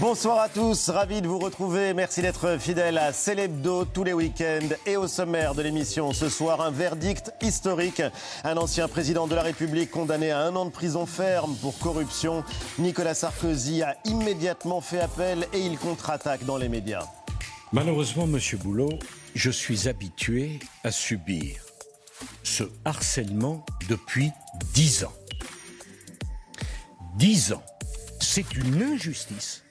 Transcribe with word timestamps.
Bonsoir 0.00 0.40
à 0.40 0.48
tous, 0.48 0.88
ravi 0.88 1.22
de 1.22 1.28
vous 1.28 1.38
retrouver. 1.38 1.94
Merci 1.94 2.20
d'être 2.20 2.58
fidèle 2.58 2.98
à 2.98 3.12
Célébdo 3.12 3.84
tous 3.84 4.02
les 4.02 4.12
week-ends 4.12 4.74
et 4.86 4.96
au 4.96 5.06
sommaire 5.06 5.54
de 5.54 5.62
l'émission. 5.62 6.12
Ce 6.12 6.28
soir, 6.28 6.60
un 6.62 6.72
verdict 6.72 7.32
historique. 7.40 8.02
Un 8.42 8.56
ancien 8.56 8.88
président 8.88 9.28
de 9.28 9.36
la 9.36 9.42
République 9.42 9.92
condamné 9.92 10.32
à 10.32 10.40
un 10.40 10.56
an 10.56 10.64
de 10.64 10.70
prison 10.70 11.06
ferme 11.06 11.54
pour 11.56 11.78
corruption. 11.78 12.42
Nicolas 12.78 13.14
Sarkozy 13.14 13.82
a 13.82 13.96
immédiatement 14.04 14.80
fait 14.80 15.00
appel 15.00 15.46
et 15.52 15.60
il 15.60 15.78
contre-attaque 15.78 16.44
dans 16.44 16.56
les 16.56 16.68
médias. 16.68 17.06
Malheureusement, 17.72 18.26
Monsieur 18.26 18.58
Boulot, 18.58 18.98
je 19.36 19.50
suis 19.50 19.88
habitué 19.88 20.58
à 20.82 20.90
subir 20.90 21.62
ce 22.42 22.64
harcèlement 22.84 23.64
depuis 23.88 24.32
dix 24.74 25.04
ans. 25.04 25.12
Dix 27.16 27.52
ans. 27.52 27.62
C'est 28.20 28.54
une 28.56 28.82
injustice 28.82 29.63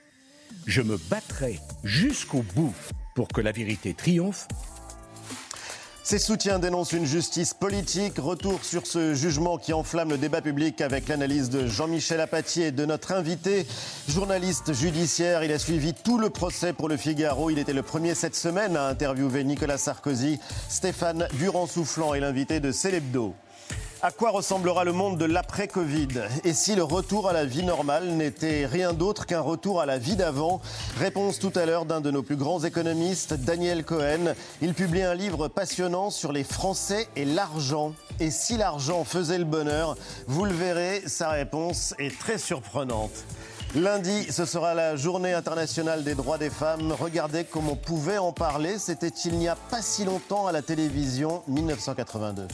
je 0.66 0.82
me 0.82 0.98
battrai 1.10 1.60
jusqu'au 1.84 2.44
bout 2.56 2.74
pour 3.16 3.28
que 3.28 3.42
la 3.42 3.52
vérité 3.52 3.94
triomphe. 3.94 4.48
Ses 6.06 6.20
soutiens 6.20 6.60
dénoncent 6.60 6.92
une 6.92 7.06
justice 7.06 7.54
politique. 7.54 8.18
Retour 8.18 8.66
sur 8.66 8.86
ce 8.86 9.14
jugement 9.14 9.58
qui 9.58 9.72
enflamme 9.72 10.10
le 10.10 10.18
débat 10.18 10.42
public 10.42 10.82
avec 10.82 11.08
l'analyse 11.08 11.50
de 11.50 11.66
Jean-Michel 11.66 12.20
Apathy 12.20 12.64
et 12.64 12.72
de 12.72 12.86
notre 12.86 13.14
invité, 13.14 13.66
journaliste 14.10 14.74
judiciaire. 14.74 15.46
Il 15.46 15.52
a 15.54 15.60
suivi 15.60 15.94
tout 15.94 16.18
le 16.18 16.30
procès 16.30 16.74
pour 16.74 16.90
le 16.90 16.98
Figaro. 16.98 17.50
Il 17.50 17.58
était 17.58 17.72
le 17.72 17.84
premier 17.84 18.16
cette 18.16 18.36
semaine 18.36 18.76
à 18.76 18.88
interviewer 18.88 19.46
Nicolas 19.46 19.78
Sarkozy. 19.78 20.40
Stéphane 20.68 21.30
Durand-Soufflant 21.40 22.14
est 22.14 22.20
l'invité 22.20 22.60
de 22.60 22.74
Célébdo. 22.74 23.34
À 24.06 24.12
quoi 24.12 24.32
ressemblera 24.32 24.84
le 24.84 24.92
monde 24.92 25.18
de 25.18 25.24
l'après-Covid 25.24 26.10
Et 26.44 26.52
si 26.52 26.76
le 26.76 26.84
retour 26.84 27.30
à 27.30 27.32
la 27.32 27.46
vie 27.46 27.64
normale 27.64 28.10
n'était 28.10 28.66
rien 28.66 28.92
d'autre 28.92 29.26
qu'un 29.26 29.40
retour 29.40 29.80
à 29.80 29.86
la 29.86 29.98
vie 29.98 30.18
d'avant 30.18 30.60
Réponse 31.00 31.40
tout 31.40 31.54
à 31.56 31.66
l'heure 31.66 31.86
d'un 31.86 32.02
de 32.02 32.12
nos 32.12 32.22
plus 32.22 32.36
grands 32.36 32.62
économistes, 32.66 33.34
Daniel 33.34 33.86
Cohen. 33.86 34.36
Il 34.62 34.74
publie 34.74 35.04
un 35.04 35.16
livre 35.16 35.48
passionnant 35.48 36.10
sur 36.10 36.34
les 36.34 36.44
Français 36.44 37.08
et 37.16 37.24
l'argent. 37.24 37.94
Et 38.20 38.30
si 38.30 38.58
l'argent 38.58 39.06
faisait 39.06 39.38
le 39.38 39.46
bonheur 39.46 39.96
Vous 40.28 40.44
le 40.44 40.54
verrez, 40.54 41.04
sa 41.06 41.30
réponse 41.30 41.96
est 41.98 42.20
très 42.20 42.38
surprenante. 42.38 43.24
Lundi, 43.74 44.30
ce 44.30 44.44
sera 44.44 44.74
la 44.74 44.98
journée 44.98 45.32
internationale 45.32 46.04
des 46.04 46.14
droits 46.14 46.38
des 46.38 46.50
femmes. 46.50 46.92
Regardez 46.92 47.46
comment 47.46 47.72
on 47.72 47.76
pouvait 47.78 48.18
en 48.18 48.34
parler. 48.34 48.80
C'était 48.80 49.08
il 49.24 49.38
n'y 49.38 49.48
a 49.48 49.56
pas 49.56 49.82
si 49.82 50.04
longtemps 50.04 50.46
à 50.46 50.52
la 50.52 50.62
télévision, 50.62 51.42
1982. 51.48 52.48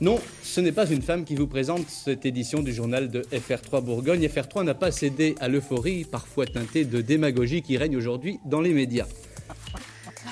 Non, 0.00 0.18
ce 0.42 0.62
n'est 0.62 0.72
pas 0.72 0.86
une 0.86 1.02
femme 1.02 1.26
qui 1.26 1.34
vous 1.34 1.46
présente 1.46 1.86
cette 1.90 2.24
édition 2.24 2.62
du 2.62 2.72
journal 2.72 3.10
de 3.10 3.20
FR3 3.20 3.84
Bourgogne. 3.84 4.24
FR3 4.24 4.64
n'a 4.64 4.72
pas 4.72 4.90
cédé 4.90 5.34
à 5.40 5.48
l'euphorie, 5.48 6.04
parfois 6.04 6.46
teintée 6.46 6.86
de 6.86 7.02
démagogie, 7.02 7.60
qui 7.60 7.76
règne 7.76 7.98
aujourd'hui 7.98 8.40
dans 8.46 8.62
les 8.62 8.72
médias. 8.72 9.06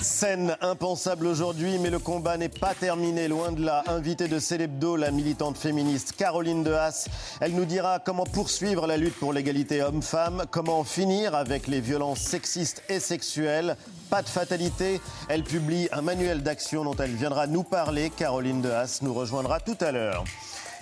Scène 0.01 0.55
impensable 0.61 1.27
aujourd'hui, 1.27 1.77
mais 1.77 1.89
le 1.89 1.99
combat 1.99 2.37
n'est 2.37 2.47
pas 2.47 2.73
terminé, 2.73 3.27
loin 3.27 3.51
de 3.51 3.63
là. 3.63 3.83
Invitée 3.87 4.29
de 4.29 4.39
Célébdo, 4.39 4.95
la 4.95 5.11
militante 5.11 5.57
féministe 5.57 6.13
Caroline 6.17 6.63
Dehas. 6.63 7.07
Elle 7.41 7.53
nous 7.53 7.65
dira 7.65 7.99
comment 7.99 8.23
poursuivre 8.23 8.87
la 8.87 8.95
lutte 8.95 9.19
pour 9.19 9.33
l'égalité 9.33 9.81
homme-femme, 9.81 10.43
comment 10.51 10.85
finir 10.85 11.35
avec 11.35 11.67
les 11.67 11.81
violences 11.81 12.19
sexistes 12.19 12.81
et 12.87 13.01
sexuelles. 13.01 13.75
Pas 14.09 14.21
de 14.21 14.29
fatalité, 14.29 15.01
elle 15.27 15.43
publie 15.43 15.89
un 15.91 16.01
manuel 16.01 16.43
d'action 16.43 16.85
dont 16.85 16.95
elle 16.95 17.15
viendra 17.15 17.45
nous 17.47 17.63
parler. 17.63 18.09
Caroline 18.09 18.61
Dehas 18.61 18.99
nous 19.01 19.13
rejoindra 19.13 19.59
tout 19.59 19.77
à 19.81 19.91
l'heure. 19.91 20.23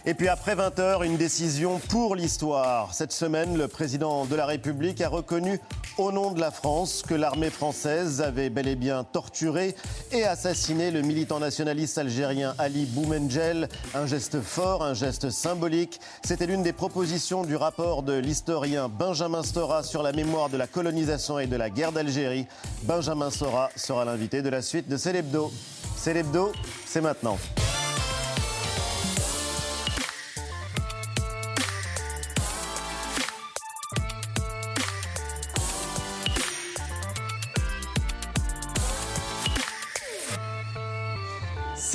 Et 0.09 0.13
puis 0.13 0.30
après 0.30 0.55
20h, 0.55 1.05
une 1.05 1.17
décision 1.17 1.80
pour 1.89 2.16
l'histoire. 2.16 2.94
Cette 2.94 3.11
semaine, 3.11 3.58
le 3.58 3.67
président 3.67 4.23
de 4.23 4.38
la 4.38 4.45
République 4.45 5.02
a 5.02 5.09
reconnu 5.09 5.59
au 5.97 6.13
nom 6.13 6.31
de 6.31 6.39
la 6.39 6.50
France 6.50 7.03
que 7.05 7.13
l'armée 7.13 7.50
française 7.50 8.22
avait 8.22 8.50
bel 8.50 8.69
et 8.69 8.78
bien 8.78 9.03
torturé 9.03 9.75
et 10.13 10.23
assassiné 10.23 10.91
le 10.91 11.02
militant 11.02 11.41
nationaliste 11.41 11.97
algérien 11.97 12.55
Ali 12.58 12.85
Boumengel. 12.85 13.67
Un 13.94 14.06
geste 14.06 14.40
fort, 14.40 14.81
un 14.81 14.94
geste 14.94 15.29
symbolique. 15.29 16.00
C'était 16.23 16.47
l'une 16.47 16.63
des 16.63 16.72
propositions 16.72 17.44
du 17.44 17.57
rapport 17.57 18.01
de 18.01 18.13
l'historien 18.13 18.88
Benjamin 18.88 19.44
Stora 19.44 19.84
sur 19.84 20.03
la 20.03 20.13
mémoire 20.13 20.47
de 20.47 20.56
la 20.56 20.67
colonisation 20.67 21.38
et 21.38 21.47
de 21.47 21.57
la 21.57 21.69
guerre 21.69 21.91
d'Algérie. 21.91 22.47
Benjamin 22.84 23.29
Stora 23.29 23.72
sera 23.75 24.06
l'invité 24.06 24.41
de 24.41 24.47
la 24.47 24.62
suite 24.62 24.88
de 24.88 24.96
Célébdo. 24.96 25.51
Célébdo, 25.97 26.53
c'est 26.85 27.01
maintenant. 27.01 27.38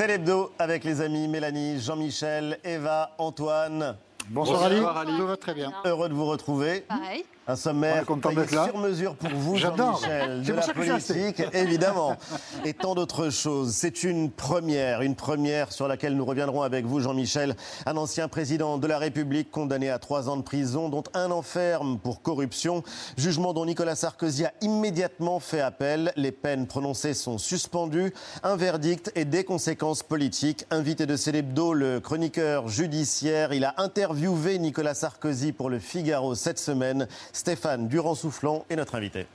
C'est 0.03 0.09
l'hebdo 0.09 0.51
avec 0.59 0.83
les 0.83 1.01
amis 1.01 1.29
Mélanie, 1.29 1.79
Jean-Michel, 1.79 2.59
Eva, 2.65 3.15
Antoine. 3.19 3.97
Bonsoir, 4.31 4.65
Ali. 4.65 4.81
Tout 5.17 5.29
va 5.29 5.37
très 5.37 5.55
bien. 5.55 5.73
Heureux 5.85 6.09
de 6.09 6.15
vous 6.15 6.27
retrouver. 6.27 6.81
Pareil. 6.81 7.25
Un 7.49 7.57
sommaire 7.57 8.05
sur 8.49 8.79
mesure 8.79 9.17
pour 9.17 9.31
vous, 9.31 9.57
Jean-Michel, 9.57 10.43
de 10.47 10.53
la 10.53 10.63
politique, 10.63 11.43
évidemment, 11.53 12.17
et 12.65 12.73
tant 12.73 12.95
d'autres 12.95 13.31
choses. 13.31 13.73
C'est 13.75 14.05
une 14.05 14.31
première, 14.31 15.03
une 15.03 15.17
première 15.17 15.73
sur 15.73 15.89
laquelle 15.89 16.15
nous 16.15 16.25
reviendrons 16.25 16.63
avec 16.63 16.87
vous, 16.87 17.01
Jean-Michel. 17.01 17.57
Un 17.85 17.97
ancien 17.97 18.29
président 18.29 18.79
de 18.79 18.87
la 18.87 18.97
République 18.99 19.51
condamné 19.51 19.91
à 19.91 19.99
trois 19.99 20.29
ans 20.29 20.37
de 20.37 20.43
prison, 20.43 20.89
dont 20.89 21.03
un 21.15 21.33
enferme 21.33 21.99
pour 21.99 22.23
corruption. 22.23 22.85
Jugement 23.17 23.53
dont 23.53 23.67
Nicolas 23.67 23.97
Sarkozy 23.97 24.45
a 24.45 24.53
immédiatement 24.61 25.41
fait 25.41 25.61
appel. 25.61 26.13
Les 26.15 26.31
peines 26.31 26.69
prononcées 26.69 27.15
sont 27.15 27.39
suspendues. 27.39 28.15
Un 28.45 28.55
verdict 28.55 29.11
et 29.17 29.25
des 29.25 29.43
conséquences 29.43 30.05
politiques. 30.05 30.65
Invité 30.71 31.07
de 31.07 31.17
Célébdo, 31.17 31.75
le 31.75 31.99
chroniqueur 31.99 32.69
judiciaire, 32.69 33.53
il 33.53 33.65
a 33.65 33.75
interviewé 33.79 34.61
Nicolas 34.61 34.95
Sarkozy 34.95 35.51
pour 35.51 35.71
le 35.71 35.81
Figaro 35.81 36.37
cette 36.37 36.61
semaine. 36.61 37.09
Stéphane 37.47 37.89
Durand-Soufflant 37.89 38.65
est 38.71 38.77
notre 38.77 38.95
invité. 38.95 39.27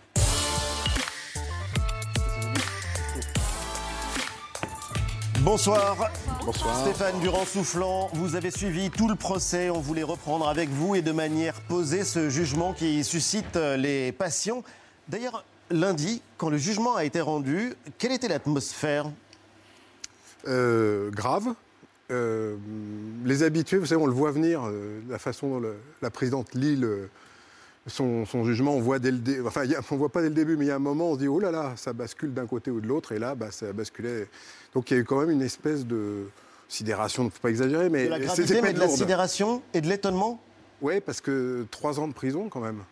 Bonsoir. 5.42 6.10
Bonsoir. 6.46 6.82
Stéphane 6.82 7.20
Durand-Soufflant, 7.20 8.10
vous 8.14 8.36
avez 8.36 8.52
suivi 8.52 8.90
tout 8.90 9.08
le 9.08 9.16
procès. 9.16 9.70
On 9.70 9.80
voulait 9.82 10.04
reprendre 10.04 10.48
avec 10.48 10.70
vous 10.70 10.96
et 10.96 11.02
de 11.02 11.12
manière 11.12 11.60
posée 11.62 12.04
ce 12.04 12.30
jugement 12.30 12.74
qui 12.74 13.04
suscite 13.04 13.56
euh, 13.56 13.78
les 13.78 14.12
passions. 14.12 14.64
D'ailleurs, 15.10 15.44
lundi, 15.70 16.22
quand 16.38 16.50
le 16.50 16.58
jugement 16.58 16.96
a 16.96 17.04
été 17.04 17.22
rendu, 17.22 17.74
quelle 17.98 18.12
était 18.14 18.28
l'atmosphère? 18.28 19.06
Euh, 20.48 21.12
grave. 21.12 21.48
Euh, 22.10 22.56
les 23.26 23.44
habitués, 23.44 23.78
vous 23.78 23.86
savez, 23.86 24.02
on 24.02 24.06
le 24.08 24.14
voit 24.14 24.32
venir, 24.32 24.62
euh, 24.66 25.02
la 25.10 25.20
façon 25.20 25.50
dont 25.50 25.60
le- 25.60 25.76
la 26.02 26.10
présidente 26.10 26.56
lit 26.56 26.78
le- 26.78 27.10
son, 27.88 28.26
son 28.26 28.44
jugement, 28.44 28.74
on 28.76 28.82
voit 28.82 29.00
dès 29.00 29.12
le 29.12 29.18
dé- 29.18 29.40
enfin, 29.46 29.64
il 29.64 29.72
y 29.72 29.76
a- 29.76 29.82
on 29.92 29.96
voit 29.96 30.10
pas 30.10 30.22
dès 30.22 30.30
le 30.30 30.36
début, 30.36 30.58
mais 30.58 30.66
il 30.66 30.68
y 30.68 30.72
a 30.72 30.76
un 30.76 30.80
moment, 30.80 31.10
on 31.12 31.14
se 31.16 31.20
dit 31.20 31.28
oh 31.28 31.40
là 31.40 31.52
là, 31.52 31.74
ça 31.76 31.94
bascule 31.94 32.34
d'un 32.34 32.46
côté 32.48 32.70
ou 32.72 32.82
de 32.82 32.88
l'autre, 32.88 33.12
et 33.14 33.20
là, 33.20 33.36
bah, 33.36 33.52
ça 33.52 33.72
basculait. 33.74 34.28
Donc 34.74 34.92
il 34.92 34.96
y 34.96 34.98
a 34.98 35.00
eu 35.02 35.06
quand 35.06 35.20
même 35.20 35.32
une 35.32 35.42
espèce 35.42 35.86
de 35.86 36.28
sidération, 36.70 37.24
ne 37.24 37.30
faut 37.30 37.40
pas 37.42 37.50
exagérer, 37.50 37.90
mais 37.90 38.06
De 38.06 38.10
la 38.10 38.20
gravité, 38.20 38.62
mais 38.62 38.74
de 38.74 38.80
la 38.80 38.90
sidération 38.90 39.62
et 39.74 39.82
de 39.82 39.88
l'étonnement 39.88 40.40
Oui, 40.82 41.00
parce 41.02 41.22
que 41.22 41.66
trois 41.72 42.00
ans 42.00 42.08
de 42.08 42.14
prison 42.14 42.50
quand 42.50 42.60
même. 42.60 42.84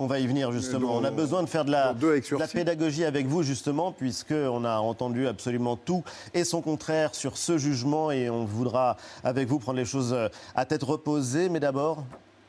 On 0.00 0.06
va 0.08 0.18
y 0.18 0.26
venir 0.26 0.50
justement. 0.50 0.94
Dans- 0.94 1.00
on 1.02 1.04
a 1.04 1.10
besoin 1.12 1.42
de 1.44 1.48
faire 1.48 1.64
de 1.64 1.70
la, 1.70 1.92
de 1.94 2.20
la 2.38 2.48
pédagogie 2.48 3.04
avec 3.04 3.26
vous 3.26 3.42
justement, 3.44 3.92
puisqu'on 3.92 4.64
a 4.64 4.78
entendu 4.78 5.28
absolument 5.28 5.76
tout 5.76 6.02
et 6.34 6.42
son 6.42 6.62
contraire 6.62 7.14
sur 7.14 7.36
ce 7.36 7.58
jugement 7.58 8.10
et 8.10 8.28
on 8.28 8.44
voudra 8.44 8.96
avec 9.22 9.46
vous 9.46 9.60
prendre 9.60 9.78
les 9.78 9.84
choses 9.84 10.12
euh, 10.12 10.28
à 10.56 10.64
tête 10.64 10.82
reposée. 10.82 11.48
Mais 11.48 11.60
d'abord, 11.60 12.04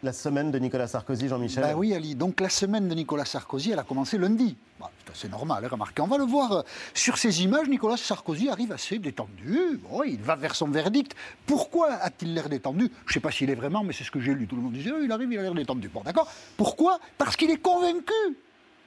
la 0.05 0.13
semaine 0.13 0.51
de 0.51 0.59
Nicolas 0.59 0.88
Sarkozy, 0.88 1.27
Jean-Michel. 1.27 1.63
Ben 1.63 1.73
oui, 1.75 1.93
Ali. 1.93 2.13
Donc 2.16 2.39
la 2.39 2.49
semaine 2.49 2.88
de 2.88 2.93
Nicolas 2.93 3.25
Sarkozy, 3.25 3.71
elle 3.71 3.79
a 3.79 3.83
commencé 3.83 4.19
lundi. 4.19 4.55
Bah, 4.79 4.91
c'est 5.13 5.31
normal, 5.31 5.66
hein, 5.66 5.67
remarquez. 5.69 6.02
On 6.02 6.07
va 6.07 6.19
le 6.19 6.25
voir 6.25 6.52
euh, 6.52 6.61
sur 6.93 7.17
ces 7.17 7.43
images. 7.43 7.67
Nicolas 7.67 7.97
Sarkozy 7.97 8.47
arrive 8.49 8.72
assez 8.72 8.99
détendu. 8.99 9.79
Il 10.05 10.22
va 10.22 10.35
vers 10.35 10.55
son 10.55 10.67
verdict. 10.67 11.16
Pourquoi 11.47 11.93
a-t-il 11.93 12.35
l'air 12.35 12.49
détendu? 12.49 12.91
Je 13.05 13.09
ne 13.09 13.13
sais 13.13 13.19
pas 13.19 13.31
s'il 13.31 13.49
est 13.49 13.55
vraiment, 13.55 13.84
mais 13.84 13.93
c'est 13.93 14.03
ce 14.03 14.11
que 14.11 14.19
j'ai 14.19 14.35
lu. 14.35 14.47
Tout 14.47 14.55
le 14.55 14.61
monde 14.61 14.73
disait, 14.73 14.91
oh, 14.93 15.02
il 15.03 15.11
arrive, 15.11 15.31
il 15.34 15.40
a 15.40 15.41
l'air 15.41 15.55
détendu. 15.55 15.90
Bon, 15.90 16.02
d'accord. 16.02 16.31
Pourquoi? 16.55 16.99
Parce 17.17 17.35
qu'il 17.35 17.49
est 17.49 17.61
convaincu 17.61 18.13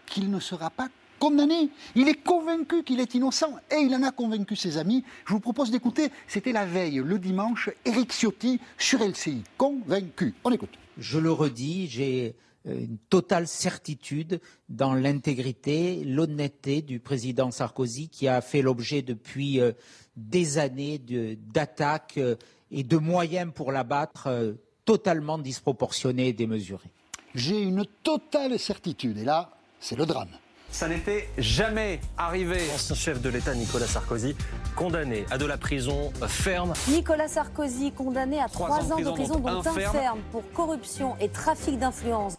qu'il 0.07 0.31
ne 0.31 0.39
sera 0.39 0.71
pas 0.71 0.87
condamné. 1.19 1.69
Il 1.97 2.09
est 2.09 2.23
convaincu 2.23 2.85
qu'il 2.85 3.01
est 3.01 3.13
innocent 3.17 3.57
et 3.73 3.81
il 3.81 3.93
en 3.97 4.05
a 4.05 4.13
convaincu 4.13 4.55
ses 4.55 4.79
amis. 4.79 5.05
Je 5.27 5.33
vous 5.33 5.41
propose 5.41 5.73
d'écouter, 5.73 6.13
c'était 6.29 6.53
la 6.53 6.65
veille, 6.65 7.03
le 7.05 7.19
dimanche, 7.19 7.71
Eric 7.85 8.13
Ciotti 8.13 8.61
sur 8.79 9.01
LCI. 9.01 9.43
Convaincu. 9.57 10.33
On 10.45 10.53
écoute. 10.53 10.79
Je 10.99 11.19
le 11.19 11.31
redis, 11.31 11.87
j'ai 11.87 12.35
euh, 12.67 12.81
une 12.81 12.99
totale 13.09 13.47
certitude 13.47 14.41
dans 14.69 14.95
l'intégrité, 14.95 16.03
l'honnêteté 16.05 16.83
du 16.83 16.99
président 16.99 17.53
Sarkozy 17.53 18.09
qui 18.09 18.27
a 18.27 18.41
fait 18.41 18.63
l'objet 18.63 19.03
depuis 19.03 19.61
euh, 19.61 19.73
des 20.17 20.59
années 20.59 20.99
d'attaques 20.99 22.19
euh, 22.19 22.35
et 22.73 22.83
de 22.83 22.97
moyens 22.97 23.53
pour 23.55 23.71
l'abattre 23.71 24.57
totalement 24.85 25.39
disproportionnés 25.39 26.29
et 26.29 26.33
démesurés. 26.33 26.91
J'ai 27.35 27.63
une 27.63 27.87
totale 28.03 28.59
certitude. 28.59 29.19
Et 29.19 29.25
là, 29.25 29.57
c'est 29.81 29.97
le 29.97 30.05
drame. 30.05 30.31
Ça 30.71 30.89
n'était 30.89 31.29
jamais 31.39 32.01
arrivé. 32.17 32.67
L'ancien 32.69 32.95
chef 32.95 33.21
de 33.21 33.29
l'État 33.29 33.55
Nicolas 33.55 33.87
Sarkozy, 33.87 34.37
condamné 34.77 35.25
à 35.31 35.39
de 35.39 35.47
la 35.47 35.57
prison 35.57 36.13
ferme. 36.27 36.75
Nicolas 36.89 37.29
Sarkozy, 37.29 37.93
condamné 37.93 38.41
à 38.41 38.49
trois, 38.49 38.93
ans, 38.93 38.99
de 38.99 39.11
prison, 39.11 39.41
dont 39.41 39.59
un 39.59 39.63
ferme 39.63 40.21
pour 40.31 40.51
corruption 40.53 41.17
et 41.21 41.29
trafic 41.29 41.79
d'influence. 41.79 42.37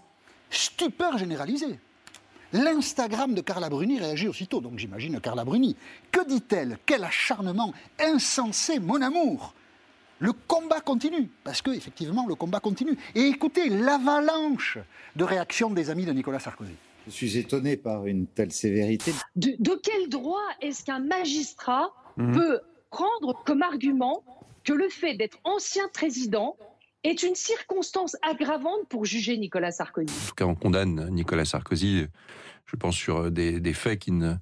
Stupeur 0.50 1.18
généralisée. 1.18 1.80
L'Instagram 2.54 3.36
de 3.36 3.42
Carla 3.42 3.70
Bruni 3.70 4.00
réagit 4.00 4.28
aussitôt, 4.28 4.60
donc 4.62 4.80
j'imagine 4.80 5.20
Carla 5.20 5.46
Bruni. 5.46 5.76
Que 6.12 6.26
dit-elle? 6.28 6.80
Quel 6.86 7.04
acharnement 7.04 7.74
insensé, 8.00 8.80
mon 8.80 9.02
amour 9.02 9.54
le 10.22 10.34
combat 10.34 10.82
continue, 10.82 11.30
parce 11.46 11.62
que 11.62 11.72
effectivement 11.72 12.28
le 12.28 12.36
combat 12.36 12.60
continue. 12.60 12.98
Et 13.16 13.22
écoutez 13.22 13.70
l'avalanche 13.70 14.78
de 15.16 15.24
réactions 15.24 15.70
des 15.70 15.90
amis 15.90 16.06
de 16.06 16.12
Nicolas 16.12 16.40
Sarkozy. 16.40 16.76
Je 17.10 17.16
suis 17.16 17.38
étonné 17.38 17.76
par 17.76 18.06
une 18.06 18.28
telle 18.28 18.52
sévérité. 18.52 19.14
De, 19.36 19.80
quel 19.82 20.10
droit 20.10 20.48
est-ce 20.62 20.84
qu'un 20.84 21.00
magistrat 21.00 21.92
mhm. 22.18 22.34
peut 22.34 22.60
prendre 22.92 23.44
comme 23.46 23.64
argument 23.64 24.24
que 24.64 24.74
le 24.74 24.90
fait 24.90 25.16
d'être 25.16 25.40
ancien 25.44 25.90
président 25.94 26.56
est 27.04 27.24
une 27.24 27.36
circonstance 27.36 28.16
aggravante 28.22 28.88
pour 28.90 29.06
juger 29.06 29.38
Nicolas 29.38 29.72
Sarkozy? 29.72 30.14
En 30.14 30.28
tout 30.30 30.36
cas, 30.36 30.46
on 30.46 30.56
condamne 30.56 31.10
Nicolas 31.10 31.46
Sarkozy, 31.46 32.06
je 32.66 32.76
pense, 32.76 32.96
sur 32.96 33.32
des, 33.32 33.60
des 33.60 33.74
faits 33.74 34.00
qui 34.00 34.12
ne 34.12 34.32
euh, 34.32 34.36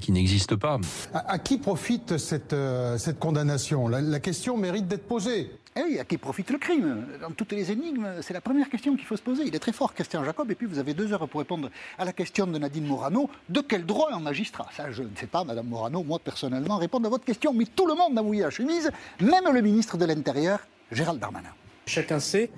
qui 0.00 0.12
n'existe 0.12 0.56
pas. 0.56 0.78
À, 1.14 1.38
qui 1.38 1.58
profite 1.58 2.18
cette, 2.18 2.52
euh, 2.52 2.98
cette 2.98 3.18
condamnation? 3.18 3.86
La, 3.88 4.20
question 4.20 4.56
mérite 4.56 4.88
d'être 4.88 5.06
posée. 5.06 5.50
Eh 5.76 5.82
oui, 5.84 5.98
à 6.00 6.04
qui 6.04 6.18
profite 6.18 6.50
le 6.50 6.58
crime? 6.58 7.06
Dans 7.20 7.30
toutes 7.30 7.52
les 7.52 7.70
énigmes, 7.70 8.08
c'est 8.20 8.34
la 8.34 8.40
première 8.40 8.68
question 8.68 8.96
qu'il 8.96 9.04
faut 9.04 9.16
se 9.16 9.22
poser. 9.22 9.44
Il 9.46 9.54
est 9.54 9.60
très 9.60 9.72
fort, 9.72 9.94
Christian 9.94 10.24
Jacob, 10.24 10.50
et 10.50 10.56
puis 10.56 10.66
vous 10.66 10.80
avez 10.80 10.94
deux 10.94 11.12
heures 11.12 11.28
pour 11.28 11.38
répondre 11.38 11.70
à 11.96 12.04
la 12.04 12.12
question 12.12 12.48
de 12.48 12.58
Nadine 12.58 12.86
Morano. 12.86 13.30
De 13.48 13.60
quel 13.60 13.86
droit 13.86 14.08
un 14.12 14.18
magistrat 14.18 14.68
Ça, 14.76 14.90
je 14.90 15.04
ne 15.04 15.14
sais 15.14 15.28
pas, 15.28 15.44
Madame 15.44 15.68
Morano, 15.68 16.02
moi 16.02 16.18
personnellement, 16.18 16.78
répondre 16.78 17.06
à 17.06 17.10
votre 17.10 17.24
question, 17.24 17.52
mais 17.54 17.64
tout 17.64 17.86
le 17.86 17.94
monde 17.94 18.18
a 18.18 18.22
mouillé 18.22 18.42
la 18.42 18.50
chemise, 18.50 18.90
même 19.20 19.44
le 19.52 19.60
ministre 19.60 19.96
de 19.96 20.04
l'Intérieur, 20.04 20.58
Gérald 20.90 21.20
Darmanin. 21.20 21.50
Chacun 21.86 22.18
sait 22.18 22.50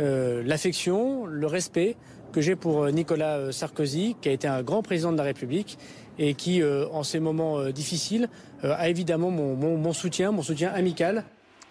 euh, 0.00 0.42
l'affection, 0.44 1.26
le 1.26 1.46
respect 1.46 1.96
que 2.32 2.40
j'ai 2.40 2.56
pour 2.56 2.88
Nicolas 2.88 3.52
Sarkozy, 3.52 4.16
qui 4.20 4.28
a 4.28 4.32
été 4.32 4.48
un 4.48 4.64
grand 4.64 4.82
président 4.82 5.12
de 5.12 5.16
la 5.16 5.22
République 5.22 5.78
et 6.18 6.34
qui, 6.34 6.62
euh, 6.62 6.86
en 6.92 7.02
ces 7.02 7.20
moments 7.20 7.58
euh, 7.58 7.72
difficiles, 7.72 8.28
euh, 8.64 8.74
a 8.76 8.88
évidemment 8.88 9.30
mon, 9.30 9.92
soutien, 9.92 10.32
mon 10.32 10.42
soutien 10.42 10.72
amical. 10.72 11.24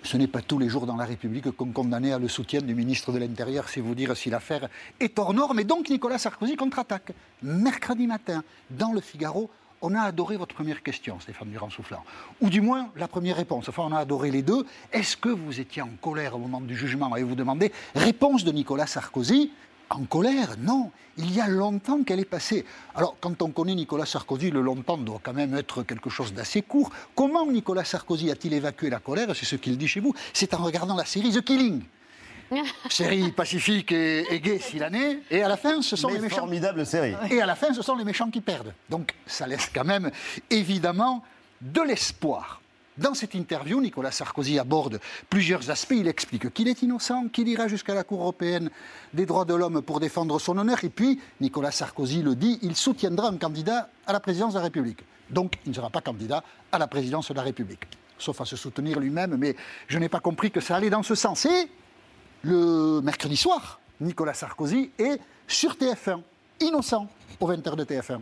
Ce 0.04 0.18
n'est 0.18 0.28
pas 0.28 0.42
tous 0.42 0.60
les 0.60 0.68
jours 0.68 0.86
dans 0.86 0.98
la 0.98 1.06
République 1.06 1.52
qu'on 1.52 1.72
condamnait 1.72 2.12
à 2.12 2.20
le 2.20 2.28
soutien 2.28 2.62
du 2.62 2.76
ministre 2.76 3.14
de 3.14 3.20
l'Intérieur, 3.20 3.70
c'est 3.70 3.80
vous 3.80 3.96
dire 3.96 4.16
si 4.18 4.30
l'affaire 4.30 4.68
est 5.00 5.18
hors 5.18 5.34
norme. 5.34 5.62
Et 5.62 5.64
donc 5.64 5.90
Nicolas 5.90 6.18
Sarkozy 6.18 6.58
contre-attaque. 6.58 7.14
Mercredi 7.42 8.06
matin, 8.06 8.44
dans 8.70 8.92
le 8.92 9.00
Figaro, 9.00 9.50
on 9.82 9.96
a 9.96 10.02
adoré 10.02 10.38
votre 10.38 10.56
première 10.56 10.82
question, 10.82 11.20
Stéphane 11.20 11.50
Durand-Soufflant. 11.50 12.04
Ou 12.42 12.50
du 12.50 12.62
moins, 12.62 12.90
la 12.96 13.08
première 13.08 13.36
réponse. 13.36 13.68
Enfin, 13.70 13.84
on 13.86 13.94
a 13.94 14.00
adoré 14.00 14.32
les 14.32 14.42
deux. 14.42 14.66
Est-ce 14.92 15.18
que 15.18 15.30
vous 15.30 15.60
étiez 15.60 15.82
en 15.82 15.90
colère 16.02 16.36
au 16.36 16.40
moment 16.40 16.62
du 16.62 16.76
jugement? 16.76 17.16
Et 17.18 17.24
vous 17.24 17.36
demandez, 17.36 17.72
réponse 17.94 18.46
de 18.46 18.52
Nicolas 18.52 18.88
Sarkozy, 18.88 19.52
en 19.90 20.04
colère, 20.06 20.56
non. 20.60 20.92
Il 21.18 21.34
y 21.34 21.40
a 21.40 21.48
longtemps 21.48 22.04
qu'elle 22.04 22.20
est 22.20 22.26
passée. 22.26 22.66
Alors, 22.96 23.16
quand 23.22 23.42
on 23.42 23.52
connaît 23.52 23.76
Nicolas 23.76 24.06
Sarkozy, 24.06 24.50
le 24.50 24.62
longtemps 24.62 24.98
doit 24.98 25.20
quand 25.22 25.34
même 25.34 25.54
être 25.56 25.84
quelque 25.84 26.10
chose 26.10 26.34
d'assez 26.34 26.64
court. 26.64 26.90
Comment 27.14 27.46
Nicolas 27.46 27.84
Sarkozy 27.84 28.32
a-t-il 28.32 28.54
évacué 28.54 28.90
la 28.90 29.00
colère? 29.00 29.28
C'est 29.36 29.46
ce 29.46 29.56
qu'il 29.56 29.78
dit 29.78 29.88
chez 29.88 30.00
vous. 30.00 30.14
C'est 30.34 30.54
en 30.56 30.64
regardant 30.64 30.96
la 30.96 31.06
série 31.06 31.32
The 31.32 31.42
Killing. 31.42 31.84
série 32.90 33.32
pacifique 33.32 33.92
et, 33.92 34.34
et 34.34 34.40
gaie 34.40 34.60
s'il 34.60 34.84
en 34.84 34.94
est. 34.94 35.20
Et 35.30 35.44
à 35.44 35.48
la 35.48 35.58
fin, 35.58 35.82
ce 35.82 35.96
sont 35.96 36.10
les 36.10 36.20
méchants. 36.20 36.38
Formidable 36.38 36.86
série. 36.86 37.16
Et 37.30 37.42
à 37.42 37.46
la 37.46 37.56
fin, 37.56 37.74
ce 37.74 37.82
sont 37.82 37.96
les 37.96 38.04
méchants 38.04 38.30
qui 38.30 38.42
perdent. 38.42 38.74
Donc, 38.90 39.14
ça 39.26 39.48
laisse 39.48 39.70
quand 39.74 39.86
même, 39.86 40.12
évidemment, 40.50 41.24
de 41.62 41.82
l'espoir. 41.82 42.62
Dans 43.00 43.16
cette 43.16 43.34
interview, 43.34 43.82
Nicolas 43.82 44.12
Sarkozy 44.12 44.60
aborde 44.60 45.00
plusieurs 45.28 45.72
aspects. 45.72 45.96
Il 45.98 46.08
explique 46.08 46.54
qu'il 46.54 46.68
est 46.68 46.84
innocent, 46.84 47.28
qu'il 47.30 47.48
ira 47.48 47.68
jusqu'à 47.68 47.96
la 47.96 48.04
Cour 48.04 48.22
européenne 48.22 48.70
des 49.16 49.26
droits 49.26 49.46
de 49.46 49.56
l'homme 49.56 49.82
pour 49.82 50.00
défendre 50.00 50.38
son 50.38 50.60
honneur. 50.60 50.84
Et 50.84 50.90
puis, 50.90 51.20
Nicolas 51.42 51.72
Sarkozy 51.72 52.22
le 52.22 52.36
dit, 52.36 52.60
il 52.62 52.76
soutiendra 52.76 53.30
un 53.30 53.38
candidat 53.38 53.90
à 54.06 54.14
la 54.14 54.20
présidence 54.20 54.54
de 54.54 54.60
la 54.60 54.66
République. 54.66 55.00
Donc, 55.32 55.56
il 55.66 55.70
ne 55.70 55.76
sera 55.76 55.90
pas 55.90 56.02
candidat 56.02 56.44
à 56.72 56.78
la 56.78 56.86
présidence 56.86 57.30
de 57.30 57.34
la 57.34 57.42
République. 57.42 57.88
Sauf 58.20 58.40
à 58.42 58.46
se 58.46 58.56
soutenir 58.56 59.00
lui-même, 59.00 59.38
mais 59.38 59.56
je 59.88 59.98
n'ai 59.98 60.10
pas 60.10 60.20
compris 60.20 60.52
que 60.52 60.60
ça 60.60 60.76
allait 60.76 60.92
dans 60.92 61.02
ce 61.02 61.16
sens. 61.16 61.46
Et 61.46 61.72
le 62.44 63.02
mercredi 63.02 63.38
soir, 63.38 63.80
Nicolas 64.02 64.36
Sarkozy 64.36 64.92
est 65.00 65.20
sur 65.48 65.74
TF1, 65.74 66.22
innocent, 66.60 67.08
au 67.40 67.52
20h 67.52 67.76
de 67.76 67.86
TF1. 67.86 68.20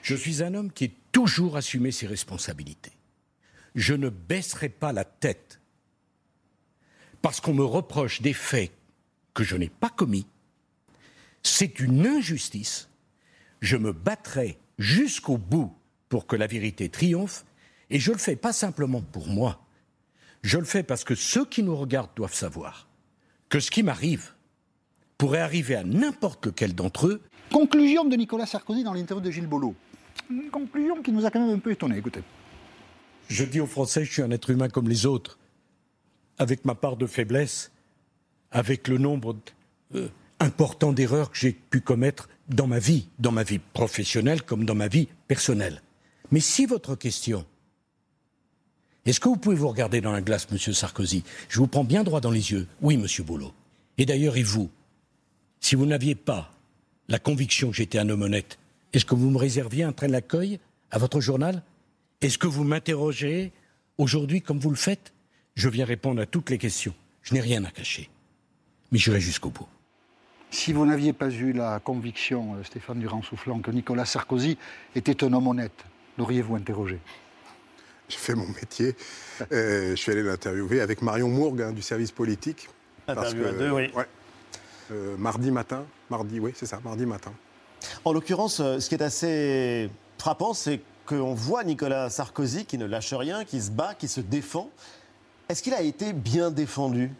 Je 0.00 0.14
suis 0.14 0.42
un 0.42 0.54
homme 0.54 0.72
qui 0.72 0.86
a 0.86 0.88
toujours 1.12 1.58
assumé 1.58 1.90
ses 1.90 2.06
responsabilités 2.06 2.92
je 3.74 3.94
ne 3.94 4.08
baisserai 4.08 4.68
pas 4.68 4.92
la 4.92 5.04
tête 5.04 5.60
parce 7.22 7.40
qu'on 7.40 7.54
me 7.54 7.64
reproche 7.64 8.22
des 8.22 8.32
faits 8.32 8.72
que 9.34 9.44
je 9.44 9.56
n'ai 9.56 9.68
pas 9.68 9.90
commis. 9.90 10.26
C'est 11.42 11.80
une 11.80 12.06
injustice. 12.06 12.88
Je 13.60 13.76
me 13.76 13.92
battrai 13.92 14.58
jusqu'au 14.78 15.38
bout 15.38 15.74
pour 16.08 16.26
que 16.26 16.36
la 16.36 16.46
vérité 16.46 16.88
triomphe. 16.88 17.44
Et 17.90 17.98
je 17.98 18.12
le 18.12 18.18
fais 18.18 18.36
pas 18.36 18.52
simplement 18.52 19.00
pour 19.00 19.26
moi. 19.26 19.64
Je 20.42 20.58
le 20.58 20.64
fais 20.64 20.82
parce 20.82 21.04
que 21.04 21.14
ceux 21.14 21.44
qui 21.44 21.62
nous 21.62 21.76
regardent 21.76 22.14
doivent 22.16 22.34
savoir 22.34 22.88
que 23.48 23.60
ce 23.60 23.70
qui 23.70 23.82
m'arrive 23.82 24.32
pourrait 25.18 25.40
arriver 25.40 25.74
à 25.74 25.84
n'importe 25.84 26.46
lequel 26.46 26.74
d'entre 26.74 27.08
eux. 27.08 27.20
Conclusion 27.52 28.04
de 28.04 28.16
Nicolas 28.16 28.46
Sarkozy 28.46 28.84
dans 28.84 28.94
l'interview 28.94 29.22
de 29.22 29.30
Gilles 29.30 29.46
Boulot. 29.46 29.74
Une 30.30 30.50
conclusion 30.50 31.02
qui 31.02 31.12
nous 31.12 31.26
a 31.26 31.30
quand 31.30 31.44
même 31.44 31.56
un 31.56 31.58
peu 31.58 31.72
étonnés. 31.72 31.98
Écoutez. 31.98 32.22
Je 33.30 33.44
dis 33.44 33.60
aux 33.60 33.66
Français, 33.66 34.04
je 34.04 34.12
suis 34.12 34.22
un 34.22 34.30
être 34.32 34.50
humain 34.50 34.68
comme 34.68 34.88
les 34.88 35.06
autres, 35.06 35.38
avec 36.36 36.64
ma 36.64 36.74
part 36.74 36.96
de 36.96 37.06
faiblesse, 37.06 37.70
avec 38.50 38.88
le 38.88 38.98
nombre 38.98 39.36
euh, 39.94 40.08
important 40.40 40.92
d'erreurs 40.92 41.30
que 41.30 41.38
j'ai 41.38 41.52
pu 41.52 41.80
commettre 41.80 42.28
dans 42.48 42.66
ma 42.66 42.80
vie, 42.80 43.06
dans 43.20 43.30
ma 43.30 43.44
vie 43.44 43.60
professionnelle 43.60 44.42
comme 44.42 44.64
dans 44.64 44.74
ma 44.74 44.88
vie 44.88 45.06
personnelle. 45.28 45.80
Mais 46.32 46.40
si 46.40 46.66
votre 46.66 46.96
question, 46.96 47.46
est-ce 49.06 49.20
que 49.20 49.28
vous 49.28 49.36
pouvez 49.36 49.54
vous 49.54 49.68
regarder 49.68 50.00
dans 50.00 50.12
la 50.12 50.22
glace, 50.22 50.50
Monsieur 50.50 50.72
Sarkozy? 50.72 51.22
Je 51.48 51.60
vous 51.60 51.68
prends 51.68 51.84
bien 51.84 52.02
droit 52.02 52.20
dans 52.20 52.32
les 52.32 52.50
yeux. 52.50 52.66
Oui, 52.82 52.96
Monsieur 52.96 53.22
Boulot. 53.22 53.52
Et 53.96 54.06
d'ailleurs, 54.06 54.36
et 54.36 54.42
vous? 54.42 54.70
Si 55.60 55.76
vous 55.76 55.86
n'aviez 55.86 56.16
pas 56.16 56.52
la 57.06 57.20
conviction 57.20 57.70
que 57.70 57.76
j'étais 57.76 57.98
un 58.00 58.08
homme 58.08 58.22
honnête, 58.22 58.58
est-ce 58.92 59.04
que 59.04 59.14
vous 59.14 59.30
me 59.30 59.38
réserviez 59.38 59.84
un 59.84 59.92
train 59.92 60.08
d'accueil 60.08 60.58
à 60.90 60.98
votre 60.98 61.20
journal? 61.20 61.62
Est-ce 62.20 62.38
que 62.38 62.46
vous 62.46 62.64
m'interrogez 62.64 63.52
aujourd'hui 63.98 64.42
comme 64.42 64.58
vous 64.58 64.70
le 64.70 64.76
faites? 64.76 65.12
Je 65.54 65.68
viens 65.68 65.84
répondre 65.84 66.20
à 66.20 66.26
toutes 66.26 66.50
les 66.50 66.58
questions. 66.58 66.94
Je 67.22 67.34
n'ai 67.34 67.40
rien 67.40 67.64
à 67.64 67.70
cacher. 67.70 68.10
Mais 68.92 68.98
j'irai 68.98 69.20
jusqu'au 69.20 69.50
bout. 69.50 69.68
Si 70.50 70.72
vous 70.72 70.84
n'aviez 70.84 71.12
pas 71.12 71.30
eu 71.30 71.52
la 71.52 71.78
conviction, 71.78 72.56
euh, 72.56 72.64
Stéphane 72.64 72.98
Durand-Soufflant, 72.98 73.60
que 73.60 73.70
Nicolas 73.70 74.04
Sarkozy 74.04 74.58
était 74.96 75.22
un 75.22 75.32
homme 75.32 75.46
honnête, 75.46 75.84
l'auriez-vous 76.18 76.56
interrogé? 76.56 76.98
J'ai 78.08 78.18
fait 78.18 78.34
mon 78.34 78.48
métier. 78.48 78.96
Euh, 79.52 79.90
je 79.90 79.94
suis 79.94 80.10
allé 80.10 80.24
l'interviewer 80.24 80.80
avec 80.80 81.02
Marion 81.02 81.28
Mourgue 81.28 81.62
hein, 81.62 81.72
du 81.72 81.82
service 81.82 82.10
politique. 82.10 82.68
Interview 83.06 83.46
à 83.46 83.52
deux, 83.52 83.70
oui. 83.70 83.92
Euh, 84.90 85.16
mardi 85.16 85.52
matin. 85.52 85.86
Mardi, 86.10 86.40
oui, 86.40 86.50
c'est 86.56 86.66
ça, 86.66 86.80
mardi 86.84 87.06
matin. 87.06 87.32
En 88.04 88.12
l'occurrence, 88.12 88.56
ce 88.56 88.88
qui 88.88 88.96
est 88.96 89.02
assez 89.02 89.88
frappant, 90.18 90.52
c'est 90.52 90.80
qu'on 91.10 91.34
voit 91.34 91.64
Nicolas 91.64 92.08
Sarkozy 92.08 92.64
qui 92.64 92.78
ne 92.78 92.86
lâche 92.86 93.12
rien, 93.12 93.44
qui 93.44 93.60
se 93.60 93.70
bat, 93.70 93.94
qui 93.94 94.06
se 94.06 94.20
défend. 94.20 94.70
Est-ce 95.48 95.62
qu'il 95.62 95.74
a 95.74 95.82
été 95.82 96.12
bien 96.12 96.50
défendu? 96.52 97.10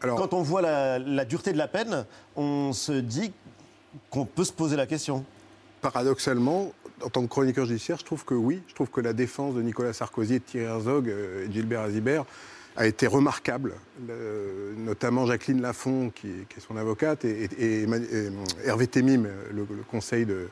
Quand 0.00 0.34
on 0.34 0.42
voit 0.42 0.60
la, 0.60 1.24
dureté 1.24 1.52
de 1.52 1.58
la 1.58 1.68
peine, 1.68 2.04
on 2.36 2.72
se 2.72 2.92
dit 2.92 3.32
qu'on 4.10 4.26
peut 4.26 4.44
se 4.44 4.52
poser 4.52 4.76
la 4.76 4.86
question. 4.86 5.24
Paradoxalement, 5.80 6.72
en 7.02 7.08
tant 7.08 7.22
que 7.22 7.28
chroniqueur 7.28 7.66
judiciaire, 7.66 7.98
je 7.98 8.04
trouve 8.04 8.24
que 8.24 8.34
oui. 8.34 8.60
Je 8.68 8.74
trouve 8.74 8.90
que 8.90 9.00
la 9.00 9.12
défense 9.12 9.54
de 9.54 9.62
Nicolas 9.62 9.92
Sarkozy, 9.92 10.34
de 10.34 10.38
Thierry 10.38 10.66
Herzog 10.66 11.08
euh, 11.08 11.46
et 11.46 11.52
Gilbert 11.52 11.82
Azibert 11.82 12.24
a 12.76 12.86
été 12.86 13.06
remarquable. 13.06 13.74
notamment 14.76 15.26
Jacqueline 15.26 15.60
Lafont, 15.60 16.10
qui, 16.14 16.28
est 16.28 16.60
son 16.60 16.76
avocate, 16.76 17.24
et, 17.24 17.86
Hervé 18.64 18.86
Temim, 18.86 19.26
le 19.50 19.66
conseil 19.90 20.24
de, 20.24 20.48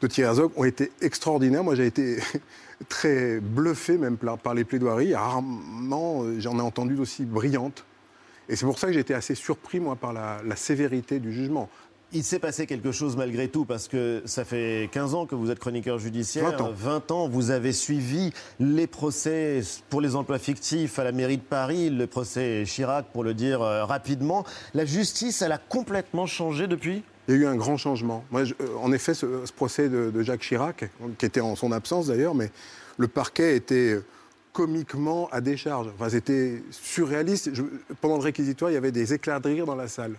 de 0.00 0.06
Thierry 0.06 0.28
Herzog 0.28 0.52
ont 0.56 0.64
été 0.64 0.90
extraordinaires. 1.00 1.64
Moi, 1.64 1.74
j'ai 1.74 1.86
été 1.86 2.18
très 2.88 3.40
bluffé 3.40 3.98
même 3.98 4.16
par 4.16 4.54
les 4.54 4.64
plaidoiries. 4.64 5.14
Rarement, 5.14 6.24
euh, 6.24 6.40
j'en 6.40 6.58
ai 6.58 6.62
entendu 6.62 6.94
d'aussi 6.94 7.24
brillantes. 7.24 7.84
Et 8.48 8.56
c'est 8.56 8.66
pour 8.66 8.78
ça 8.78 8.88
que 8.88 8.92
j'ai 8.92 9.00
été 9.00 9.14
assez 9.14 9.34
surpris, 9.34 9.78
moi, 9.78 9.94
par 9.94 10.12
la, 10.12 10.56
sévérité 10.56 11.20
du 11.20 11.32
jugement. 11.32 11.68
Il 12.12 12.24
s'est 12.24 12.40
passé 12.40 12.66
quelque 12.66 12.90
chose 12.90 13.16
malgré 13.16 13.46
tout, 13.46 13.64
parce 13.64 13.86
que 13.86 14.22
ça 14.24 14.44
fait 14.44 14.88
15 14.90 15.14
ans 15.14 15.26
que 15.26 15.36
vous 15.36 15.52
êtes 15.52 15.60
chroniqueur 15.60 16.00
judiciaire. 16.00 16.50
20 16.50 16.60
ans. 16.60 16.72
20 16.74 17.10
ans, 17.12 17.28
vous 17.28 17.52
avez 17.52 17.72
suivi 17.72 18.32
les 18.58 18.88
procès 18.88 19.60
pour 19.88 20.00
les 20.00 20.16
emplois 20.16 20.40
fictifs 20.40 20.98
à 20.98 21.04
la 21.04 21.12
mairie 21.12 21.36
de 21.36 21.42
Paris, 21.42 21.90
le 21.90 22.08
procès 22.08 22.64
Chirac, 22.66 23.06
pour 23.12 23.22
le 23.22 23.34
dire 23.34 23.62
euh, 23.62 23.84
rapidement. 23.84 24.44
La 24.74 24.84
justice, 24.84 25.42
elle 25.42 25.52
a 25.52 25.58
complètement 25.58 26.26
changé 26.26 26.66
depuis? 26.66 27.04
Il 27.30 27.36
y 27.36 27.38
a 27.38 27.42
eu 27.42 27.46
un 27.46 27.56
grand 27.56 27.76
changement. 27.76 28.24
Moi, 28.30 28.42
euh, 28.42 28.66
en 28.80 28.92
effet, 28.92 29.14
ce, 29.14 29.26
procès 29.52 29.88
de, 29.88 30.22
Jacques 30.22 30.40
Chirac, 30.40 30.90
qui 31.18 31.26
était 31.26 31.40
en 31.40 31.54
son 31.54 31.70
absence 31.70 32.08
d'ailleurs, 32.08 32.34
mais 32.34 32.50
le 32.98 33.08
parquet 33.08 33.56
était 33.56 34.00
comiquement 34.52 35.28
à 35.30 35.40
décharge. 35.40 35.88
Enfin, 35.94 36.08
c'était 36.08 36.62
surréaliste. 36.72 37.50
pendant 38.00 38.16
le 38.16 38.22
réquisitoire, 38.22 38.70
il 38.70 38.74
y 38.74 38.76
avait 38.76 38.90
des 38.90 39.14
éclats 39.14 39.38
de 39.38 39.48
rire 39.48 39.66
dans 39.66 39.76
la 39.76 39.86
salle. 39.86 40.16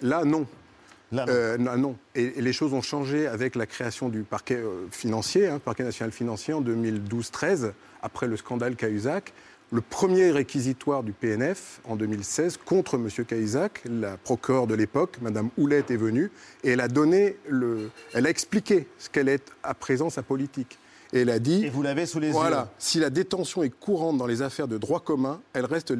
Là, 0.00 0.24
non. 0.24 0.46
Là, 1.12 1.26
non. 1.26 1.32
Euh, 1.32 1.58
non. 1.58 1.96
Et, 2.14 2.40
les 2.40 2.52
choses 2.54 2.72
ont 2.72 2.82
changé 2.82 3.26
avec 3.26 3.54
la 3.54 3.66
création 3.66 4.08
du 4.08 4.22
parquet 4.22 4.56
euh, 4.56 4.86
financier, 4.90 5.48
hein, 5.48 5.60
parquet 5.62 5.84
national 5.84 6.12
financier 6.12 6.54
en 6.54 6.62
2012-13, 6.62 7.72
après 8.02 8.26
le 8.26 8.38
scandale 8.38 8.74
Cahuzac 8.74 9.34
le 9.72 9.80
premier 9.80 10.30
réquisitoire 10.30 11.02
du 11.02 11.12
PNF 11.12 11.80
en 11.84 11.96
2016 11.96 12.58
contre 12.64 12.94
M. 12.94 13.08
Cahuzac. 13.24 13.82
La 13.88 14.16
procureure 14.16 14.66
de 14.66 14.74
l'époque, 14.74 15.18
Mme 15.22 15.50
Houlette, 15.56 15.90
est 15.90 15.96
venue 15.96 16.30
et 16.64 16.70
elle 16.70 16.80
a 16.80 16.88
donné 16.88 17.36
le, 17.48 17.90
elle 18.12 18.26
a 18.26 18.30
expliqué 18.30 18.88
ce 18.98 19.08
qu'elle 19.08 19.28
est 19.28 19.52
à 19.62 19.74
présent 19.74 20.10
sa 20.10 20.22
politique. 20.22 20.78
Et 21.12 21.20
elle 21.22 21.30
a 21.30 21.40
dit. 21.40 21.64
Et 21.64 21.70
vous 21.70 21.82
l'avez 21.82 22.06
sous 22.06 22.20
les 22.20 22.30
voilà, 22.30 22.72
si 22.78 23.00
la 23.00 23.10
détention 23.10 23.64
est 23.64 23.70
courante 23.70 24.16
dans 24.16 24.26
les 24.26 24.42
affaires 24.42 24.68
de 24.68 24.78
droit 24.78 25.00
commun, 25.00 25.40
elle 25.54 25.64
reste 25.64 25.92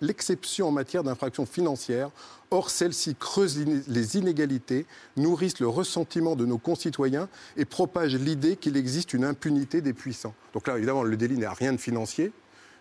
l'exception 0.00 0.68
en 0.68 0.72
matière 0.72 1.04
d'infractions 1.04 1.46
financières. 1.46 2.10
Or, 2.50 2.70
celles-ci 2.70 3.14
creusent 3.14 3.64
les 3.86 4.16
inégalités, 4.16 4.86
nourrissent 5.16 5.60
le 5.60 5.68
ressentiment 5.68 6.34
de 6.34 6.44
nos 6.44 6.58
concitoyens 6.58 7.28
et 7.56 7.64
propagent 7.64 8.16
l'idée 8.16 8.56
qu'il 8.56 8.76
existe 8.76 9.12
une 9.12 9.24
impunité 9.24 9.80
des 9.80 9.92
puissants. 9.92 10.34
Donc 10.54 10.66
là, 10.66 10.76
évidemment, 10.76 11.04
le 11.04 11.16
délit 11.16 11.38
n'a 11.38 11.52
rien 11.52 11.72
de 11.72 11.78
financier, 11.78 12.32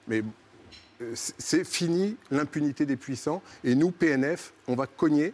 mais 0.07 0.23
euh, 1.01 1.11
c'est 1.15 1.63
fini 1.63 2.17
l'impunité 2.31 2.85
des 2.85 2.95
puissants. 2.95 3.41
Et 3.63 3.75
nous, 3.75 3.91
PNF, 3.91 4.53
on 4.67 4.75
va 4.75 4.87
cogner, 4.87 5.33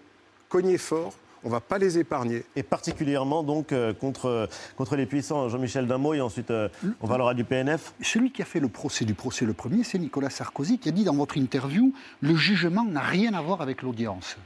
cogner 0.50 0.78
fort. 0.78 1.14
On 1.46 1.50
ne 1.50 1.52
va 1.52 1.60
pas 1.60 1.78
les 1.78 2.00
épargner. 2.00 2.46
Et 2.56 2.64
particulièrement 2.64 3.44
donc 3.44 3.74
euh, 3.74 3.94
contre, 3.94 4.48
contre 4.78 4.96
les 4.96 5.06
puissants. 5.06 5.50
Jean-Michel 5.50 5.88
Damoy, 5.88 6.18
et 6.18 6.22
ensuite 6.22 6.52
euh, 6.52 6.70
on 7.02 7.08
parlera 7.08 7.34
du 7.34 7.44
PNF. 7.44 7.94
Celui 8.02 8.32
qui 8.32 8.42
a 8.42 8.46
fait 8.46 8.62
le 8.62 8.70
procès 8.70 9.04
du 9.04 9.14
procès 9.14 9.46
le 9.46 9.54
premier, 9.54 9.84
c'est 9.84 10.00
Nicolas 10.00 10.30
Sarkozy, 10.30 10.80
qui 10.80 10.88
a 10.88 10.94
dit 10.94 11.04
dans 11.04 11.16
votre 11.16 11.38
interview 11.38 11.94
le 12.22 12.36
jugement 12.36 12.86
n'a 12.86 13.02
rien 13.02 13.34
à 13.34 13.42
voir 13.42 13.62
avec 13.62 13.82
l'audience. 13.82 14.38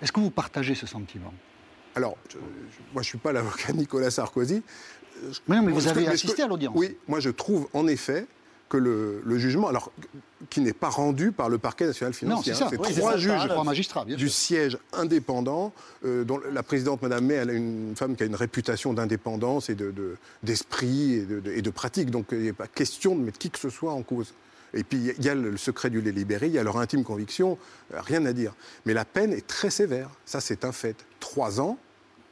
Est-ce 0.00 0.10
que 0.10 0.18
vous 0.18 0.30
partagez 0.30 0.74
ce 0.74 0.86
sentiment? 0.86 1.32
Alors, 1.94 2.16
moi 2.92 2.96
je 2.96 2.98
ne 2.98 3.02
suis 3.04 3.18
pas 3.18 3.32
l'avocat 3.32 3.72
Nicolas 3.72 4.10
Sarkozy. 4.10 4.62
Mais 5.46 5.56
non, 5.56 5.62
mais 5.62 5.72
vous 5.72 5.86
avez 5.86 6.08
assisté 6.08 6.42
à 6.42 6.48
l'audience. 6.48 6.74
Oui, 6.76 6.96
moi 7.06 7.20
je 7.20 7.30
trouve 7.30 7.68
en 7.72 7.86
effet 7.86 8.26
que 8.72 8.78
le, 8.78 9.38
jugement, 9.38 9.68
alors 9.68 9.92
qui 10.48 10.62
n'est 10.62 10.72
pas 10.72 10.88
rendu 10.88 11.30
par 11.30 11.50
le 11.50 11.58
parquet 11.58 11.84
national 11.84 12.14
financier. 12.14 12.54
C'est 12.54 12.64
hein, 12.64 12.70
trois 12.72 13.18
juges 13.18 13.46
magistrats, 13.64 14.06
du 14.06 14.30
siège 14.30 14.78
indépendant, 14.94 15.74
euh, 16.06 16.24
dont 16.24 16.40
la 16.50 16.62
présidente 16.62 17.02
Madame 17.02 17.26
May, 17.26 17.34
elle 17.34 17.50
est 17.50 17.56
une 17.56 17.92
femme 17.96 18.16
qui 18.16 18.22
a 18.22 18.26
une 18.26 18.34
réputation 18.34 18.94
d'indépendance 18.94 19.68
et 19.68 19.76
d'esprit 20.42 21.18
de, 21.26 21.36
et, 21.36 21.40
de, 21.40 21.50
et, 21.52 21.62
de, 21.62 21.70
pratique. 21.70 22.10
Donc 22.10 22.28
il 22.32 22.38
n'y 22.38 22.48
a 22.48 22.54
pas 22.54 22.66
question 22.66 23.14
de 23.14 23.20
mettre 23.20 23.38
qui 23.38 23.50
que 23.50 23.58
ce 23.58 23.68
soit 23.68 23.92
en 23.92 24.02
cause. 24.02 24.32
Et 24.72 24.84
puis 24.84 25.12
il 25.18 25.22
y 25.22 25.28
a 25.28 25.34
le 25.34 25.58
secret 25.58 25.90
du 25.90 26.00
lait 26.00 26.12
libéré, 26.12 26.46
il 26.46 26.54
y 26.54 26.58
a 26.58 26.62
leur 26.62 26.78
intime 26.78 27.04
conviction, 27.04 27.58
euh, 27.92 28.00
rien 28.00 28.24
à 28.24 28.32
dire. 28.32 28.54
Mais 28.86 28.94
la 28.94 29.04
peine 29.04 29.34
est 29.34 29.46
très 29.46 29.68
sévère, 29.68 30.08
ça 30.24 30.40
c'est 30.40 30.64
un 30.64 30.72
fait. 30.72 30.96
Trois 31.20 31.60
ans 31.60 31.76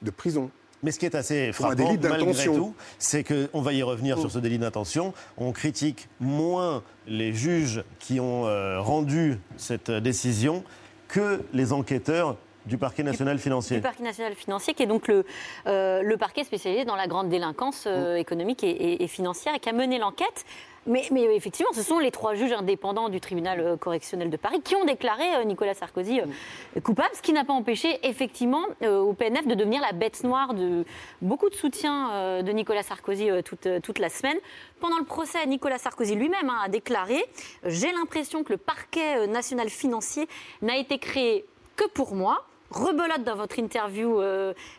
de 0.01 0.11
prison. 0.11 0.51
Mais 0.83 0.93
ce 0.93 0.99
qui 0.99 1.07
est 1.07 1.15
assez 1.15 1.53
frappant, 1.53 1.97
malgré 2.03 2.45
tout, 2.45 2.75
c'est 2.99 3.25
qu'on 3.25 3.61
va 3.61 3.73
y 3.73 3.83
revenir 3.83 4.19
sur 4.19 4.31
ce 4.31 4.39
délit 4.39 4.59
d'intention. 4.59 5.13
On 5.37 5.53
critique 5.53 6.09
moins 6.21 6.83
les 7.07 7.35
juges 7.35 7.85
qui 7.99 8.19
ont 8.19 8.47
euh, 8.47 8.81
rendu 8.81 9.39
cette 9.57 9.91
décision 9.91 10.65
que 11.09 11.43
les 11.53 11.73
enquêteurs 11.73 12.37
du 12.67 12.79
parquet 12.79 13.03
national 13.03 13.39
financier. 13.39 13.77
Du 13.77 13.83
parquet 13.83 14.03
national 14.03 14.35
financier, 14.35 14.75
qui 14.75 14.83
est 14.83 14.87
donc 14.87 15.09
le, 15.09 15.25
euh, 15.67 16.03
le 16.03 16.17
parquet 16.17 16.45
spécialisé 16.45 16.85
dans 16.85 16.97
la 16.97 17.07
grande 17.07 17.29
délinquance 17.29 17.85
euh, 17.87 18.17
économique 18.17 18.65
et, 18.65 19.03
et, 19.03 19.07
financière 19.09 19.55
et 19.55 19.59
qui 19.59 19.69
a 19.69 19.73
mené 19.73 19.99
l'enquête. 19.99 20.45
Mais, 20.87 21.07
effectivement, 21.35 21.73
ce 21.75 21.83
sont 21.83 21.99
les 21.99 22.11
trois 22.11 22.35
juges 22.35 22.53
indépendants 22.53 23.11
du 23.11 23.21
tribunal 23.21 23.61
euh, 23.61 23.77
correctionnel 23.77 24.31
de 24.31 24.37
Paris 24.37 24.63
qui 24.63 24.75
ont 24.77 24.85
déclaré 24.87 25.25
euh, 25.37 25.45
Nicolas 25.45 25.75
Sarkozy 25.75 26.21
euh, 26.21 26.81
coupable, 26.81 27.11
ce 27.15 27.21
qui 27.21 27.35
n'a 27.35 27.45
pas 27.45 27.53
empêché 27.53 27.99
effectivement 28.03 28.63
au 28.83 29.13
PNF 29.13 29.47
de 29.47 29.55
devenir 29.55 29.83
la 29.83 29.93
bête 29.93 30.25
noire 30.25 30.55
de 30.55 30.85
beaucoup 31.21 31.51
de 31.51 31.55
soutien 31.55 32.43
de 32.43 32.53
Nicolas 32.53 32.83
Sarkozy 32.83 33.29
toute, 33.45 33.69
toute 33.83 33.99
la 33.99 34.09
semaine. 34.09 34.37
Pendant 34.81 34.99
le 34.99 35.05
procès, 35.05 35.45
Nicolas 35.47 35.79
Sarkozy 35.79 36.15
lui-même 36.15 36.49
hein, 36.49 36.59
a 36.65 36.69
déclaré 36.69 37.23
J'ai 37.65 37.93
l'impression 37.93 38.43
que 38.43 38.53
le 38.53 38.57
parquet 38.57 39.27
national 39.27 39.69
financier 39.69 40.29
n'a 40.63 40.77
été 40.77 40.99
créé 40.99 41.45
que 41.77 41.89
pour 41.89 42.15
moi 42.15 42.47
rebelote 42.71 43.25
dans 43.25 43.37
votre 43.37 43.59
interview 43.59 44.21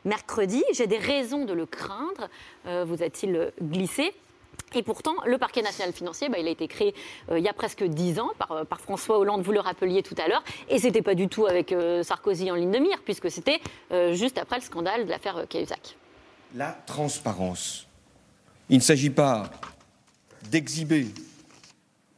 mercredi. 0.05 0.63
J'ai 0.74 0.88
des 0.88 0.98
raisons 0.98 1.45
de 1.45 1.53
le 1.53 1.65
craindre, 1.65 2.29
vous 2.65 3.03
a-t-il 3.03 3.51
glissé? 3.62 4.13
Et 4.74 4.83
pourtant, 4.83 5.15
le 5.25 5.38
parquet 5.38 5.62
national 5.62 5.93
financier, 5.93 6.29
bah, 6.29 6.38
il 6.39 6.48
a 6.48 6.51
été 6.51 6.67
créé 6.67 6.95
euh, 7.29 7.39
il 7.39 7.43
y 7.43 7.50
a 7.50 7.53
presque 7.53 7.83
dix 7.83 8.19
ans 8.19 8.31
euh, 8.51 8.63
par, 8.63 8.79
François 8.79 9.19
Hollande, 9.19 9.41
vous 9.41 9.51
le 9.51 9.60
rappeliez 9.60 10.01
tout 10.01 10.15
à 10.24 10.27
l'heure, 10.27 10.43
et 10.69 10.79
ce 10.79 10.88
n'était 10.88 11.01
pas 11.01 11.15
du 11.15 11.27
tout 11.27 11.45
avec 11.45 11.71
euh, 11.71 12.03
Sarkozy 12.03 12.50
en 12.51 12.55
ligne 12.55 12.71
de 12.71 12.79
mire, 12.79 13.01
puisque 13.03 13.29
c'était 13.29 13.60
juste 14.13 14.38
après 14.38 14.57
le 14.57 14.62
scandale 14.62 15.05
de 15.05 15.10
l'affaire 15.10 15.45
Cahuzac. 15.50 15.98
La 16.55 16.71
transparence. 16.86 17.88
Il 18.69 18.77
ne 18.77 18.81
s'agit 18.81 19.10
pas 19.10 19.51
d'exhiber, 20.50 21.07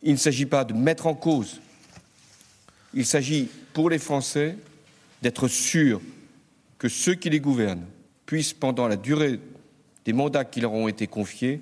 il 0.04 0.12
ne 0.12 0.18
s'agit 0.18 0.46
pas 0.46 0.64
de 0.64 0.74
mettre 0.74 1.08
en 1.08 1.16
cause, 1.16 1.60
il 2.94 3.06
s'agit 3.06 3.50
pour 3.74 3.90
les 3.90 3.98
Français 3.98 4.58
d'être 5.24 5.48
sûrs 5.48 6.02
que 6.78 6.90
ceux 6.90 7.16
qui 7.16 7.30
les 7.30 7.40
gouvernent 7.40 7.88
puissent, 8.26 8.54
pendant 8.54 8.88
la 8.88 8.98
durée 8.98 9.40
des 10.06 10.14
mandats 10.14 10.46
qui 10.46 10.62
leur 10.62 10.74
ont 10.74 10.88
été 10.88 11.08
confiés, 11.08 11.62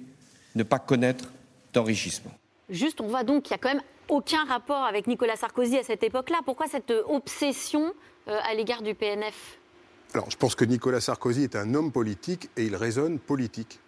ne 0.56 0.64
pas 0.64 0.80
connaître 0.80 1.32
d'enrichissement. 1.72 2.32
Juste, 2.70 3.00
on 3.00 3.08
voit 3.08 3.24
donc 3.24 3.44
qu'il 3.44 3.52
n'y 3.52 3.56
a 3.56 3.58
quand 3.60 3.74
même 3.74 3.84
aucun 4.10 4.44
rapport 4.46 4.84
avec 4.84 5.08
Nicolas 5.08 5.36
Sarkozy 5.36 5.78
à 5.78 5.84
cette 5.84 6.04
époque-là. 6.04 6.40
Pourquoi 6.44 6.68
cette 6.68 6.92
obsession 7.08 7.94
euh, 8.28 8.40
à 8.44 8.54
l'égard 8.56 8.82
du 8.82 8.96
PNF 8.96 9.58
Alors, 10.14 10.30
je 10.30 10.38
pense 10.38 10.56
que 10.56 10.66
Nicolas 10.66 11.00
Sarkozy 11.00 11.44
est 11.44 11.56
un 11.56 11.74
homme 11.76 11.92
politique 11.92 12.50
et 12.58 12.66
il 12.66 12.76
raisonne 12.76 13.20
politique. 13.20 13.80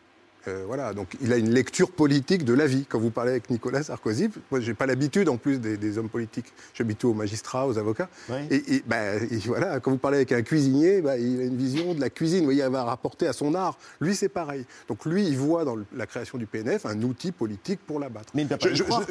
Euh, 0.47 0.63
voilà, 0.67 0.93
donc 0.93 1.07
il 1.21 1.31
a 1.31 1.37
une 1.37 1.51
lecture 1.51 1.89
politique 1.89 2.43
de 2.43 2.53
la 2.53 2.67
vie. 2.67 2.85
Quand 2.87 2.99
vous 2.99 3.11
parlez 3.11 3.31
avec 3.31 3.49
Nicolas 3.49 3.83
Sarkozy, 3.83 4.29
moi 4.51 4.59
j'ai 4.59 4.73
pas 4.73 4.85
l'habitude 4.85 5.29
en 5.29 5.37
plus 5.37 5.59
des, 5.59 5.97
hommes 5.97 6.09
politiques. 6.09 6.47
J'habite 6.73 7.03
aux 7.05 7.13
magistrats, 7.13 7.67
aux 7.67 7.77
avocats. 7.77 8.09
Et, 8.49 8.83
bah, 8.85 9.17
voilà, 9.45 9.79
quand 9.79 9.91
vous 9.91 9.97
parlez 9.97 10.17
avec 10.17 10.31
un 10.31 10.41
cuisinier, 10.41 11.01
bah, 11.01 11.17
il 11.17 11.39
a 11.39 11.43
une 11.43 11.55
vision 11.55 11.93
de 11.93 12.01
la 12.01 12.09
cuisine. 12.09 12.39
Vous 12.39 12.45
voyez, 12.45 12.63
il 12.63 12.69
va 12.69 12.83
rapporter 12.83 13.27
à 13.27 13.33
son 13.33 13.53
art. 13.53 13.77
Lui, 14.01 14.15
c'est 14.15 14.29
pareil. 14.29 14.65
Donc 14.87 15.05
lui, 15.05 15.25
il 15.25 15.37
voit 15.37 15.65
dans 15.65 15.77
la 15.95 16.05
création 16.07 16.37
du 16.37 16.45
PNF 16.45 16.85
un 16.85 17.01
outil 17.03 17.31
politique 17.31 17.79
pour 17.85 17.99
l'abattre. 17.99 18.31
Mais 18.33 18.41
il 18.41 18.45
ne 18.45 18.49
peut 18.49 18.57
pas 18.57 18.73
je, 18.73 18.83
croire, 18.83 19.03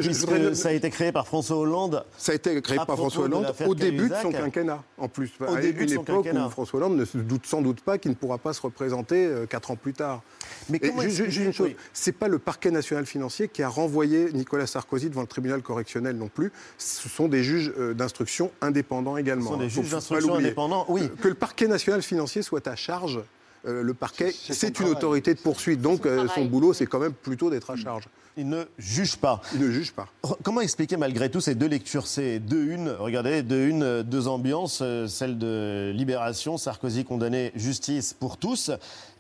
ça 0.55 0.69
a 0.69 0.73
été 0.73 0.91
créé 0.91 1.13
par 1.13 1.27
François 1.27 1.57
Hollande. 1.57 2.05
Ça 2.19 2.33
a 2.33 2.35
été 2.35 2.61
créé 2.61 2.77
par 2.77 2.97
François 2.97 3.25
Hollande 3.25 3.55
au 3.67 3.75
début 3.75 4.09
de 4.09 4.15
son 4.21 4.33
quinquennat, 4.33 4.83
en 4.99 5.09
plus. 5.09 5.31
Au 5.41 5.57
début 5.57 5.85
une 5.85 5.93
époque 5.93 6.27
où 6.33 6.51
François 6.51 6.79
Hollande 6.79 6.97
ne 6.97 7.05
se 7.05 7.19
doute 7.19 7.47
sans 7.47 7.63
doute 7.63 7.81
pas 7.81 7.99
qu'il 7.99 8.11
ne 8.11 8.17
pourra 8.17 8.39
pas 8.39 8.53
se 8.53 8.61
représenter 8.61 9.27
euh, 9.27 9.47
quatre 9.47 9.71
ans 9.71 9.77
plus 9.77 9.93
tard. 9.93 10.23
Mais 10.69 10.79
comment 10.79 11.03
juste 11.31 11.47
une 11.47 11.53
chose, 11.53 11.71
c'est 11.93 12.13
pas 12.13 12.29
le 12.29 12.39
parquet 12.39 12.71
national 12.71 13.07
financier 13.07 13.49
qui 13.49 13.63
a 13.63 13.69
renvoyé 13.69 14.33
Nicolas 14.33 14.67
Sarkozy 14.67 15.11
devant 15.11 15.23
le 15.23 15.27
tribunal 15.27 15.63
correctionnel 15.63 16.17
non 16.17 16.29
plus. 16.29 16.53
Ce 16.79 17.09
sont 17.09 17.29
des 17.29 17.43
juges 17.43 17.73
euh, 17.79 17.95
d'instruction 17.95 18.51
indépendants 18.61 19.17
également. 19.17 19.51
Ce 19.51 19.55
sont 19.55 19.61
des 19.61 19.69
juges 19.69 19.91
d'instruction 19.91 20.35
indépendants, 20.35 20.87
oui. 20.89 21.09
Que 21.21 21.29
le 21.29 21.35
parquet 21.35 21.69
national 21.69 22.03
financier 22.03 22.43
soit 22.43 22.67
à 22.67 22.77
charge 22.77 23.21
euh, 23.67 23.83
le 23.83 23.95
parquet, 23.95 24.33
c'est 24.33 24.81
une 24.81 24.89
autorité 24.89 25.35
de 25.35 25.39
poursuite. 25.39 25.81
Donc, 25.81 26.05
euh, 26.05 26.27
son 26.35 26.47
boulot, 26.47 26.73
c'est 26.73 26.87
quand 26.87 26.99
même 26.99 27.13
plutôt 27.13 27.49
d'être 27.49 27.71
à 27.71 27.77
charge. 27.77 28.05
Il 28.39 28.49
ne 28.49 28.65
juge 28.79 29.17
pas. 29.17 29.43
Il 29.53 29.61
ne 29.61 29.71
juge 29.71 29.93
pas. 29.93 30.09
Comment 30.43 30.63
expliquer 30.63 30.97
malgré 30.97 31.31
tout 31.31 31.43
ces 31.43 31.55
deux 31.55 31.67
lectures, 31.67 32.07
ces 32.07 32.39
deux 32.39 32.65
unes 32.65 32.95
Regardez, 32.99 33.43
deux 33.43 33.67
unes, 33.67 34.03
deux 34.03 34.27
ambiances, 34.27 34.79
euh, 34.81 35.07
celle 35.07 35.37
de 35.37 35.93
Libération, 35.95 36.57
Sarkozy 36.57 37.05
condamné, 37.05 37.53
justice 37.57 38.15
pour 38.15 38.39
tous, 38.39 38.71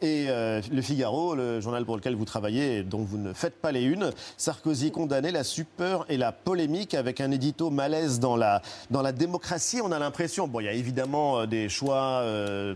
et 0.00 0.26
euh, 0.30 0.62
Le 0.72 0.80
Figaro, 0.80 1.34
le 1.34 1.60
journal 1.60 1.84
pour 1.84 1.96
lequel 1.96 2.14
vous 2.14 2.24
travaillez 2.24 2.78
et 2.78 2.82
dont 2.84 3.02
vous 3.02 3.18
ne 3.18 3.34
faites 3.34 3.60
pas 3.60 3.70
les 3.70 3.82
unes, 3.82 4.12
Sarkozy 4.38 4.90
condamné, 4.90 5.30
la 5.30 5.44
super 5.44 6.06
et 6.08 6.16
la 6.16 6.32
polémique 6.32 6.94
avec 6.94 7.20
un 7.20 7.30
édito 7.32 7.68
malaise 7.68 8.18
dans 8.18 8.36
la, 8.36 8.62
dans 8.90 9.02
la 9.02 9.12
démocratie. 9.12 9.82
On 9.84 9.92
a 9.92 9.98
l'impression, 9.98 10.48
bon, 10.48 10.60
il 10.60 10.64
y 10.64 10.68
a 10.68 10.72
évidemment 10.72 11.40
euh, 11.40 11.46
des 11.46 11.68
choix 11.68 12.24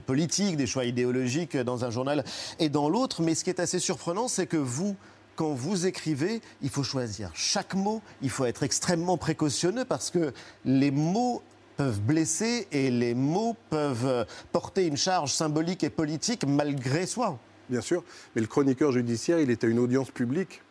politiques, 0.04 0.58
des 0.58 0.66
choix 0.66 0.84
idéologiques 0.84 1.56
dans 1.56 1.86
un 1.86 1.90
journal 1.90 2.24
et 2.58 2.68
dans 2.68 2.90
l'autre, 2.90 3.22
mais 3.22 3.34
ce 3.34 3.42
qui 3.42 3.48
est 3.48 3.60
assez 3.60 3.78
surprenant, 3.78 4.28
c'est 4.28 4.46
que 4.46 4.58
vous, 4.58 4.96
quand 5.36 5.52
vous 5.52 5.86
écrivez, 5.86 6.40
il 6.62 6.70
faut 6.70 6.82
choisir 6.82 7.30
chaque 7.34 7.74
mot, 7.74 8.02
il 8.22 8.30
faut 8.30 8.46
être 8.46 8.62
extrêmement 8.62 9.18
précautionneux 9.18 9.84
parce 9.84 10.10
que 10.10 10.32
les 10.64 10.90
mots 10.90 11.42
peuvent 11.76 12.00
blesser 12.00 12.66
et 12.72 12.90
les 12.90 13.14
mots 13.14 13.54
peuvent 13.70 14.26
porter 14.50 14.86
une 14.86 14.96
charge 14.96 15.32
symbolique 15.32 15.84
et 15.84 15.90
politique 15.90 16.44
malgré 16.46 17.06
soi. 17.06 17.38
Bien 17.68 17.80
sûr, 17.80 18.02
mais 18.34 18.40
le 18.40 18.46
chroniqueur 18.46 18.92
judiciaire, 18.92 19.38
il 19.40 19.50
est 19.50 19.62
à 19.62 19.66
une 19.66 19.78
audience 19.78 20.10
publique, 20.10 20.62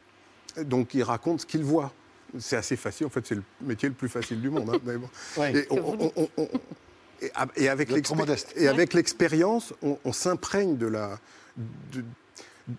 donc 0.64 0.94
il 0.94 1.04
raconte 1.04 1.42
ce 1.42 1.46
qu'il 1.46 1.64
voit. 1.64 1.94
C'est 2.40 2.58
assez 2.58 2.76
facile, 2.76 3.06
en 3.06 3.10
fait, 3.10 3.26
c'est 3.26 3.36
le 3.36 3.44
métier 3.62 3.88
le 3.88 3.96
plus 3.96 4.10
facile 4.10 4.42
du 4.42 4.50
monde. 4.50 4.70
Hein, 4.74 4.80
Et, 7.22 7.64
et 7.64 8.68
avec 8.68 8.94
l'expérience, 8.94 9.74
on, 9.82 9.98
on 10.04 10.12
s'imprègne 10.12 10.76
de 10.76 10.86
la, 10.86 11.18
de, 11.94 12.04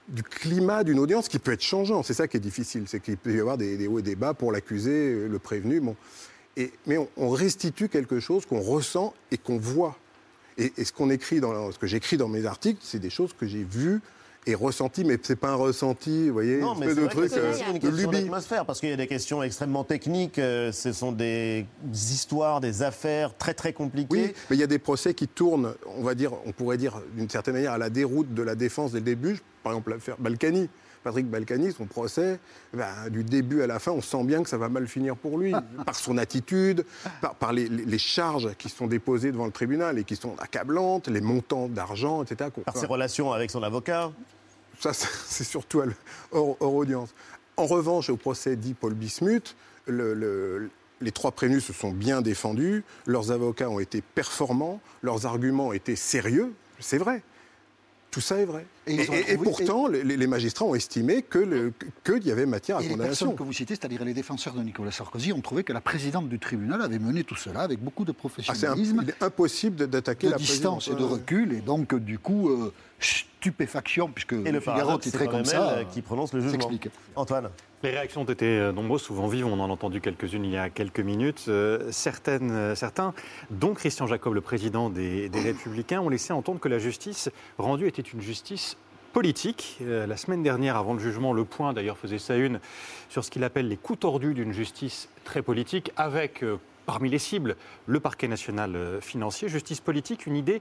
du 0.08 0.22
climat 0.22 0.84
d'une 0.84 0.98
audience 0.98 1.28
qui 1.28 1.38
peut 1.38 1.52
être 1.52 1.62
changeant. 1.62 2.02
C'est 2.02 2.14
ça 2.14 2.26
qui 2.28 2.36
est 2.36 2.40
difficile, 2.40 2.84
c'est 2.86 3.00
qu'il 3.00 3.16
peut 3.16 3.34
y 3.34 3.40
avoir 3.40 3.56
des, 3.56 3.86
hauts 3.86 3.98
et 3.98 4.02
des 4.02 4.16
bas 4.16 4.34
pour 4.34 4.52
l'accusé, 4.52 5.28
le 5.28 5.38
prévenu. 5.38 5.80
Bon. 5.80 5.96
Et, 6.56 6.72
mais 6.86 6.96
on, 7.16 7.30
restitue 7.30 7.88
quelque 7.88 8.18
chose 8.18 8.46
qu'on 8.46 8.60
ressent 8.60 9.14
et 9.30 9.38
qu'on 9.38 9.58
voit. 9.58 9.96
Et, 10.58 10.72
ce 10.82 10.92
qu'on 10.92 11.10
écrit 11.10 11.40
dans 11.40 11.70
ce 11.70 11.78
que 11.78 11.86
j'écris 11.86 12.16
dans 12.16 12.28
mes 12.28 12.46
articles, 12.46 12.80
c'est 12.82 12.98
des 12.98 13.10
choses 13.10 13.32
que 13.32 13.46
j'ai 13.46 13.62
vues 13.62 14.00
et 14.46 14.54
ressenti, 14.54 15.04
mais 15.04 15.18
c'est 15.20 15.36
pas 15.36 15.50
un 15.50 15.56
ressenti, 15.56 16.28
vous 16.28 16.32
voyez, 16.32 16.58
non, 16.58 16.76
mais 16.76 16.94
de 16.94 17.06
truc, 17.06 17.32
euh, 17.32 17.52
une 17.72 17.80
question 17.80 18.10
d'atmosphère, 18.10 18.64
parce 18.64 18.78
qu'il 18.78 18.90
y 18.90 18.92
a 18.92 18.96
des 18.96 19.08
questions 19.08 19.42
extrêmement 19.42 19.82
techniques, 19.82 20.38
euh, 20.38 20.70
ce 20.70 20.92
sont 20.92 21.10
des 21.10 21.66
histoires, 21.92 22.60
des 22.60 22.82
affaires 22.82 23.36
très 23.36 23.54
très 23.54 23.72
compliquées. 23.72 24.06
Oui, 24.10 24.34
mais 24.48 24.56
il 24.56 24.60
y 24.60 24.64
a 24.64 24.68
des 24.68 24.78
procès 24.78 25.14
qui 25.14 25.26
tournent, 25.26 25.74
on 25.98 26.02
va 26.02 26.14
dire, 26.14 26.32
on 26.46 26.52
pourrait 26.52 26.78
dire 26.78 27.00
d'une 27.14 27.28
certaine 27.28 27.54
manière 27.54 27.72
à 27.72 27.78
la 27.78 27.90
déroute 27.90 28.34
de 28.34 28.42
la 28.42 28.54
défense 28.54 28.92
dès 28.92 28.98
le 28.98 29.04
début. 29.04 29.40
Par 29.64 29.72
exemple, 29.72 29.90
l'affaire 29.90 30.16
Balkany. 30.18 30.68
Patrick 31.02 31.30
Balkany, 31.30 31.70
son 31.70 31.86
procès, 31.86 32.40
ben, 32.74 32.88
du 33.10 33.22
début 33.22 33.62
à 33.62 33.68
la 33.68 33.78
fin, 33.78 33.92
on 33.92 34.02
sent 34.02 34.24
bien 34.24 34.42
que 34.42 34.48
ça 34.48 34.58
va 34.58 34.68
mal 34.68 34.88
finir 34.88 35.14
pour 35.14 35.38
lui, 35.38 35.52
par 35.86 35.94
son 35.94 36.18
attitude, 36.18 36.84
par, 37.38 37.52
les, 37.52 37.68
les, 37.68 37.98
charges 37.98 38.54
qui 38.58 38.68
sont 38.68 38.88
déposées 38.88 39.30
devant 39.30 39.46
le 39.46 39.52
tribunal 39.52 40.00
et 40.00 40.04
qui 40.04 40.16
sont 40.16 40.34
accablantes, 40.40 41.06
les 41.06 41.20
montants 41.20 41.68
d'argent, 41.68 42.24
etc. 42.24 42.50
Par 42.64 42.76
ses 42.76 42.86
relations 42.86 43.32
avec 43.32 43.52
son 43.52 43.62
avocat 43.62 44.10
ça, 44.80 44.92
c'est 44.92 45.44
surtout 45.44 45.82
hors, 46.32 46.60
audience. 46.60 47.14
En 47.56 47.66
revanche, 47.66 48.10
au 48.10 48.16
procès 48.16 48.56
dit 48.56 48.74
Paul 48.74 48.94
Bismuth, 48.94 49.56
les 49.88 51.12
trois 51.12 51.32
prévenus 51.32 51.64
se 51.64 51.72
sont 51.72 51.90
bien 51.90 52.22
défendus, 52.22 52.84
leurs 53.06 53.30
avocats 53.30 53.70
ont 53.70 53.80
été 53.80 54.02
performants, 54.02 54.80
leurs 55.02 55.26
arguments 55.26 55.68
ont 55.68 55.72
été 55.72 55.96
sérieux, 55.96 56.52
c'est 56.78 56.98
vrai. 56.98 57.22
Tout 58.10 58.20
ça 58.20 58.38
est 58.38 58.44
vrai. 58.44 58.66
Et, 58.86 59.36
pourtant, 59.36 59.88
les, 59.88 60.26
magistrats 60.26 60.64
ont 60.64 60.74
estimé 60.74 61.22
qu'il 61.22 61.72
que 62.04 62.22
y 62.22 62.30
avait 62.30 62.46
matière 62.46 62.76
à 62.76 62.82
et 62.82 62.88
condamnation. 62.88 63.02
Les 63.02 63.08
personnes 63.08 63.36
que 63.36 63.42
vous 63.42 63.52
citez, 63.52 63.74
c'est-à-dire 63.74 64.04
les 64.04 64.14
défenseurs 64.14 64.54
de 64.54 64.62
Nicolas 64.62 64.92
Sarkozy, 64.92 65.32
ont 65.32 65.40
trouvé 65.40 65.64
que 65.64 65.72
la 65.72 65.80
présidente 65.80 66.28
du 66.28 66.38
tribunal 66.38 66.80
avait 66.82 66.98
mené 66.98 67.24
tout 67.24 67.34
cela 67.34 67.60
avec 67.60 67.82
beaucoup 67.82 68.04
de 68.04 68.12
ah, 68.12 68.18
professionnalisme. 68.18 69.00
il 69.02 69.10
est 69.10 69.22
impossible 69.22 69.88
d'attaquer 69.88 70.28
la 70.28 70.36
distance 70.36 70.88
et 70.88 70.94
de 70.94 71.02
recul, 71.02 71.52
et 71.52 71.60
donc 71.60 71.94
du 71.96 72.18
coup, 72.18 72.48
euh, 72.48 72.72
stupéfaction, 73.00 74.08
puisque 74.08 74.32
et 74.32 74.52
le 74.52 74.60
Figaro 74.60 74.98
très 74.98 75.26
comme 75.26 75.44
ça, 75.44 75.70
euh, 75.70 75.84
qui 75.84 76.02
prononce 76.02 76.32
le 76.32 76.40
jugement. 76.40 76.70
Antoine. 77.14 77.50
Les 77.82 77.90
réactions 77.90 78.22
ont 78.22 78.24
été 78.24 78.46
euh, 78.46 78.72
nombreuses, 78.72 79.02
souvent 79.02 79.28
vives. 79.28 79.46
On 79.46 79.60
en 79.60 79.68
a 79.68 79.72
entendu 79.72 80.00
quelques-unes 80.00 80.44
il 80.44 80.50
y 80.50 80.56
a 80.56 80.70
quelques 80.70 81.00
minutes. 81.00 81.44
Euh, 81.48 81.90
certaines, 81.92 82.74
certains, 82.74 83.12
dont 83.50 83.74
Christian 83.74 84.06
Jacob, 84.06 84.34
le 84.34 84.40
président 84.40 84.90
des, 84.90 85.30
Républicains, 85.34 86.00
ont 86.00 86.08
laissé 86.08 86.32
entendre 86.32 86.58
que 86.58 86.68
la 86.68 86.78
justice 86.78 87.30
rendue 87.58 87.86
était 87.86 88.02
une 88.02 88.20
justice 88.20 88.75
politique. 89.16 89.78
la 89.80 90.16
semaine 90.18 90.42
dernière, 90.42 90.76
avant 90.76 90.92
le 90.92 90.98
jugement, 91.00 91.32
Le 91.32 91.46
Point 91.46 91.72
d'ailleurs 91.72 91.96
faisait 91.96 92.18
sa 92.18 92.36
une 92.36 92.60
sur 93.08 93.24
ce 93.24 93.30
qu'il 93.30 93.44
appelle 93.44 93.66
les 93.66 93.78
coups 93.78 94.00
tordus 94.00 94.34
d'une 94.34 94.52
justice 94.52 95.08
très 95.24 95.40
politique, 95.40 95.90
avec 95.96 96.44
parmi 96.84 97.08
les 97.08 97.18
cibles, 97.18 97.56
le 97.86 97.98
parquet 97.98 98.28
national 98.28 98.76
euh, 98.76 99.00
financier, 99.00 99.48
justice 99.48 99.80
politique, 99.80 100.26
une 100.26 100.36
idée 100.36 100.60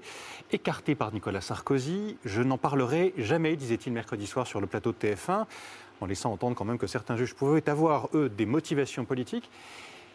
écartée 0.53 0.95
par 0.95 1.13
Nicolas 1.13 1.41
Sarkozy. 1.41 2.17
Je 2.23 2.41
n'en 2.41 2.57
parlerai 2.57 3.13
jamais, 3.17 3.57
disait-il 3.57 3.91
mercredi 3.93 4.25
soir 4.25 4.47
sur 4.47 4.61
le 4.61 4.67
plateau 4.67 4.93
de 4.93 4.97
TF1, 4.97 5.45
en 6.01 6.05
laissant 6.05 6.31
entendre 6.31 6.55
quand 6.55 6.65
même 6.65 6.77
que 6.77 6.87
certains 6.87 7.15
juges 7.15 7.35
pouvaient 7.35 7.69
avoir, 7.69 8.09
eux, 8.13 8.29
des 8.29 8.45
motivations 8.45 9.03
politiques. 9.03 9.49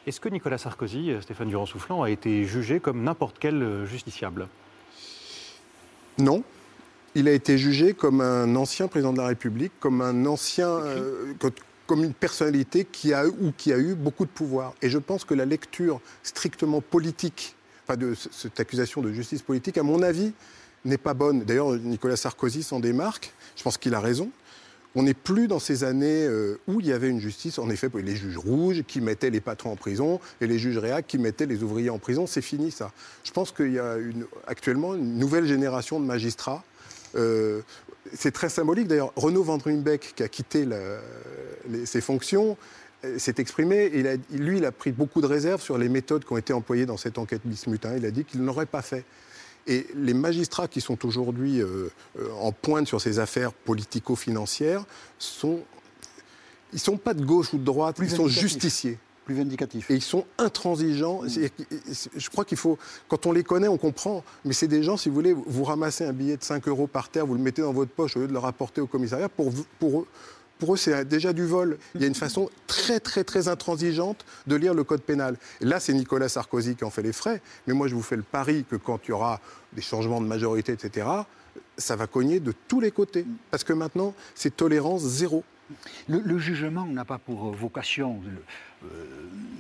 Est-ce 0.06 0.18
que 0.18 0.28
Nicolas 0.28 0.56
Sarkozy, 0.56 1.10
euh, 1.10 1.20
Stéphane 1.20 1.48
Durand-Soufflant, 1.48 2.02
a 2.02 2.10
été 2.10 2.44
jugé 2.44 2.80
comme 2.80 3.02
n'importe 3.02 3.36
quel 3.38 3.62
euh, 3.62 3.84
justiciable? 3.84 4.48
Non. 6.18 6.42
Il 7.14 7.26
a 7.28 7.32
été 7.32 7.58
jugé 7.58 7.92
comme 7.92 8.20
un 8.20 8.54
ancien 8.56 8.86
président 8.88 9.12
de 9.12 9.18
la 9.18 9.26
République, 9.26 9.72
comme 9.80 10.00
un 10.00 10.26
ancien 10.26 10.78
comme 11.86 12.04
une 12.04 12.14
personnalité 12.14 12.84
qui 12.84 13.12
a 13.12 13.26
ou 13.26 13.52
qui 13.56 13.72
a 13.72 13.78
eu 13.78 13.96
beaucoup 13.96 14.24
de 14.24 14.30
pouvoir. 14.30 14.74
Et 14.80 14.88
je 14.88 14.98
pense 14.98 15.24
que 15.24 15.34
la 15.34 15.44
lecture 15.44 16.00
strictement 16.22 16.80
politique 16.80 17.56
enfin 17.84 17.96
de 17.96 18.14
cette 18.14 18.60
accusation 18.60 19.02
de 19.02 19.12
justice 19.12 19.42
politique, 19.42 19.76
à 19.76 19.82
mon 19.82 20.02
avis, 20.02 20.32
n'est 20.84 20.98
pas 20.98 21.14
bonne. 21.14 21.42
D'ailleurs, 21.42 21.72
Nicolas 21.72 22.16
Sarkozy 22.16 22.62
s'en 22.62 22.80
démarque. 22.80 23.32
Je 23.56 23.62
pense 23.64 23.76
qu'il 23.76 23.94
a 23.94 24.00
raison. 24.00 24.30
On 24.94 25.02
n'est 25.02 25.14
plus 25.14 25.46
dans 25.46 25.58
ces 25.58 25.84
années 25.84 26.26
euh, 26.26 26.58
où 26.66 26.80
il 26.80 26.86
y 26.86 26.92
avait 26.92 27.08
une 27.08 27.20
justice, 27.20 27.58
en 27.58 27.70
effet, 27.70 27.88
les 27.94 28.16
juges 28.16 28.38
rouges 28.38 28.82
qui 28.86 29.00
mettaient 29.00 29.30
les 29.30 29.40
patrons 29.40 29.72
en 29.72 29.76
prison 29.76 30.20
et 30.40 30.46
les 30.46 30.58
juges 30.58 30.78
réacs 30.78 31.06
qui 31.06 31.18
mettaient 31.18 31.46
les 31.46 31.62
ouvriers 31.62 31.90
en 31.90 31.98
prison. 31.98 32.26
C'est 32.26 32.42
fini, 32.42 32.70
ça. 32.70 32.92
Je 33.22 33.30
pense 33.30 33.52
qu'il 33.52 33.72
y 33.72 33.78
a 33.78 33.96
une, 33.96 34.26
actuellement 34.46 34.94
une 34.94 35.18
nouvelle 35.18 35.46
génération 35.46 36.00
de 36.00 36.04
magistrats 36.04 36.64
euh, 37.16 37.62
c'est 38.14 38.32
très 38.32 38.48
symbolique 38.48 38.88
d'ailleurs. 38.88 39.12
Renaud 39.16 39.42
Van 39.42 39.58
qui 39.58 40.22
a 40.22 40.28
quitté 40.28 40.66
ses 41.84 42.00
fonctions, 42.00 42.56
euh, 43.04 43.18
s'est 43.18 43.34
exprimé. 43.38 43.90
Il 43.94 44.06
a, 44.06 44.16
lui, 44.32 44.58
il 44.58 44.64
a 44.64 44.72
pris 44.72 44.92
beaucoup 44.92 45.20
de 45.20 45.26
réserves 45.26 45.62
sur 45.62 45.78
les 45.78 45.88
méthodes 45.88 46.24
qui 46.24 46.32
ont 46.32 46.36
été 46.36 46.52
employées 46.52 46.86
dans 46.86 46.96
cette 46.96 47.18
enquête 47.18 47.40
Bismutin. 47.44 47.96
Il 47.96 48.04
a 48.04 48.10
dit 48.10 48.24
qu'il 48.24 48.42
n'aurait 48.42 48.66
pas 48.66 48.82
fait. 48.82 49.04
Et 49.66 49.86
les 49.94 50.14
magistrats 50.14 50.68
qui 50.68 50.80
sont 50.80 51.06
aujourd'hui 51.06 51.60
euh, 51.60 51.88
en 52.38 52.52
pointe 52.52 52.86
sur 52.86 53.00
ces 53.00 53.18
affaires 53.18 53.52
politico-financières 53.52 54.84
sont, 55.18 55.60
ils 56.72 56.78
sont 56.78 56.96
pas 56.96 57.14
de 57.14 57.24
gauche 57.24 57.52
ou 57.52 57.58
de 57.58 57.64
droite, 57.64 57.96
ils 58.00 58.10
sont 58.10 58.28
justiciers 58.28 58.98
vindicatif. 59.34 59.90
Et 59.90 59.94
ils 59.94 60.02
sont 60.02 60.24
intransigeants. 60.38 61.22
Mm. 61.22 61.48
Je 62.16 62.30
crois 62.30 62.44
qu'il 62.44 62.58
faut, 62.58 62.78
quand 63.08 63.26
on 63.26 63.32
les 63.32 63.44
connaît, 63.44 63.68
on 63.68 63.78
comprend. 63.78 64.24
Mais 64.44 64.52
c'est 64.52 64.68
des 64.68 64.82
gens, 64.82 64.96
si 64.96 65.08
vous 65.08 65.14
voulez, 65.14 65.32
vous 65.34 65.64
ramassez 65.64 66.04
un 66.04 66.12
billet 66.12 66.36
de 66.36 66.44
5 66.44 66.66
euros 66.68 66.86
par 66.86 67.08
terre, 67.08 67.26
vous 67.26 67.34
le 67.34 67.40
mettez 67.40 67.62
dans 67.62 67.72
votre 67.72 67.90
poche 67.90 68.16
au 68.16 68.20
lieu 68.20 68.28
de 68.28 68.32
le 68.32 68.38
rapporter 68.38 68.80
au 68.80 68.86
commissariat. 68.86 69.28
Pour, 69.28 69.52
pour, 69.78 70.06
pour 70.60 70.74
eux, 70.74 70.76
c'est 70.76 71.04
déjà 71.06 71.32
du 71.32 71.46
vol. 71.46 71.78
Il 71.94 72.02
y 72.02 72.04
a 72.04 72.06
une 72.06 72.14
façon 72.14 72.50
très, 72.66 73.00
très, 73.00 73.24
très 73.24 73.48
intransigeante 73.48 74.24
de 74.46 74.56
lire 74.56 74.74
le 74.74 74.84
code 74.84 75.02
pénal. 75.02 75.36
Et 75.60 75.64
là, 75.64 75.80
c'est 75.80 75.94
Nicolas 75.94 76.28
Sarkozy 76.28 76.76
qui 76.76 76.84
en 76.84 76.90
fait 76.90 77.02
les 77.02 77.14
frais. 77.14 77.40
Mais 77.66 77.72
moi, 77.72 77.88
je 77.88 77.94
vous 77.94 78.02
fais 78.02 78.16
le 78.16 78.22
pari 78.22 78.64
que 78.68 78.76
quand 78.76 79.00
il 79.06 79.10
y 79.10 79.12
aura 79.12 79.40
des 79.72 79.82
changements 79.82 80.20
de 80.20 80.26
majorité, 80.26 80.72
etc., 80.72 81.06
ça 81.78 81.96
va 81.96 82.06
cogner 82.06 82.40
de 82.40 82.52
tous 82.68 82.80
les 82.80 82.90
côtés. 82.90 83.26
Parce 83.50 83.64
que 83.64 83.72
maintenant, 83.72 84.14
c'est 84.34 84.54
tolérance 84.54 85.02
zéro. 85.02 85.42
Le, 86.08 86.38
jugement 86.38 86.86
n'a 86.86 87.04
pas 87.04 87.18
pour 87.18 87.52
vocation, 87.52 88.20
euh, 88.84 88.86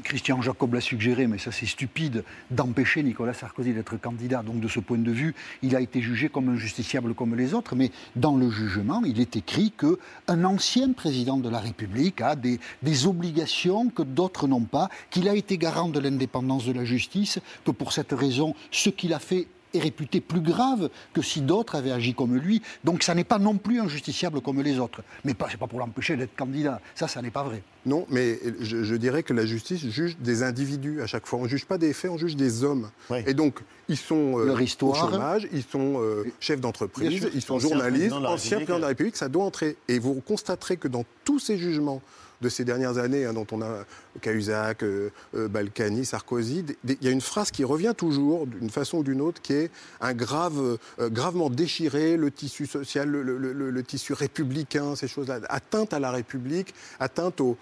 Christian 0.02 0.40
Jacob 0.42 0.74
l'a 0.74 0.80
suggéré, 0.80 1.26
mais 1.26 1.38
ça 1.38 1.52
c'est 1.52 1.66
stupide, 1.66 2.24
d'empêcher 2.50 3.02
Nicolas 3.02 3.34
Sarkozy 3.34 3.72
d'être 3.72 3.96
candidat. 3.96 4.42
Donc 4.42 4.60
de 4.60 4.68
ce 4.68 4.80
point 4.80 4.98
de 4.98 5.10
vue, 5.10 5.34
il 5.62 5.76
a 5.76 5.80
été 5.80 6.00
jugé 6.00 6.28
comme 6.28 6.48
un 6.48 6.56
justiciable 6.56 7.14
comme 7.14 7.34
les 7.36 7.54
autres, 7.54 7.76
mais 7.76 7.90
dans 8.16 8.36
le 8.36 8.50
jugement, 8.50 9.02
il 9.04 9.20
est 9.20 9.36
écrit 9.36 9.72
qu'un 9.72 10.44
ancien 10.44 10.92
président 10.92 11.36
de 11.36 11.48
la 11.48 11.58
République 11.58 12.20
a 12.20 12.34
des 12.36 13.06
obligations 13.06 13.90
que 13.90 14.02
d'autres 14.02 14.48
n'ont 14.48 14.64
pas, 14.64 14.88
qu'il 15.10 15.28
a 15.28 15.34
été 15.34 15.58
garant 15.58 15.88
de 15.88 16.00
l'indépendance 16.00 16.66
de 16.66 16.72
la 16.72 16.84
justice, 16.84 17.38
que 17.64 17.70
pour 17.70 17.92
cette 17.92 18.12
raison, 18.12 18.54
ce 18.70 18.90
qu'il 18.90 19.14
a 19.14 19.18
fait 19.18 19.46
est 19.74 19.78
réputé 19.78 20.20
plus 20.20 20.40
grave 20.40 20.90
que 21.12 21.22
si 21.22 21.40
d'autres 21.40 21.74
avaient 21.74 21.92
agi 21.92 22.14
comme 22.14 22.36
lui. 22.36 22.62
Donc 22.84 23.02
ça 23.02 23.14
n'est 23.14 23.24
pas 23.24 23.38
non 23.38 23.56
plus 23.56 23.80
injusticiable 23.80 24.40
comme 24.40 24.60
les 24.62 24.78
autres. 24.78 25.02
Mais 25.24 25.34
ce 25.38 25.52
n'est 25.52 25.56
pas 25.56 25.66
pour 25.66 25.78
l'empêcher 25.78 26.16
d'être 26.16 26.36
candidat. 26.36 26.80
Ça, 26.94 27.08
ça 27.08 27.22
n'est 27.22 27.30
pas 27.30 27.42
vrai. 27.42 27.62
Non, 27.86 28.06
mais 28.10 28.38
je, 28.60 28.94
dirais 28.94 29.22
que 29.22 29.32
la 29.32 29.46
justice 29.46 29.86
juge 29.88 30.18
des 30.18 30.42
individus 30.42 31.00
à 31.00 31.06
chaque 31.06 31.26
fois. 31.26 31.38
On 31.38 31.44
ne 31.44 31.48
juge 31.48 31.64
pas 31.64 31.78
des 31.78 31.94
faits, 31.94 32.10
on 32.10 32.18
juge 32.18 32.36
des 32.36 32.62
hommes. 32.62 32.90
Et 33.26 33.32
donc, 33.32 33.60
ils 33.88 33.96
sont 33.96 34.38
euh, 34.38 34.54
au 34.82 34.94
chômage, 34.94 35.48
ils 35.52 35.62
sont 35.62 36.00
euh, 36.00 36.24
chefs 36.40 36.60
d'entreprise, 36.60 37.28
ils 37.34 37.42
sont 37.42 37.58
journalistes, 37.58 38.12
anciens 38.12 38.58
présidents 38.58 38.76
de 38.76 38.82
la 38.82 38.88
République. 38.88 39.16
Ça 39.16 39.28
doit 39.28 39.44
entrer. 39.44 39.76
Et 39.88 39.98
vous 39.98 40.14
constaterez 40.20 40.76
que 40.76 40.88
dans 40.88 41.04
tous 41.24 41.38
ces 41.38 41.56
jugements, 41.56 42.02
de 42.40 42.48
ces 42.48 42.64
dernières 42.64 42.98
années, 42.98 43.24
hein, 43.24 43.32
dont 43.32 43.46
on 43.52 43.62
a 43.62 43.84
Cahuzac, 44.20 44.82
euh, 44.82 45.10
euh, 45.34 45.48
Balkany, 45.48 46.04
Sarkozy, 46.04 46.64
il 46.84 46.96
y 47.02 47.08
a 47.08 47.10
une 47.10 47.20
phrase 47.20 47.50
qui 47.50 47.64
revient 47.64 47.94
toujours, 47.96 48.46
d'une 48.46 48.70
façon 48.70 48.98
ou 48.98 49.02
d'une 49.02 49.20
autre, 49.20 49.42
qui 49.42 49.52
est 49.52 49.70
un 50.00 50.14
grave, 50.14 50.78
euh, 50.98 51.08
gravement 51.10 51.50
déchiré, 51.50 52.16
le 52.16 52.30
tissu 52.30 52.66
social, 52.66 53.08
le, 53.10 53.82
tissu 53.82 54.12
républicain, 54.12 54.96
ces 54.96 55.08
choses-là, 55.08 55.40
atteinte 55.48 55.92
à 55.92 55.98
la 55.98 56.10
République, 56.10 56.74
atteinte 56.98 57.40
au, 57.40 57.56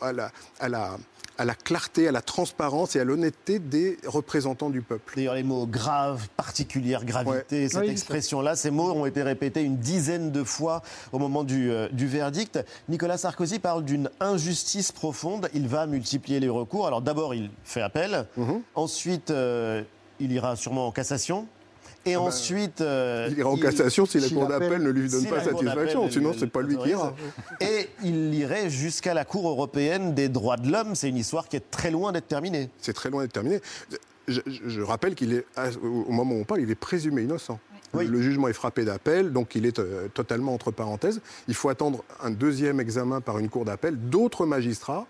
à 0.00 0.12
la, 0.12 0.30
à 0.60 0.68
la 0.68 0.98
à 1.38 1.44
la 1.44 1.54
clarté, 1.54 2.08
à 2.08 2.12
la 2.12 2.22
transparence 2.22 2.94
et 2.94 3.00
à 3.00 3.04
l'honnêteté 3.04 3.58
des 3.58 3.98
représentants 4.06 4.70
du 4.70 4.82
peuple. 4.82 5.14
D'ailleurs, 5.16 5.34
les 5.34 5.42
mots 5.42 5.66
grave, 5.66 6.28
particulière 6.36 7.04
gravité, 7.04 7.68
cette 7.68 7.88
expression-là, 7.88 8.54
ces 8.54 8.70
mots 8.70 8.92
ont 8.92 9.06
été 9.06 9.22
répétés 9.22 9.62
une 9.62 9.78
dizaine 9.78 10.30
de 10.30 10.44
fois 10.44 10.82
au 11.10 11.18
moment 11.18 11.44
du, 11.44 11.70
euh, 11.70 11.88
du 11.88 12.06
verdict. 12.06 12.64
Nicolas 12.88 13.18
Sarkozy 13.18 13.58
parle 13.58 13.84
d'une 13.84 14.10
injustice 14.20 14.92
profonde. 14.92 15.48
Il 15.54 15.68
va 15.68 15.86
multiplier 15.86 16.40
les 16.40 16.48
recours. 16.48 16.86
Alors 16.86 17.02
d'abord, 17.02 17.34
il 17.34 17.50
fait 17.64 17.82
appel. 17.82 18.26
Mhm. 18.36 18.62
Ensuite, 18.74 19.30
euh, 19.30 19.82
il 20.20 20.32
ira 20.32 20.56
sûrement 20.56 20.86
en 20.86 20.92
cassation. 20.92 21.46
Et 22.04 22.14
ah 22.14 22.18
ben, 22.18 22.24
ensuite. 22.24 22.80
Euh, 22.80 23.28
il 23.30 23.38
ira 23.38 23.50
en 23.50 23.56
cassation 23.56 24.06
si 24.06 24.18
la 24.18 24.28
Cour 24.28 24.48
d'appel 24.48 24.82
ne 24.82 24.90
lui 24.90 25.08
donne 25.08 25.26
pas 25.26 25.42
satisfaction, 25.42 26.10
sinon 26.10 26.32
c'est 26.36 26.48
pas 26.48 26.62
lui 26.62 26.76
qui 26.76 26.88
ira. 26.88 27.14
Et 27.60 27.88
il 28.02 28.34
irait 28.34 28.70
jusqu'à 28.70 29.14
la 29.14 29.24
Cour 29.24 29.48
européenne 29.48 30.12
des 30.14 30.28
droits 30.28 30.56
de 30.56 30.70
l'homme. 30.70 30.94
C'est 30.94 31.08
une 31.08 31.16
histoire 31.16 31.48
qui 31.48 31.56
est 31.56 31.70
très 31.70 31.90
loin 31.90 32.10
d'être 32.10 32.28
terminée. 32.28 32.70
C'est 32.78 32.92
très 32.92 33.10
loin 33.10 33.22
d'être 33.22 33.32
terminé. 33.32 33.60
je, 34.26 34.40
je 34.46 34.80
rappelle 34.80 35.14
qu'il 35.14 35.32
est, 35.32 35.46
au 35.80 36.10
moment 36.10 36.34
où 36.34 36.40
on 36.40 36.44
parle, 36.44 36.62
il 36.62 36.70
est 36.70 36.74
présumé 36.74 37.22
innocent. 37.22 37.60
Le 37.94 38.22
jugement 38.22 38.48
est 38.48 38.52
frappé 38.54 38.84
d'appel, 38.84 39.32
donc 39.32 39.54
il 39.54 39.66
est 39.66 39.78
euh, 39.78 40.08
totalement 40.08 40.54
entre 40.54 40.70
parenthèses. 40.70 41.20
Il 41.48 41.54
faut 41.54 41.68
attendre 41.68 42.04
un 42.20 42.30
deuxième 42.30 42.80
examen 42.80 43.20
par 43.20 43.38
une 43.38 43.48
cour 43.48 43.64
d'appel, 43.64 43.96
d'autres 43.96 44.46
magistrats, 44.46 45.06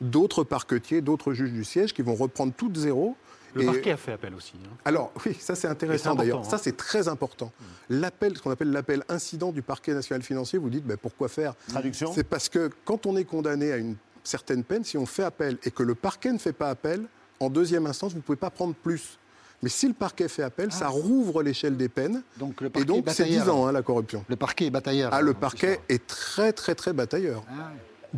d'autres 0.00 0.44
parquetiers, 0.44 1.00
d'autres 1.00 1.32
juges 1.32 1.52
du 1.52 1.64
siège 1.64 1.92
qui 1.92 2.02
vont 2.02 2.14
reprendre 2.14 2.52
tout 2.56 2.68
de 2.68 2.78
zéro. 2.78 3.16
Le 3.54 3.66
parquet 3.66 3.92
a 3.92 3.96
fait 3.96 4.12
appel 4.12 4.34
aussi. 4.34 4.54
hein. 4.64 4.76
Alors 4.84 5.12
oui, 5.24 5.36
ça 5.38 5.54
c'est 5.54 5.68
intéressant 5.68 6.16
d'ailleurs. 6.16 6.44
Ça 6.44 6.56
hein. 6.56 6.60
c'est 6.60 6.76
très 6.76 7.06
important. 7.06 7.52
L'appel, 7.88 8.36
ce 8.36 8.42
qu'on 8.42 8.50
appelle 8.50 8.72
l'appel 8.72 9.04
incident 9.08 9.52
du 9.52 9.62
parquet 9.62 9.94
national 9.94 10.22
financier, 10.22 10.58
vous 10.58 10.70
dites 10.70 10.84
ben, 10.84 10.96
pourquoi 10.96 11.28
faire? 11.28 11.54
Traduction? 11.68 12.12
C'est 12.12 12.24
parce 12.24 12.48
que 12.48 12.68
quand 12.84 13.06
on 13.06 13.16
est 13.16 13.24
condamné 13.24 13.70
à 13.70 13.76
une 13.76 13.94
certaine 14.24 14.64
peine, 14.64 14.82
si 14.82 14.98
on 14.98 15.06
fait 15.06 15.22
appel 15.22 15.58
et 15.62 15.70
que 15.70 15.84
le 15.84 15.94
parquet 15.94 16.32
ne 16.32 16.38
fait 16.38 16.52
pas 16.52 16.68
appel, 16.68 17.04
en 17.38 17.48
deuxième 17.48 17.86
instance, 17.86 18.12
vous 18.12 18.18
ne 18.18 18.22
pouvez 18.22 18.36
pas 18.36 18.50
prendre 18.50 18.74
plus. 18.74 19.18
Mais 19.64 19.70
si 19.70 19.88
le 19.88 19.94
parquet 19.94 20.28
fait 20.28 20.42
appel, 20.42 20.70
ça 20.72 20.88
rouvre 20.88 21.42
l'échelle 21.42 21.78
des 21.78 21.88
peines. 21.88 22.22
Donc 22.38 22.60
le 22.60 22.66
et 22.66 22.70
parquet 22.70 22.86
donc 22.86 23.08
est 23.08 23.12
c'est 23.12 23.24
10 23.24 23.38
batailleur. 23.38 23.56
ans 23.56 23.66
hein, 23.66 23.72
la 23.72 23.80
corruption. 23.80 24.22
Le 24.28 24.36
parquet 24.36 24.66
est 24.66 24.70
batailleur. 24.70 25.08
Ah, 25.14 25.22
le 25.22 25.32
parquet 25.32 25.80
est 25.88 26.06
très 26.06 26.52
très 26.52 26.74
très 26.74 26.92
batailleur. 26.92 27.42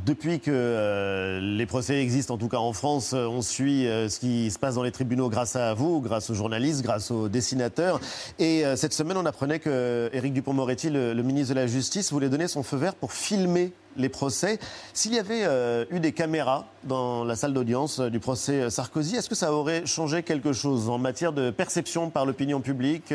Depuis 0.04 0.40
que 0.40 0.50
euh, 0.52 1.40
les 1.40 1.64
procès 1.64 2.02
existent, 2.02 2.34
en 2.34 2.36
tout 2.36 2.48
cas 2.48 2.56
en 2.58 2.72
France, 2.72 3.12
euh, 3.14 3.26
on 3.28 3.42
suit 3.42 3.86
euh, 3.86 4.08
ce 4.08 4.18
qui 4.18 4.50
se 4.50 4.58
passe 4.58 4.74
dans 4.74 4.82
les 4.82 4.90
tribunaux 4.90 5.30
grâce 5.30 5.54
à 5.54 5.72
vous, 5.72 6.00
grâce 6.02 6.28
aux 6.28 6.34
journalistes, 6.34 6.82
grâce 6.82 7.12
aux 7.12 7.28
dessinateurs. 7.28 8.00
Et 8.40 8.66
euh, 8.66 8.74
cette 8.74 8.92
semaine, 8.92 9.16
on 9.16 9.24
apprenait 9.24 9.60
que 9.60 10.10
Éric 10.12 10.32
Dupond-Moretti, 10.34 10.90
le, 10.90 11.14
le 11.14 11.22
ministre 11.22 11.54
de 11.54 11.60
la 11.60 11.66
Justice, 11.68 12.12
voulait 12.12 12.28
donner 12.28 12.48
son 12.48 12.62
feu 12.64 12.76
vert 12.76 12.94
pour 12.96 13.12
filmer 13.12 13.72
les 13.96 14.08
procès. 14.08 14.58
S'il 14.92 15.14
y 15.14 15.18
avait 15.18 15.44
euh, 15.44 15.84
eu 15.90 16.00
des 16.00 16.12
caméras 16.12 16.66
dans 16.84 17.24
la 17.24 17.36
salle 17.36 17.52
d'audience 17.52 18.00
euh, 18.00 18.10
du 18.10 18.20
procès 18.20 18.62
euh, 18.62 18.70
Sarkozy, 18.70 19.16
est-ce 19.16 19.28
que 19.28 19.34
ça 19.34 19.52
aurait 19.52 19.86
changé 19.86 20.22
quelque 20.22 20.52
chose 20.52 20.88
en 20.88 20.98
matière 20.98 21.32
de 21.32 21.50
perception 21.50 22.10
par 22.10 22.26
l'opinion 22.26 22.60
publique 22.60 23.12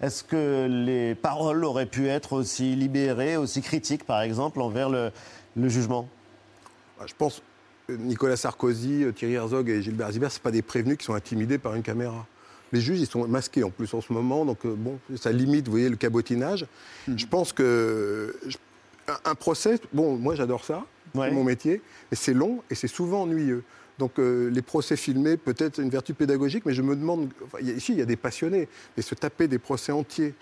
Est-ce 0.00 0.24
que 0.24 0.66
les 0.68 1.14
paroles 1.14 1.64
auraient 1.64 1.86
pu 1.86 2.08
être 2.08 2.32
aussi 2.32 2.74
libérées, 2.74 3.36
aussi 3.36 3.62
critiques, 3.62 4.04
par 4.04 4.22
exemple, 4.22 4.60
envers 4.60 4.88
le, 4.88 5.10
le 5.56 5.68
jugement? 5.68 6.08
Ah, 7.00 7.04
Je 7.06 7.14
pense 7.16 7.42
Nicolas 7.88 8.36
Sarkozy, 8.36 9.04
Thierry 9.14 9.34
Herzog 9.34 9.68
et 9.68 9.82
Gilbert 9.82 10.12
Zibert, 10.12 10.32
ce 10.32 10.40
pas 10.40 10.50
des 10.50 10.62
prévenus 10.62 10.98
qui 10.98 11.04
sont 11.04 11.14
intimidés 11.14 11.58
par 11.58 11.74
une 11.74 11.82
caméra. 11.82 12.26
Les 12.72 12.80
juges, 12.80 13.00
ils 13.00 13.06
sont 13.06 13.26
masqués 13.28 13.64
en 13.64 13.70
plus 13.70 13.92
en 13.92 14.00
ce 14.00 14.12
moment, 14.12 14.46
donc 14.46 14.66
bon, 14.66 14.98
ça 15.16 15.30
limite, 15.30 15.66
vous 15.66 15.72
voyez, 15.72 15.90
le 15.90 15.96
cabotinage. 15.96 16.66
Je 17.06 17.26
pense 17.26 17.52
que 17.52 18.34
un, 19.24 19.30
un 19.30 19.34
procès, 19.34 19.78
bon, 19.92 20.16
moi 20.16 20.34
j'adore 20.34 20.64
ça, 20.64 20.84
c'est 21.14 21.30
mon 21.30 21.44
métier, 21.44 21.80
mais 22.10 22.16
c'est 22.16 22.34
long 22.34 22.62
et 22.70 22.74
c'est 22.74 22.88
souvent 22.88 23.22
ennuyeux. 23.22 23.62
Donc 23.98 24.18
euh, 24.18 24.48
les 24.50 24.62
procès 24.62 24.96
filmés, 24.96 25.36
peut-être 25.36 25.78
une 25.80 25.90
vertu 25.90 26.14
pédagogique, 26.14 26.64
mais 26.66 26.72
je 26.72 26.82
me 26.82 26.96
demande, 26.96 27.28
enfin, 27.44 27.58
il 27.60 27.68
y 27.68 27.70
a- 27.70 27.74
ici 27.74 27.92
il 27.92 27.98
y 27.98 28.02
a 28.02 28.06
des 28.06 28.16
passionnés, 28.16 28.68
mais 28.96 29.02
se 29.02 29.14
taper 29.14 29.46
des 29.48 29.58
procès 29.58 29.92
entiers 29.92 30.34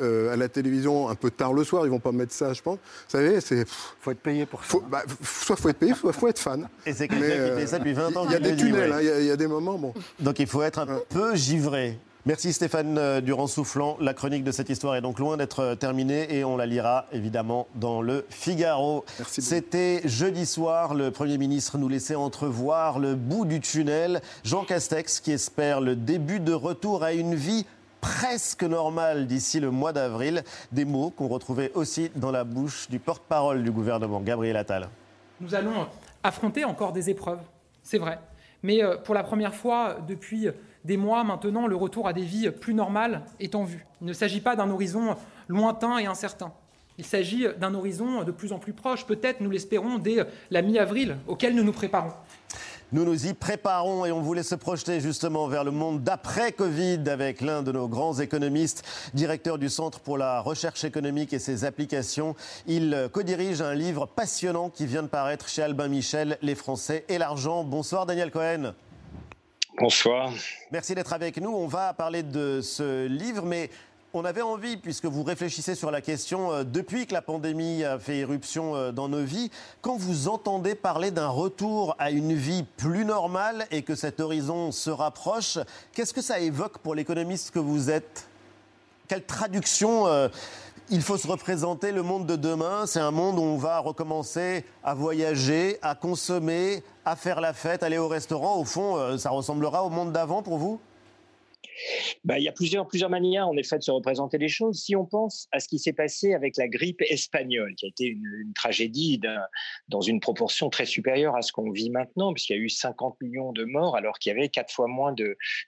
euh, 0.00 0.32
à 0.32 0.36
la 0.36 0.48
télévision 0.48 1.08
un 1.08 1.14
peu 1.14 1.30
tard 1.30 1.52
le 1.52 1.62
soir, 1.64 1.84
ils 1.86 1.90
vont 1.90 2.00
pas 2.00 2.10
mettre 2.12 2.32
ça, 2.32 2.52
je 2.54 2.60
pense. 2.62 2.76
Vous 2.78 3.10
savez, 3.10 3.40
c'est. 3.40 3.64
Faut 4.00 4.10
être 4.10 4.20
payé 4.20 4.46
pour 4.46 4.64
ça. 4.64 4.78
bah, 4.88 5.02
soit 5.22 5.54
faut 5.54 5.68
être 5.68 5.78
payé, 5.78 5.94
soit 5.94 6.12
faut 6.12 6.26
être 6.28 6.38
fan. 6.40 6.68
Et 6.86 6.92
c'est 6.92 7.06
quelqu'un 7.08 7.24
qui 7.26 7.30
euh, 7.32 7.58
fait 7.58 7.66
ça 7.66 7.78
depuis 7.78 7.92
20 7.92 8.16
ans. 8.16 8.24
Il 8.26 8.32
y 8.32 8.34
a 8.34 8.40
des 8.40 8.56
tunnels, 8.56 8.90
hein, 8.92 8.98
il 9.00 9.24
y 9.24 9.26
y, 9.26 9.30
a 9.30 9.36
des 9.36 9.46
moments, 9.46 9.78
bon. 9.78 9.94
Donc 10.18 10.38
il 10.40 10.46
faut 10.46 10.62
être 10.62 10.78
un 10.80 10.98
peu 11.08 11.36
givré. 11.36 11.98
Merci 12.24 12.52
Stéphane 12.52 12.98
euh, 12.98 13.20
Durand-Soufflant. 13.20 13.96
La 13.98 14.14
chronique 14.14 14.44
de 14.44 14.52
cette 14.52 14.70
histoire 14.70 14.94
est 14.94 15.00
donc 15.00 15.18
loin 15.18 15.36
d'être 15.36 15.58
euh, 15.58 15.74
terminée 15.74 16.32
et 16.32 16.44
on 16.44 16.56
la 16.56 16.66
lira 16.66 17.06
évidemment 17.10 17.66
dans 17.74 18.00
le 18.00 18.24
Figaro. 18.30 19.04
C'était 19.26 20.02
jeudi 20.04 20.46
soir. 20.46 20.94
Le 20.94 21.10
Premier 21.10 21.36
ministre 21.36 21.78
nous 21.78 21.88
laissait 21.88 22.14
entrevoir 22.14 23.00
le 23.00 23.16
bout 23.16 23.44
du 23.44 23.58
tunnel. 23.58 24.22
Jean 24.44 24.62
Castex 24.62 25.18
qui 25.18 25.32
espère 25.32 25.80
le 25.80 25.96
début 25.96 26.38
de 26.38 26.52
retour 26.52 27.02
à 27.02 27.12
une 27.12 27.34
vie 27.34 27.66
presque 28.00 28.62
normale 28.62 29.26
d'ici 29.26 29.58
le 29.58 29.72
mois 29.72 29.92
d'avril. 29.92 30.44
Des 30.70 30.84
mots 30.84 31.10
qu'on 31.10 31.26
retrouvait 31.26 31.72
aussi 31.74 32.12
dans 32.14 32.30
la 32.30 32.44
bouche 32.44 32.88
du 32.88 33.00
porte-parole 33.00 33.64
du 33.64 33.72
gouvernement, 33.72 34.20
Gabriel 34.20 34.56
Attal. 34.56 34.88
Nous 35.40 35.56
allons 35.56 35.88
affronter 36.22 36.64
encore 36.64 36.92
des 36.92 37.10
épreuves, 37.10 37.42
c'est 37.82 37.98
vrai. 37.98 38.20
Mais 38.62 38.80
euh, 38.80 38.96
pour 38.96 39.16
la 39.16 39.24
première 39.24 39.56
fois 39.56 39.96
depuis 40.06 40.46
des 40.84 40.96
mois 40.96 41.24
maintenant, 41.24 41.66
le 41.66 41.76
retour 41.76 42.08
à 42.08 42.12
des 42.12 42.24
vies 42.24 42.50
plus 42.50 42.74
normales 42.74 43.22
est 43.40 43.54
en 43.54 43.64
vue. 43.64 43.86
Il 44.00 44.06
ne 44.06 44.12
s'agit 44.12 44.40
pas 44.40 44.56
d'un 44.56 44.70
horizon 44.70 45.16
lointain 45.48 45.98
et 45.98 46.06
incertain. 46.06 46.52
Il 46.98 47.04
s'agit 47.04 47.46
d'un 47.58 47.74
horizon 47.74 48.22
de 48.22 48.32
plus 48.32 48.52
en 48.52 48.58
plus 48.58 48.72
proche, 48.72 49.06
peut-être, 49.06 49.40
nous 49.40 49.50
l'espérons, 49.50 49.98
dès 49.98 50.26
la 50.50 50.62
mi-avril, 50.62 51.16
auquel 51.26 51.54
nous 51.54 51.64
nous 51.64 51.72
préparons. 51.72 52.12
Nous 52.92 53.06
nous 53.06 53.26
y 53.26 53.32
préparons 53.32 54.04
et 54.04 54.12
on 54.12 54.20
voulait 54.20 54.42
se 54.42 54.54
projeter 54.54 55.00
justement 55.00 55.48
vers 55.48 55.64
le 55.64 55.70
monde 55.70 56.02
d'après-Covid 56.02 57.00
avec 57.06 57.40
l'un 57.40 57.62
de 57.62 57.72
nos 57.72 57.88
grands 57.88 58.20
économistes, 58.20 58.84
directeur 59.14 59.56
du 59.56 59.70
Centre 59.70 60.00
pour 60.00 60.18
la 60.18 60.40
recherche 60.40 60.84
économique 60.84 61.32
et 61.32 61.38
ses 61.38 61.64
applications. 61.64 62.36
Il 62.66 63.08
co-dirige 63.10 63.62
un 63.62 63.74
livre 63.74 64.04
passionnant 64.04 64.68
qui 64.68 64.84
vient 64.84 65.02
de 65.02 65.08
paraître 65.08 65.48
chez 65.48 65.62
Albin 65.62 65.88
Michel, 65.88 66.36
Les 66.42 66.54
Français 66.54 67.06
et 67.08 67.16
l'argent. 67.16 67.64
Bonsoir 67.64 68.04
Daniel 68.04 68.30
Cohen. 68.30 68.74
Bonsoir. 69.78 70.30
Merci 70.70 70.94
d'être 70.94 71.14
avec 71.14 71.38
nous. 71.38 71.50
On 71.50 71.66
va 71.66 71.94
parler 71.94 72.22
de 72.22 72.60
ce 72.60 73.06
livre, 73.06 73.44
mais 73.46 73.70
on 74.12 74.26
avait 74.26 74.42
envie, 74.42 74.76
puisque 74.76 75.06
vous 75.06 75.22
réfléchissez 75.22 75.74
sur 75.74 75.90
la 75.90 76.02
question 76.02 76.52
euh, 76.52 76.62
depuis 76.64 77.06
que 77.06 77.14
la 77.14 77.22
pandémie 77.22 77.82
a 77.82 77.98
fait 77.98 78.18
éruption 78.18 78.76
euh, 78.76 78.92
dans 78.92 79.08
nos 79.08 79.24
vies, 79.24 79.50
quand 79.80 79.96
vous 79.96 80.28
entendez 80.28 80.74
parler 80.74 81.10
d'un 81.10 81.28
retour 81.28 81.96
à 81.98 82.10
une 82.10 82.34
vie 82.34 82.64
plus 82.76 83.06
normale 83.06 83.66
et 83.70 83.80
que 83.80 83.94
cet 83.94 84.20
horizon 84.20 84.72
se 84.72 84.90
rapproche, 84.90 85.58
qu'est-ce 85.94 86.12
que 86.12 86.20
ça 86.22 86.38
évoque 86.38 86.76
pour 86.78 86.94
l'économiste 86.94 87.50
que 87.50 87.58
vous 87.58 87.90
êtes? 87.90 88.28
Quelle 89.08 89.24
traduction 89.24 90.06
euh, 90.06 90.28
il 90.92 91.00
faut 91.00 91.16
se 91.16 91.26
représenter 91.26 91.90
le 91.90 92.02
monde 92.02 92.26
de 92.26 92.36
demain. 92.36 92.84
C'est 92.84 93.00
un 93.00 93.10
monde 93.10 93.38
où 93.38 93.42
on 93.42 93.56
va 93.56 93.78
recommencer 93.78 94.62
à 94.84 94.92
voyager, 94.92 95.78
à 95.80 95.94
consommer, 95.94 96.84
à 97.06 97.16
faire 97.16 97.40
la 97.40 97.54
fête, 97.54 97.82
aller 97.82 97.96
au 97.96 98.08
restaurant. 98.08 98.58
Au 98.58 98.64
fond, 98.66 98.98
euh, 98.98 99.16
ça 99.16 99.30
ressemblera 99.30 99.84
au 99.84 99.88
monde 99.88 100.12
d'avant 100.12 100.42
pour 100.42 100.58
vous? 100.58 100.80
Bah, 102.24 102.38
il 102.38 102.44
y 102.44 102.48
a 102.48 102.52
plusieurs, 102.52 102.86
manières, 103.10 103.48
en 103.48 103.56
effet, 103.56 103.78
de 103.78 103.82
se 103.82 103.90
représenter 103.90 104.38
les 104.38 104.48
choses. 104.48 104.80
Si 104.80 104.94
on 104.96 105.04
pense 105.04 105.48
à 105.52 105.60
ce 105.60 105.68
qui 105.68 105.78
s'est 105.78 105.92
passé 105.92 106.34
avec 106.34 106.56
la 106.56 106.68
grippe 106.68 107.02
espagnole, 107.02 107.74
qui 107.74 107.86
a 107.86 107.88
été 107.88 108.06
une, 108.06 108.52
tragédie 108.54 109.20
dans 109.88 110.00
une 110.00 110.20
proportion 110.20 110.70
très 110.70 110.84
supérieure 110.84 111.34
à 111.36 111.42
ce 111.42 111.52
qu'on 111.52 111.70
vit 111.70 111.90
maintenant, 111.90 112.32
puisqu'il 112.32 112.56
y 112.56 112.58
a 112.58 112.62
eu 112.62 112.68
50 112.68 113.20
millions 113.20 113.52
de 113.52 113.64
morts, 113.64 113.96
alors 113.96 114.18
qu'il 114.18 114.32
y 114.32 114.36
avait 114.36 114.48
quatre 114.48 114.72
fois 114.72 114.86
moins 114.86 115.14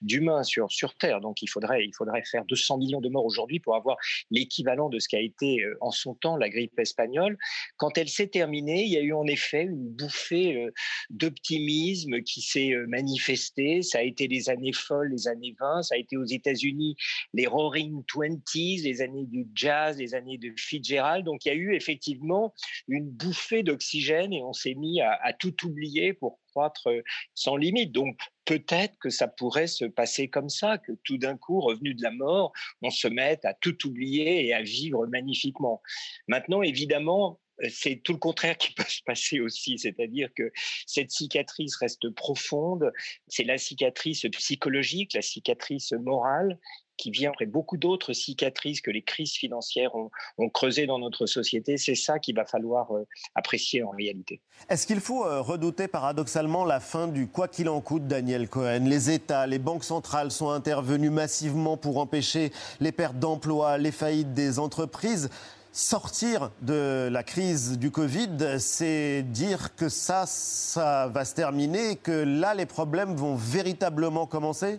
d'humains 0.02 0.42
sur, 0.42 0.68
Terre. 0.98 1.20
Donc, 1.20 1.42
il 1.42 1.48
faudrait, 1.48 1.90
faire 2.30 2.44
200 2.44 2.78
millions 2.78 3.00
de 3.00 3.08
morts 3.08 3.24
aujourd'hui 3.24 3.60
pour 3.60 3.74
avoir 3.74 3.96
l'équivalent 4.30 4.88
de 4.88 4.98
ce 4.98 5.08
qu'a 5.08 5.20
été 5.20 5.62
euh, 5.62 5.76
en 5.80 5.90
son 5.90 6.14
temps 6.14 6.36
la 6.36 6.48
grippe 6.48 6.78
espagnole. 6.78 7.38
Quand 7.76 7.96
elle 7.98 8.08
s'est 8.08 8.28
terminée, 8.28 8.84
il 8.84 8.92
y 8.92 8.96
a 8.96 9.00
eu 9.00 9.12
en 9.12 9.26
effet 9.26 9.62
une 9.62 9.88
bouffée 9.88 10.56
euh, 10.56 10.70
d'optimisme 11.10 12.22
qui 12.22 12.42
s'est 12.42 12.72
euh, 12.72 12.86
manifestée. 12.86 13.82
Ça 13.82 13.98
a 13.98 14.02
été 14.02 14.28
les 14.28 14.48
années 14.50 14.72
folles, 14.72 15.10
les 15.10 15.28
années 15.28 15.54
20. 15.58 15.82
Ça 15.82 15.93
a 15.94 15.98
été 15.98 16.16
aux 16.16 16.24
États-Unis 16.24 16.96
les 17.32 17.46
Roaring 17.46 18.04
Twenties, 18.06 18.82
les 18.82 19.02
années 19.02 19.26
du 19.26 19.46
jazz, 19.54 19.98
les 19.98 20.14
années 20.14 20.38
de 20.38 20.52
Fitzgerald. 20.56 21.24
Donc 21.24 21.44
il 21.44 21.48
y 21.48 21.52
a 21.52 21.54
eu 21.54 21.74
effectivement 21.74 22.52
une 22.88 23.08
bouffée 23.08 23.62
d'oxygène 23.62 24.32
et 24.32 24.42
on 24.42 24.52
s'est 24.52 24.74
mis 24.74 25.00
à, 25.00 25.18
à 25.22 25.32
tout 25.32 25.54
oublier 25.64 26.12
pour 26.12 26.40
croître 26.54 26.88
euh, 26.88 27.02
sans 27.34 27.56
limite. 27.56 27.92
Donc 27.92 28.18
peut-être 28.44 28.96
que 28.98 29.10
ça 29.10 29.28
pourrait 29.28 29.66
se 29.66 29.84
passer 29.84 30.28
comme 30.28 30.48
ça, 30.48 30.78
que 30.78 30.92
tout 31.04 31.18
d'un 31.18 31.36
coup, 31.36 31.60
revenu 31.60 31.94
de 31.94 32.02
la 32.02 32.10
mort, 32.10 32.52
on 32.82 32.90
se 32.90 33.08
mette 33.08 33.44
à 33.44 33.54
tout 33.54 33.86
oublier 33.86 34.46
et 34.46 34.54
à 34.54 34.62
vivre 34.62 35.06
magnifiquement. 35.06 35.82
Maintenant, 36.28 36.62
évidemment, 36.62 37.40
c'est 37.68 38.00
tout 38.02 38.12
le 38.12 38.18
contraire 38.18 38.56
qui 38.56 38.72
peut 38.74 38.84
se 38.88 39.02
passer 39.04 39.40
aussi, 39.40 39.78
c'est-à-dire 39.78 40.28
que 40.34 40.52
cette 40.86 41.10
cicatrice 41.10 41.76
reste 41.76 42.10
profonde, 42.10 42.92
c'est 43.28 43.44
la 43.44 43.58
cicatrice 43.58 44.26
psychologique, 44.32 45.14
la 45.14 45.22
cicatrice 45.22 45.92
morale 45.92 46.58
qui 46.96 47.10
vient 47.10 47.30
après 47.30 47.46
beaucoup 47.46 47.76
d'autres 47.76 48.12
cicatrices 48.12 48.80
que 48.80 48.90
les 48.90 49.02
crises 49.02 49.32
financières 49.32 49.94
ont, 49.94 50.10
ont 50.38 50.48
creusées 50.48 50.86
dans 50.86 50.98
notre 50.98 51.26
société. 51.26 51.76
C'est 51.76 51.94
ça 51.94 52.18
qu'il 52.18 52.36
va 52.36 52.44
falloir 52.44 52.88
apprécier 53.34 53.82
en 53.82 53.90
réalité. 53.90 54.40
Est-ce 54.68 54.86
qu'il 54.86 55.00
faut 55.00 55.24
redouter 55.42 55.88
paradoxalement 55.88 56.64
la 56.64 56.80
fin 56.80 57.08
du 57.08 57.26
quoi 57.26 57.48
qu'il 57.48 57.68
en 57.68 57.80
coûte, 57.80 58.06
Daniel 58.06 58.48
Cohen? 58.48 58.84
Les 58.84 59.10
États, 59.10 59.46
les 59.46 59.58
banques 59.58 59.84
centrales 59.84 60.30
sont 60.30 60.50
intervenus 60.50 61.10
massivement 61.10 61.76
pour 61.76 61.98
empêcher 61.98 62.52
les 62.80 62.92
pertes 62.92 63.18
d'emplois, 63.18 63.78
les 63.78 63.92
faillites 63.92 64.32
des 64.32 64.58
entreprises. 64.58 65.30
Sortir 65.76 66.52
de 66.62 67.08
la 67.10 67.24
crise 67.24 67.80
du 67.80 67.90
Covid, 67.90 68.60
c'est 68.60 69.24
dire 69.24 69.74
que 69.74 69.88
ça, 69.88 70.24
ça 70.24 71.08
va 71.08 71.24
se 71.24 71.34
terminer, 71.34 71.96
que 71.96 72.12
là, 72.12 72.54
les 72.54 72.64
problèmes 72.64 73.16
vont 73.16 73.34
véritablement 73.34 74.28
commencer? 74.28 74.78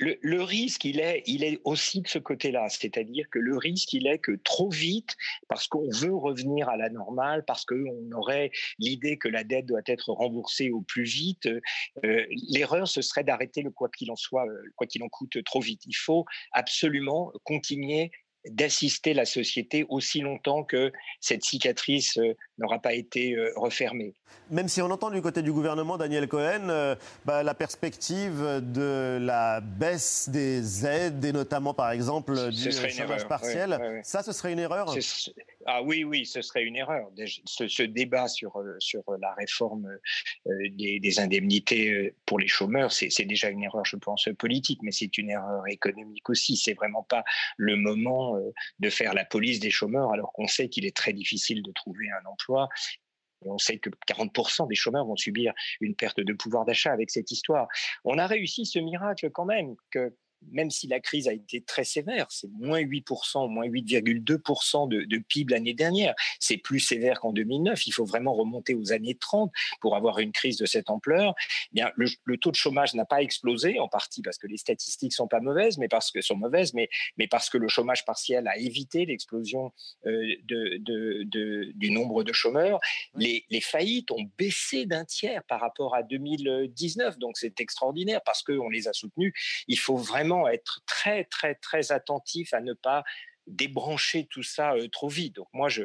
Le, 0.00 0.42
risque, 0.42 0.84
il 0.84 1.00
est, 1.00 1.22
il 1.26 1.44
est 1.44 1.62
aussi 1.64 2.02
de 2.02 2.08
ce 2.08 2.18
côté-là, 2.18 2.68
c'est-à-dire 2.68 3.24
que 3.30 3.38
le 3.38 3.56
risque, 3.56 3.94
il 3.94 4.06
est 4.06 4.18
que 4.18 4.32
trop 4.32 4.68
vite, 4.68 5.16
parce 5.48 5.66
qu'on 5.66 5.88
veut 5.88 6.14
revenir 6.14 6.68
à 6.68 6.76
la 6.76 6.90
normale, 6.90 7.42
parce 7.46 7.64
qu'on 7.64 8.12
aurait 8.12 8.50
l'idée 8.78 9.16
que 9.16 9.28
la 9.28 9.44
dette 9.44 9.64
doit 9.64 9.80
être 9.86 10.12
remboursée 10.12 10.70
au 10.70 10.82
plus 10.82 11.04
vite, 11.04 11.46
euh, 12.04 12.26
l'erreur, 12.50 12.86
ce 12.86 13.00
serait 13.00 13.24
d'arrêter 13.24 13.62
le 13.62 13.70
quoi 13.70 13.88
qu'il 13.88 14.10
en 14.10 14.16
soit, 14.16 14.46
euh, 14.46 14.62
quoi 14.76 14.86
qu'il 14.86 15.02
en 15.02 15.08
coûte 15.08 15.42
trop 15.42 15.60
vite. 15.60 15.80
Il 15.86 15.96
faut 15.96 16.26
absolument 16.52 17.32
continuer 17.44 18.10
d'assister 18.50 19.14
la 19.14 19.24
société 19.24 19.84
aussi 19.88 20.20
longtemps 20.20 20.64
que 20.64 20.92
cette 21.20 21.44
cicatrice 21.44 22.18
euh, 22.18 22.34
n'aura 22.58 22.78
pas 22.78 22.94
été 22.94 23.34
euh, 23.34 23.52
refermée. 23.56 24.14
Même 24.50 24.68
si 24.68 24.80
on 24.80 24.90
entend 24.90 25.10
du 25.10 25.20
côté 25.20 25.42
du 25.42 25.52
gouvernement, 25.52 25.98
Daniel 25.98 26.26
Cohen, 26.26 26.68
euh, 26.70 26.94
bah, 27.26 27.42
la 27.42 27.54
perspective 27.54 28.62
de 28.62 29.18
la 29.20 29.60
baisse 29.60 30.28
des 30.30 30.86
aides, 30.86 31.24
et 31.24 31.32
notamment 31.32 31.74
par 31.74 31.90
exemple 31.90 32.50
du 32.50 32.72
chômage 32.72 33.28
partiel, 33.28 34.00
ça 34.02 34.22
ce 34.22 34.32
serait 34.32 34.52
une 34.52 34.58
erreur? 34.58 34.94
Ah 35.66 35.82
oui, 35.82 36.02
oui, 36.02 36.24
ce 36.24 36.40
serait 36.40 36.64
une 36.64 36.76
erreur. 36.76 37.10
Ce, 37.44 37.82
débat 37.82 38.26
sur, 38.28 38.58
sur 38.78 39.02
la 39.20 39.34
réforme 39.34 39.98
euh, 40.46 40.52
des, 40.70 41.20
indemnités 41.20 42.14
pour 42.24 42.38
les 42.38 42.48
chômeurs, 42.48 42.90
c'est 42.90 43.24
déjà 43.26 43.50
une 43.50 43.62
erreur, 43.62 43.84
je 43.84 43.96
pense, 43.96 44.28
politique, 44.38 44.80
mais 44.82 44.92
c'est 44.92 45.18
une 45.18 45.28
erreur 45.28 45.66
économique 45.68 46.30
aussi. 46.30 46.56
C'est 46.56 46.72
vraiment 46.72 47.02
pas 47.02 47.22
le 47.58 47.76
moment 47.76 48.37
de 48.78 48.90
faire 48.90 49.14
la 49.14 49.24
police 49.24 49.60
des 49.60 49.70
chômeurs, 49.70 50.12
alors 50.12 50.32
qu'on 50.32 50.46
sait 50.46 50.68
qu'il 50.68 50.86
est 50.86 50.96
très 50.96 51.12
difficile 51.12 51.62
de 51.62 51.72
trouver 51.72 52.06
un 52.10 52.26
emploi 52.26 52.68
on 53.42 53.58
sait 53.58 53.78
que 53.78 53.90
40% 54.08 54.68
des 54.68 54.74
chômeurs 54.74 55.06
vont 55.06 55.16
subir 55.16 55.52
une 55.80 55.94
perte 55.94 56.20
de 56.20 56.32
pouvoir 56.32 56.64
d'achat 56.64 56.92
avec 56.92 57.10
cette 57.10 57.30
histoire. 57.30 57.68
On 58.04 58.18
a 58.18 58.26
réussi 58.26 58.66
ce 58.66 58.78
miracle 58.78 59.30
quand 59.30 59.44
même 59.44 59.76
que 59.90 60.14
même 60.50 60.70
si 60.70 60.86
la 60.86 61.00
crise 61.00 61.28
a 61.28 61.32
été 61.32 61.60
très 61.60 61.84
sévère, 61.84 62.26
c'est 62.30 62.50
moins 62.50 62.80
8%, 62.80 63.48
moins 63.50 63.66
8,2% 63.66 64.88
de, 64.88 65.04
de, 65.04 65.18
PIB 65.18 65.52
l'année 65.52 65.74
dernière. 65.74 66.14
C'est 66.40 66.56
plus 66.56 66.80
sévère 66.80 67.20
qu'en 67.20 67.32
2009. 67.32 67.86
Il 67.86 67.92
faut 67.92 68.04
vraiment 68.04 68.34
remonter 68.34 68.74
aux 68.74 68.92
années 68.92 69.14
30 69.14 69.50
pour 69.80 69.96
avoir 69.96 70.18
une 70.18 70.32
crise 70.32 70.56
de 70.56 70.66
cette 70.66 70.90
ampleur. 70.90 71.34
Eh 71.72 71.74
bien, 71.74 71.90
le, 71.96 72.36
taux 72.38 72.50
de 72.50 72.56
chômage 72.56 72.94
n'a 72.94 73.04
pas 73.04 73.22
explosé, 73.22 73.78
en 73.78 73.88
partie 73.88 74.22
parce 74.22 74.38
que 74.38 74.46
les 74.46 74.56
statistiques 74.56 75.12
sont 75.12 75.28
pas 75.28 75.40
mauvaises, 75.40 75.78
mais 75.78 75.88
parce 75.88 76.10
que 76.10 76.20
sont 76.20 76.36
mauvaises, 76.36 76.74
mais, 76.74 76.88
mais 77.16 77.26
parce 77.26 77.50
que 77.50 77.58
le 77.58 77.68
chômage 77.68 78.04
partiel 78.04 78.48
a 78.48 78.56
évité 78.58 79.06
l'explosion 79.06 79.72
euh, 80.06 80.34
de, 80.44 80.78
de, 80.78 81.72
du 81.74 81.90
nombre 81.90 82.22
de 82.22 82.32
chômeurs. 82.32 82.80
Les, 83.14 83.44
les 83.50 83.60
faillites 83.60 84.10
ont 84.10 84.30
baissé 84.38 84.86
d'un 84.86 85.04
tiers 85.04 85.42
par 85.44 85.60
rapport 85.60 85.94
à 85.94 86.02
2019, 86.02 87.18
donc 87.18 87.36
c'est 87.36 87.60
extraordinaire 87.60 88.20
parce 88.24 88.42
qu'on 88.42 88.68
les 88.68 88.88
a 88.88 88.92
soutenues. 88.92 89.34
Il 89.66 89.78
faut 89.78 89.96
vraiment 89.96 90.27
être 90.48 90.80
très, 90.86 91.24
très, 91.24 91.54
très 91.54 91.92
attentif 91.92 92.52
à 92.52 92.60
ne 92.60 92.74
pas 92.74 93.04
débrancher 93.46 94.26
tout 94.26 94.42
ça 94.42 94.74
euh, 94.74 94.88
trop 94.88 95.08
vite. 95.08 95.36
Donc 95.36 95.48
moi, 95.52 95.68
je, 95.68 95.84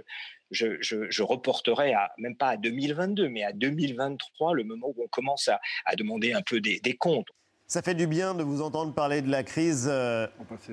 je, 0.52 0.78
je, 0.82 1.24
reporterai 1.24 1.94
à, 1.94 2.12
même 2.18 2.36
pas 2.36 2.50
à 2.50 2.58
2022, 2.58 3.30
mais 3.30 3.44
à 3.44 3.54
2023, 3.54 4.54
le 4.54 4.64
moment 4.64 4.88
où 4.96 5.04
on 5.04 5.08
commence 5.08 5.48
à, 5.48 5.60
à 5.86 5.96
demander 5.96 6.34
un 6.34 6.42
peu 6.42 6.62
des, 6.62 6.80
des 6.80 6.96
comptes. 6.96 7.30
Ça 7.68 7.82
fait 7.82 7.96
du 7.96 8.06
bien 8.06 8.36
de 8.36 8.44
vous 8.44 8.62
entendre 8.62 8.94
parler 8.94 9.24
de 9.24 9.32
la 9.32 9.42
crise 9.42 9.88
euh, 9.90 10.28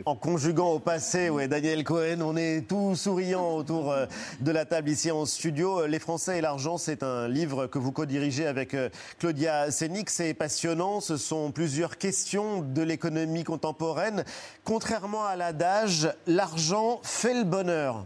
en 0.05 0.17
conjuguant 0.17 0.73
au 0.73 0.81
passé. 0.81 1.31
Ouais, 1.31 1.49
Daniel 1.49 1.83
Cohen, 1.83 2.21
on 2.21 2.37
est 2.37 2.69
tout 2.69 2.95
souriant 2.95 3.55
autour 3.55 3.91
euh, 3.91 4.05
de 4.41 4.51
la 4.51 4.67
table 4.67 4.91
ici 4.91 5.11
en 5.11 5.25
studio. 5.25 5.87
Les 5.87 5.99
Français 5.99 6.39
et 6.39 6.41
l'argent, 6.43 6.77
c'est 6.77 7.03
un 7.03 7.27
livre 7.27 7.69
que 7.69 7.79
vous 7.79 7.91
co-dirigez 7.91 8.47
avec 8.47 8.75
euh, 8.75 8.91
Claudia 9.19 9.71
Sénic. 9.71 10.11
C'est 10.11 10.35
passionnant. 10.35 11.01
Ce 11.01 11.17
sont 11.17 11.53
plusieurs 11.53 11.97
questions 11.97 12.61
de 12.61 12.83
l'économie 12.83 13.45
contemporaine. 13.45 14.25
Contrairement 14.65 15.25
à 15.25 15.37
l'adage, 15.37 16.13
l'argent 16.27 17.01
fait 17.03 17.35
le 17.35 17.45
bonheur. 17.45 18.05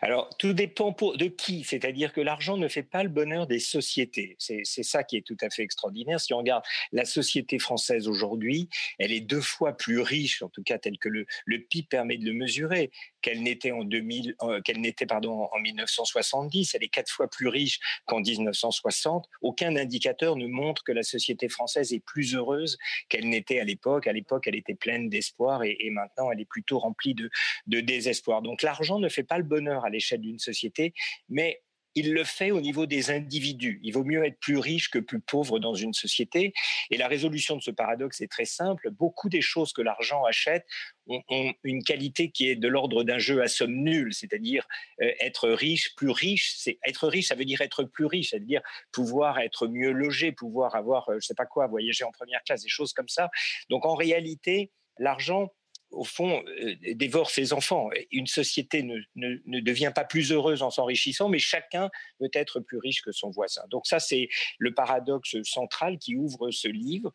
Alors, 0.00 0.28
tout 0.38 0.52
dépend 0.52 0.90
de 0.90 1.26
qui. 1.26 1.64
C'est-à-dire 1.64 2.12
que 2.12 2.20
l'argent 2.20 2.56
ne 2.56 2.68
fait 2.68 2.82
pas 2.82 3.02
le 3.02 3.08
bonheur 3.08 3.46
des 3.46 3.58
sociétés. 3.58 4.36
C'est 4.38 4.64
ça 4.64 5.04
qui 5.04 5.16
est 5.16 5.26
tout 5.26 5.36
à 5.40 5.50
fait 5.50 5.62
extraordinaire. 5.62 6.20
Si 6.20 6.32
on 6.34 6.38
regarde 6.38 6.64
la 6.92 7.04
société 7.04 7.58
française 7.58 8.08
aujourd'hui, 8.08 8.68
elle 8.98 9.12
est 9.12 9.20
deux 9.20 9.40
fois 9.40 9.76
plus 9.76 10.00
riche, 10.00 10.42
en 10.42 10.48
tout 10.48 10.62
cas 10.62 10.78
tel 10.78 10.98
que 10.98 11.08
le, 11.08 11.26
le 11.44 11.60
PIB 11.60 11.86
permet 11.88 12.16
de 12.16 12.24
le 12.24 12.32
mesurer, 12.32 12.90
qu'elle 13.22 13.42
n'était 13.42 13.70
en 13.70 13.84
2000, 13.84 14.34
euh, 14.42 14.60
qu'elle 14.62 14.80
n'était 14.80 15.06
pardon 15.06 15.48
en 15.52 15.58
1970. 15.58 16.74
Elle 16.74 16.84
est 16.84 16.88
quatre 16.88 17.10
fois 17.10 17.28
plus 17.28 17.48
riche 17.48 17.80
qu'en 18.06 18.20
1960. 18.20 19.26
Aucun 19.42 19.76
indicateur 19.76 20.36
ne 20.36 20.46
montre 20.46 20.82
que 20.84 20.92
la 20.92 21.02
société 21.02 21.48
française 21.48 21.92
est 21.92 22.04
plus 22.04 22.34
heureuse 22.34 22.78
qu'elle 23.08 23.28
n'était 23.28 23.60
à 23.60 23.64
l'époque. 23.64 24.06
À 24.06 24.12
l'époque, 24.12 24.46
elle 24.46 24.56
était 24.56 24.74
pleine 24.74 25.08
d'espoir 25.08 25.64
et, 25.64 25.76
et, 25.80 25.90
maintenant, 25.90 26.30
elle 26.30 26.40
est 26.40 26.48
plutôt 26.48 26.78
remplie 26.78 27.14
de, 27.14 27.30
de 27.66 27.80
désespoir. 27.80 28.42
Donc, 28.42 28.62
l'argent 28.62 28.98
ne 28.98 29.08
fait 29.08 29.22
pas 29.22 29.38
le 29.38 29.44
bonheur 29.44 29.84
à 29.84 29.90
l'échelle 29.90 30.20
d'une 30.20 30.38
société, 30.38 30.94
mais 31.28 31.60
il 31.94 32.12
le 32.12 32.24
fait 32.24 32.50
au 32.50 32.60
niveau 32.60 32.86
des 32.86 33.10
individus. 33.10 33.80
Il 33.82 33.92
vaut 33.92 34.04
mieux 34.04 34.24
être 34.24 34.38
plus 34.38 34.58
riche 34.58 34.90
que 34.90 34.98
plus 34.98 35.20
pauvre 35.20 35.58
dans 35.58 35.74
une 35.74 35.92
société. 35.92 36.52
Et 36.90 36.96
la 36.96 37.08
résolution 37.08 37.56
de 37.56 37.62
ce 37.62 37.70
paradoxe 37.70 38.20
est 38.20 38.30
très 38.30 38.44
simple. 38.44 38.90
Beaucoup 38.90 39.28
des 39.28 39.40
choses 39.40 39.72
que 39.72 39.82
l'argent 39.82 40.24
achète 40.24 40.64
ont, 41.06 41.52
une 41.64 41.82
qualité 41.82 42.30
qui 42.30 42.48
est 42.48 42.56
de 42.56 42.68
l'ordre 42.68 43.02
d'un 43.02 43.18
jeu 43.18 43.42
à 43.42 43.48
somme 43.48 43.74
nulle, 43.74 44.14
c'est-à-dire 44.14 44.66
euh, 45.02 45.10
être 45.20 45.48
riche, 45.48 45.94
plus 45.96 46.10
riche. 46.10 46.54
C'est 46.56 46.78
être 46.86 47.08
riche, 47.08 47.28
ça 47.28 47.34
veut 47.34 47.44
dire 47.44 47.60
être 47.60 47.84
plus 47.84 48.06
riche, 48.06 48.30
c'est-à-dire 48.30 48.62
pouvoir 48.92 49.38
être 49.38 49.66
mieux 49.66 49.90
logé, 49.90 50.32
pouvoir 50.32 50.76
avoir, 50.76 51.08
euh, 51.08 51.18
je 51.20 51.26
sais 51.26 51.34
pas 51.34 51.46
quoi, 51.46 51.66
voyager 51.66 52.04
en 52.04 52.12
première 52.12 52.42
classe, 52.44 52.62
des 52.62 52.68
choses 52.68 52.92
comme 52.92 53.08
ça. 53.08 53.30
Donc 53.68 53.84
en 53.84 53.94
réalité, 53.94 54.70
l'argent 54.98 55.50
au 55.90 56.04
fond, 56.04 56.42
euh, 56.46 56.74
dévore 56.94 57.30
ses 57.30 57.52
enfants. 57.52 57.90
Une 58.10 58.26
société 58.26 58.82
ne, 58.82 58.98
ne, 59.16 59.60
devient 59.60 59.92
pas 59.94 60.04
plus 60.04 60.32
heureuse 60.32 60.62
en 60.62 60.70
s'enrichissant, 60.70 61.28
mais 61.28 61.38
chacun 61.38 61.90
veut 62.20 62.30
être 62.32 62.60
plus 62.60 62.78
riche 62.78 63.02
que 63.02 63.12
son 63.12 63.30
voisin. 63.30 63.62
Donc 63.70 63.86
ça, 63.86 64.00
c'est 64.00 64.28
le 64.58 64.74
paradoxe 64.74 65.42
central 65.42 65.98
qui 65.98 66.16
ouvre 66.16 66.50
ce 66.50 66.68
livre. 66.68 67.12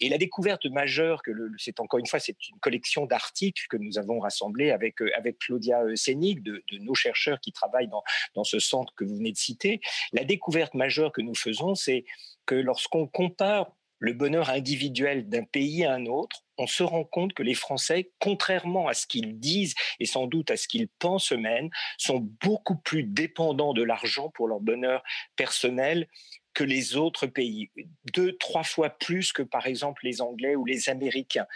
Et 0.00 0.08
la 0.08 0.18
découverte 0.18 0.66
majeure, 0.66 1.22
que 1.22 1.32
c'est 1.56 1.80
encore 1.80 1.98
une 1.98 2.06
fois, 2.06 2.20
c'est 2.20 2.36
une 2.48 2.60
collection 2.60 3.06
d'articles 3.06 3.66
que 3.68 3.76
nous 3.76 3.98
avons 3.98 4.20
rassemblés 4.20 4.70
avec, 4.70 5.02
euh, 5.02 5.10
avec 5.16 5.38
Claudia 5.38 5.82
euh, 5.82 5.96
Sénig, 5.96 6.42
de, 6.42 6.62
de, 6.70 6.78
nos 6.78 6.94
chercheurs 6.94 7.40
qui 7.40 7.52
travaillent 7.52 7.88
dans, 7.88 8.02
dans 8.34 8.44
ce 8.44 8.60
centre 8.60 8.94
que 8.94 9.04
vous 9.04 9.16
venez 9.16 9.32
de 9.32 9.36
citer. 9.36 9.80
La 10.12 10.24
découverte 10.24 10.74
majeure 10.74 11.12
que 11.12 11.22
nous 11.22 11.34
faisons, 11.34 11.74
c'est 11.74 12.04
que 12.46 12.54
lorsqu'on 12.54 13.06
compare 13.06 13.72
le 13.98 14.12
bonheur 14.12 14.50
individuel 14.50 15.28
d'un 15.28 15.44
pays 15.44 15.84
à 15.84 15.92
un 15.92 16.06
autre, 16.06 16.44
on 16.56 16.66
se 16.66 16.82
rend 16.82 17.04
compte 17.04 17.34
que 17.34 17.42
les 17.42 17.54
Français, 17.54 18.10
contrairement 18.18 18.88
à 18.88 18.94
ce 18.94 19.06
qu'ils 19.06 19.38
disent 19.38 19.74
et 20.00 20.06
sans 20.06 20.26
doute 20.26 20.50
à 20.50 20.56
ce 20.56 20.68
qu'ils 20.68 20.88
pensent 20.88 21.32
eux-mêmes, 21.32 21.70
sont 21.96 22.28
beaucoup 22.42 22.76
plus 22.76 23.02
dépendants 23.02 23.74
de 23.74 23.82
l'argent 23.82 24.30
pour 24.30 24.48
leur 24.48 24.60
bonheur 24.60 25.02
personnel 25.36 26.08
que 26.54 26.64
les 26.64 26.96
autres 26.96 27.26
pays. 27.26 27.70
Deux, 28.12 28.36
trois 28.36 28.64
fois 28.64 28.90
plus 28.90 29.32
que 29.32 29.42
par 29.42 29.66
exemple 29.66 30.04
les 30.04 30.20
Anglais 30.22 30.56
ou 30.56 30.64
les 30.64 30.88
Américains. 30.88 31.46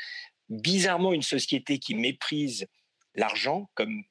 Bizarrement, 0.49 1.13
une 1.13 1.23
société 1.23 1.79
qui 1.79 1.95
méprise 1.95 2.69
l'argent, 3.15 3.69
comme 3.75 4.05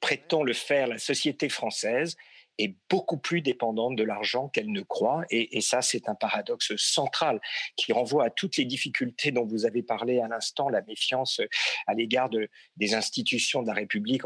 prétend 0.00 0.42
le 0.42 0.52
faire 0.52 0.86
la 0.86 0.98
société 0.98 1.48
française, 1.48 2.16
est 2.58 2.76
beaucoup 2.88 3.18
plus 3.18 3.40
dépendante 3.40 3.96
de 3.96 4.04
l'argent 4.04 4.48
qu'elle 4.48 4.70
ne 4.70 4.82
croit. 4.82 5.24
Et, 5.30 5.60
ça, 5.60 5.82
c'est 5.82 6.08
un 6.08 6.14
paradoxe 6.14 6.74
central 6.76 7.40
qui 7.76 7.92
renvoie 7.92 8.26
à 8.26 8.30
toutes 8.30 8.56
les 8.56 8.64
difficultés 8.64 9.30
dont 9.30 9.44
vous 9.44 9.66
avez 9.66 9.82
parlé 9.82 10.20
à 10.20 10.28
l'instant, 10.28 10.68
la 10.68 10.82
méfiance 10.82 11.40
à 11.86 11.94
l'égard 11.94 12.30
de, 12.30 12.48
des 12.76 12.94
institutions 12.94 13.62
de 13.62 13.68
la 13.68 13.74
République 13.74 14.22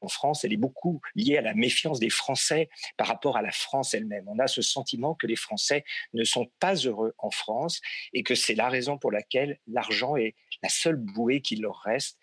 en 0.00 0.08
France, 0.08 0.44
elle 0.44 0.52
est 0.52 0.58
beaucoup 0.58 1.00
liée 1.14 1.36
à 1.36 1.42
la 1.42 1.54
méfiance 1.54 2.00
des 2.00 2.10
Français 2.10 2.68
par 2.96 3.06
rapport 3.06 3.36
à 3.36 3.42
la 3.42 3.52
France 3.52 3.94
elle-même. 3.94 4.24
On 4.28 4.38
a 4.38 4.46
ce 4.46 4.62
sentiment 4.62 5.14
que 5.14 5.26
les 5.26 5.36
Français 5.36 5.84
ne 6.14 6.24
sont 6.24 6.50
pas 6.58 6.74
heureux 6.74 7.14
en 7.18 7.30
France 7.30 7.80
et 8.12 8.22
que 8.22 8.34
c'est 8.34 8.54
la 8.54 8.68
raison 8.68 8.98
pour 8.98 9.12
laquelle 9.12 9.58
l'argent 9.66 10.16
est 10.16 10.34
la 10.62 10.68
seule 10.68 10.96
bouée 10.96 11.40
qui 11.40 11.56
leur 11.56 11.76
reste. 11.80 12.18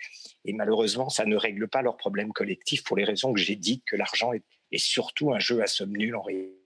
Et 0.46 0.54
malheureusement, 0.54 1.10
ça 1.10 1.26
ne 1.26 1.36
règle 1.36 1.67
pas 1.67 1.82
leurs 1.82 1.98
problèmes 1.98 2.34
collectifs 2.34 2.84
pour 2.84 2.98
les 2.98 3.04
raisons 3.04 3.34
que 3.34 3.39
j'ai 3.39 3.56
dites, 3.56 3.84
que 3.86 3.96
l'argent 3.96 4.34
est 4.34 4.43
et 4.71 4.77
surtout 4.77 5.34
un 5.34 5.39
jeu 5.39 5.62
à 5.62 5.67
somme 5.67 5.95
nulle 5.95 6.15
en 6.15 6.21
réalité 6.21 6.58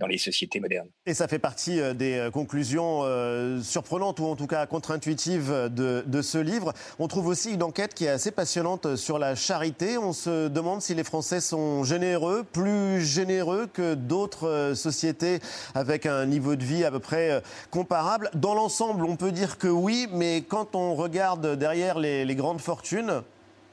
dans 0.00 0.06
les 0.06 0.18
sociétés 0.18 0.60
modernes. 0.60 0.88
Et 1.06 1.14
ça 1.14 1.28
fait 1.28 1.38
partie 1.38 1.80
euh, 1.80 1.94
des 1.94 2.14
euh, 2.14 2.30
conclusions 2.30 3.00
euh, 3.02 3.60
surprenantes 3.60 4.20
ou 4.20 4.24
en 4.24 4.36
tout 4.36 4.46
cas 4.46 4.66
contre-intuitives 4.66 5.68
de, 5.70 6.22
ce 6.22 6.38
livre. 6.38 6.72
On 6.98 7.08
trouve 7.08 7.26
aussi 7.26 7.52
une 7.52 7.62
enquête 7.62 7.94
qui 7.94 8.04
est 8.04 8.08
assez 8.08 8.30
passionnante 8.30 8.96
sur 8.96 9.18
la 9.18 9.34
charité. 9.34 9.98
On 9.98 10.12
se 10.12 10.48
demande 10.48 10.82
si 10.82 10.94
les 10.94 11.04
Français 11.04 11.40
sont 11.40 11.84
généreux, 11.84 12.44
plus 12.44 13.04
généreux 13.04 13.68
que 13.72 13.94
d'autres 13.94 14.72
sociétés 14.74 15.38
avec 15.74 16.06
un 16.06 16.26
niveau 16.26 16.56
de 16.56 16.64
vie 16.64 16.84
à 16.84 16.90
peu 16.90 16.98
près 16.98 17.40
comparable. 17.70 18.30
Dans 18.34 18.54
l'ensemble, 18.54 19.04
on 19.04 19.16
peut 19.16 19.32
dire 19.32 19.58
que 19.58 19.68
oui, 19.68 20.08
mais 20.12 20.42
quand 20.46 20.74
on 20.74 20.94
regarde 20.94 21.56
derrière 21.56 21.98
les 21.98 22.34
grandes 22.34 22.60
fortunes, 22.60 23.22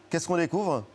qu'est-ce 0.10 0.28
qu'on 0.28 0.38
découvre? 0.38 0.86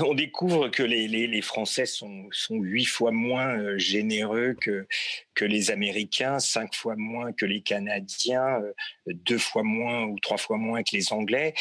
On 0.00 0.14
découvre 0.14 0.68
que 0.68 0.82
les, 0.82 1.42
Français 1.42 1.86
sont, 1.86 2.28
huit 2.50 2.84
fois 2.84 3.10
moins 3.10 3.56
euh, 3.56 3.78
généreux 3.78 4.56
que, 4.60 4.86
que 5.34 5.44
les 5.44 5.70
Américains, 5.70 6.38
cinq 6.38 6.74
fois 6.74 6.94
moins 6.96 7.32
que 7.32 7.46
les 7.46 7.60
Canadiens, 7.60 8.60
euh, 8.60 8.72
deux 9.06 9.38
fois 9.38 9.62
moins 9.62 10.04
ou 10.04 10.18
trois 10.20 10.38
fois 10.38 10.56
moins 10.56 10.82
que 10.82 10.94
les 10.96 11.12
Anglais 11.12 11.54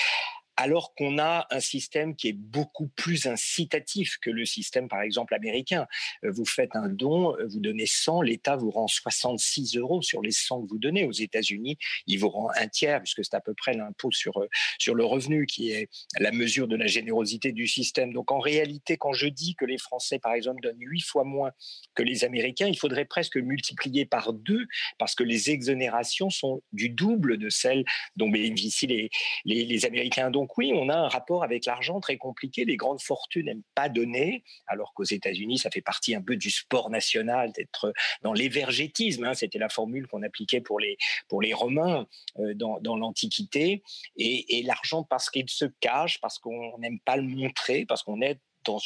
alors 0.56 0.94
qu'on 0.96 1.18
a 1.18 1.48
un 1.50 1.60
système 1.60 2.16
qui 2.16 2.30
est 2.30 2.34
beaucoup 2.34 2.88
plus 2.88 3.26
incitatif 3.26 4.18
que 4.22 4.30
le 4.30 4.46
système, 4.46 4.88
par 4.88 5.02
exemple, 5.02 5.34
américain. 5.34 5.88
Euh, 6.24 6.32
vous 6.32 6.46
faites 6.46 6.76
un 6.76 6.90
don, 6.90 7.36
euh, 7.38 7.48
vous 7.48 7.60
donnez 7.60 7.86
100, 7.86 8.22
l'État 8.22 8.56
vous 8.56 8.70
rend 8.70 8.88
66 8.88 9.78
euros 9.78 10.02
sur 10.02 10.22
les 10.22 10.32
100 10.32 10.64
que 10.64 10.70
vous 10.70 10.78
donnez. 10.78 11.06
Aux 11.06 11.12
États-Unis, 11.12 11.78
il 12.08 12.20
vous 12.20 12.30
rend 12.30 12.50
un 12.56 12.68
tiers, 12.68 13.02
puisque 13.02 13.24
c'est 13.24 13.36
à 13.36 13.42
peu 13.42 13.54
près 13.54 13.74
l'impôt 13.74 14.12
sur, 14.12 14.38
euh, 14.38 14.48
sur 14.78 14.96
le 14.96 15.06
revenu 15.06 15.46
qui 15.46 15.72
est 15.72 15.90
la 16.20 16.32
mesure 16.32 16.68
de 16.68 16.76
la 16.76 16.88
générosité 16.88 17.52
du 17.52 17.68
système. 17.68 18.14
Donc 18.14 18.32
en 18.32 18.40
réalité, 18.40 18.98
quand 18.98 19.14
je 19.14 19.28
dis 19.28 19.56
que 19.56 19.66
les 19.66 19.78
Français, 19.78 20.20
par 20.20 20.34
exemple, 20.34 20.62
donnent 20.62 20.76
huit 20.80 21.02
fois 21.02 21.24
moins 21.24 21.52
que 21.96 22.04
les 22.04 22.24
Américains, 22.24 22.68
il 22.68 22.78
faudrait 22.78 23.06
presque 23.06 23.38
multiplier 23.38 24.06
par 24.06 24.34
deux, 24.34 24.66
parce 24.98 25.16
que 25.16 25.24
les 25.24 25.50
exonérations 25.50 26.30
sont 26.30 26.62
du 26.72 26.90
double 26.90 27.38
de 27.38 27.50
celles 27.50 27.84
dont 28.16 28.30
bénéficient 28.30 28.88
les, 28.88 29.10
les, 29.46 29.66
les 29.66 29.86
Américains. 29.86 30.30
Donc 30.30 30.43
donc 30.44 30.58
oui, 30.58 30.74
on 30.76 30.90
a 30.90 30.96
un 30.98 31.08
rapport 31.08 31.46
avec 31.46 31.66
l'argent 31.66 32.02
très 32.02 32.18
compliqué. 32.18 32.66
Les 32.66 32.76
grandes 32.76 33.02
fortunes 33.02 33.46
n'aiment 33.46 33.64
pas 33.76 33.88
donner, 33.88 34.44
alors 34.68 34.94
qu'aux 34.94 35.06
États-Unis, 35.06 35.58
ça 35.58 35.72
fait 35.72 35.80
partie 35.80 36.16
un 36.16 36.22
peu 36.22 36.36
du 36.36 36.52
sport 36.52 36.90
national 36.90 37.54
d'être 37.54 37.94
dans 38.24 38.34
l'évergétisme. 38.34 39.24
Hein. 39.24 39.36
C'était 39.36 39.58
la 39.58 39.70
formule 39.70 40.06
qu'on 40.06 40.22
appliquait 40.22 40.60
pour 40.60 40.82
les, 40.82 40.98
pour 41.30 41.42
les 41.42 41.54
Romains 41.54 42.08
euh, 42.40 42.54
dans, 42.56 42.82
dans 42.82 42.98
l'Antiquité. 42.98 43.84
Et, 44.18 44.64
l'argent, 44.66 45.04
parce 45.04 45.30
qu'il 45.30 45.50
se 45.50 45.64
cache, 45.80 46.20
parce 46.20 46.40
qu'on 46.40 46.78
n'aime 46.78 47.00
pas 47.00 47.16
le 47.16 47.24
montrer, 47.24 47.86
parce 47.86 48.04
qu'on 48.04 48.22
est 48.22 48.38
dans 48.66 48.80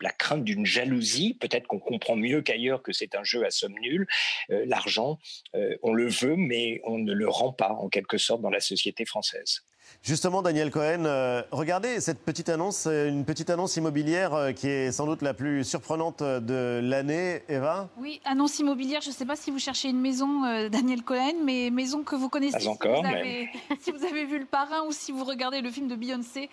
la 0.00 0.12
crainte 0.12 0.44
d'une 0.44 0.64
jalousie. 0.64 1.34
Peut-être 1.40 1.66
qu'on 1.66 1.80
comprend 1.80 2.14
mieux 2.14 2.40
qu'ailleurs 2.40 2.84
que 2.84 2.92
c'est 2.92 3.16
un 3.16 3.24
jeu 3.24 3.44
à 3.44 3.50
somme 3.50 3.74
nulle. 3.80 4.06
Euh, 4.50 4.64
l'argent, 4.64 5.18
euh, 5.56 5.76
on 5.82 5.92
le 5.92 6.06
veut, 6.06 6.36
mais 6.36 6.80
on 6.84 6.98
ne 6.98 7.12
le 7.12 7.28
rend 7.28 7.52
pas 7.52 7.72
en 7.72 7.88
quelque 7.88 8.16
sorte 8.16 8.42
dans 8.42 8.50
la 8.50 8.60
société 8.60 9.04
française. 9.04 9.64
Justement, 10.02 10.42
Daniel 10.42 10.70
Cohen, 10.70 11.04
euh, 11.04 11.42
regardez 11.52 12.00
cette 12.00 12.24
petite 12.24 12.48
annonce, 12.48 12.86
une 12.86 13.24
petite 13.24 13.50
annonce 13.50 13.76
immobilière 13.76 14.34
euh, 14.34 14.52
qui 14.52 14.68
est 14.68 14.90
sans 14.90 15.06
doute 15.06 15.22
la 15.22 15.34
plus 15.34 15.64
surprenante 15.64 16.22
de 16.22 16.80
l'année. 16.82 17.42
Eva? 17.48 17.88
Oui, 17.98 18.20
annonce 18.24 18.58
immobilière. 18.58 19.00
Je 19.00 19.10
ne 19.10 19.14
sais 19.14 19.26
pas 19.26 19.36
si 19.36 19.50
vous 19.50 19.60
cherchez 19.60 19.88
une 19.88 20.00
maison, 20.00 20.44
euh, 20.44 20.68
Daniel 20.68 21.02
Cohen, 21.02 21.34
mais 21.44 21.70
maison 21.70 22.02
que 22.02 22.16
vous 22.16 22.28
connaissez. 22.28 22.64
Pas 22.64 22.70
encore, 22.70 22.96
si 22.96 23.02
vous, 23.02 23.16
avez, 23.16 23.48
si 23.80 23.90
vous 23.92 24.04
avez 24.04 24.24
vu 24.24 24.38
Le 24.40 24.46
Parrain 24.46 24.82
ou 24.88 24.92
si 24.92 25.12
vous 25.12 25.24
regardez 25.24 25.60
le 25.60 25.70
film 25.70 25.86
de 25.88 25.94
Beyoncé, 25.94 26.48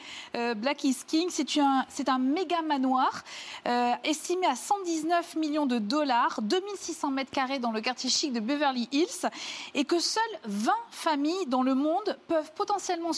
Black 0.58 0.84
is 0.84 0.98
King, 1.08 1.30
c'est 1.30 1.58
un, 1.60 1.86
un 2.08 2.20
méga 2.20 2.62
manoir 2.62 3.24
estimé 4.04 4.46
à 4.48 4.56
119 4.56 5.36
millions 5.36 5.66
de 5.66 5.80
dollars, 5.80 6.40
2600 6.42 7.12
mètres 7.12 7.32
carrés 7.32 7.60
dans 7.60 7.72
le 7.72 7.82
quartier 7.82 8.10
chic 8.10 8.34
de 8.34 8.40
Beverly 8.40 8.88
Hills, 8.92 9.30
et 9.74 9.86
que 9.86 10.00
seules 10.00 10.24
20 10.46 10.72
familles 10.92 11.46
dans 11.48 11.64
le 11.64 11.76
monde 11.76 12.18
peuvent 12.28 12.52
potentiellement 12.56 13.14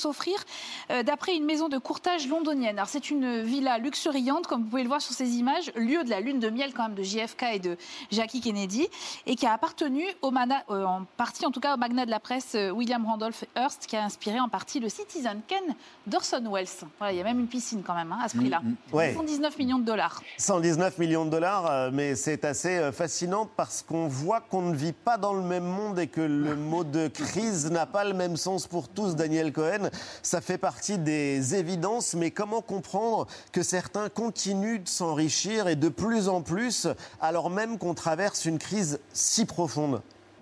euh, 0.90 1.04
d'après 1.04 1.36
une 1.36 1.46
maison 1.46 1.70
de 1.70 1.78
courtage 1.78 2.28
londonienne. 2.28 2.78
Alors 2.78 2.90
c'est 2.90 3.10
une 3.10 3.42
villa 3.42 3.78
luxuriante, 3.78 4.48
comme 4.48 4.64
vous 4.64 4.70
pouvez 4.70 4.84
le 4.84 4.88
voir 4.88 5.02
sur 5.02 5.14
ces 5.14 5.38
images, 5.38 5.72
lieu 5.76 6.04
de 6.04 6.10
la 6.10 6.20
lune 6.20 6.40
de 6.40 6.50
miel 6.50 6.74
quand 6.74 6.84
même 6.84 6.96
de 6.96 7.04
JFK 7.04 7.44
et 7.54 7.60
de 7.60 7.78
Jackie 8.12 8.42
Kennedy, 8.42 8.88
et 9.26 9.36
qui 9.36 9.46
a 9.46 9.54
appartenu 9.54 10.04
au 10.22 10.32
euh, 10.32 10.84
en 10.86 11.06
partie 11.18 11.46
en 11.46 11.52
tout 11.52 11.60
cas 11.60 11.76
au 11.76 11.78
magnat 11.78 12.06
de 12.06 12.12
la 12.12 12.20
presse 12.20 12.56
euh, 12.56 12.72
William 12.72 13.06
Randolph 13.06 13.46
Hearst, 13.56 13.86
qui 13.86 13.96
a 13.96 14.04
inspiré 14.04 14.40
en 14.40 14.50
partie 14.50 14.80
le 14.80 14.90
Citizen 14.90 15.42
Ken 15.48 15.64
d'Orson 16.08 16.44
Welles. 16.52 16.68
Voilà, 16.98 17.14
il 17.14 17.18
y 17.18 17.22
a 17.22 17.24
même 17.24 17.40
une 17.40 17.48
piscine 17.48 17.84
quand 17.84 17.96
même 17.96 18.12
hein, 18.12 18.20
à 18.24 18.30
ce 18.30 18.38
prix-là. 18.38 18.62
119 18.92 19.22
mm, 19.22 19.56
mm. 19.56 19.64
millions 19.64 19.80
de 19.80 19.86
dollars. 19.86 20.22
119 20.38 20.98
millions 20.98 21.26
de 21.26 21.30
dollars, 21.30 21.92
mais 21.92 22.16
c'est 22.16 22.46
assez 22.46 22.92
fascinant 22.92 23.48
parce 23.56 23.82
qu'on 23.82 24.08
voit 24.08 24.42
qu'on 24.42 24.62
ne 24.64 24.76
vit 24.76 24.94
pas 24.94 25.18
dans 25.18 25.34
le 25.34 25.44
même 25.44 25.64
monde 25.64 26.00
et 26.00 26.08
que 26.08 26.22
le 26.22 26.56
mot 26.56 26.84
de 26.84 27.08
crise 27.08 27.70
n'a 27.72 27.86
pas 27.86 28.04
le 28.04 28.14
même 28.14 28.38
sens 28.38 28.68
pour 28.68 28.88
tous, 28.88 29.16
Daniel 29.16 29.54
Cohen. 29.54 29.90
Ça 30.24 30.42
fait 30.42 30.58
partie 30.58 30.98
des 30.98 31.56
évidences, 31.56 32.14
mais 32.14 32.32
comment 32.32 32.62
comprendre 32.62 33.28
que 33.52 33.64
certains 33.64 34.10
continuent 34.10 34.84
de 34.84 34.90
s'enrichir 34.90 35.68
et 35.68 35.76
de 35.76 35.90
plus 35.90 36.28
en 36.28 36.42
plus, 36.42 36.88
alors 37.20 37.50
même 37.50 37.78
qu'on 37.78 37.94
traverse 37.94 38.46
une 38.46 38.60
crise 38.60 39.00
si 39.14 39.46
profonde? 39.46 40.02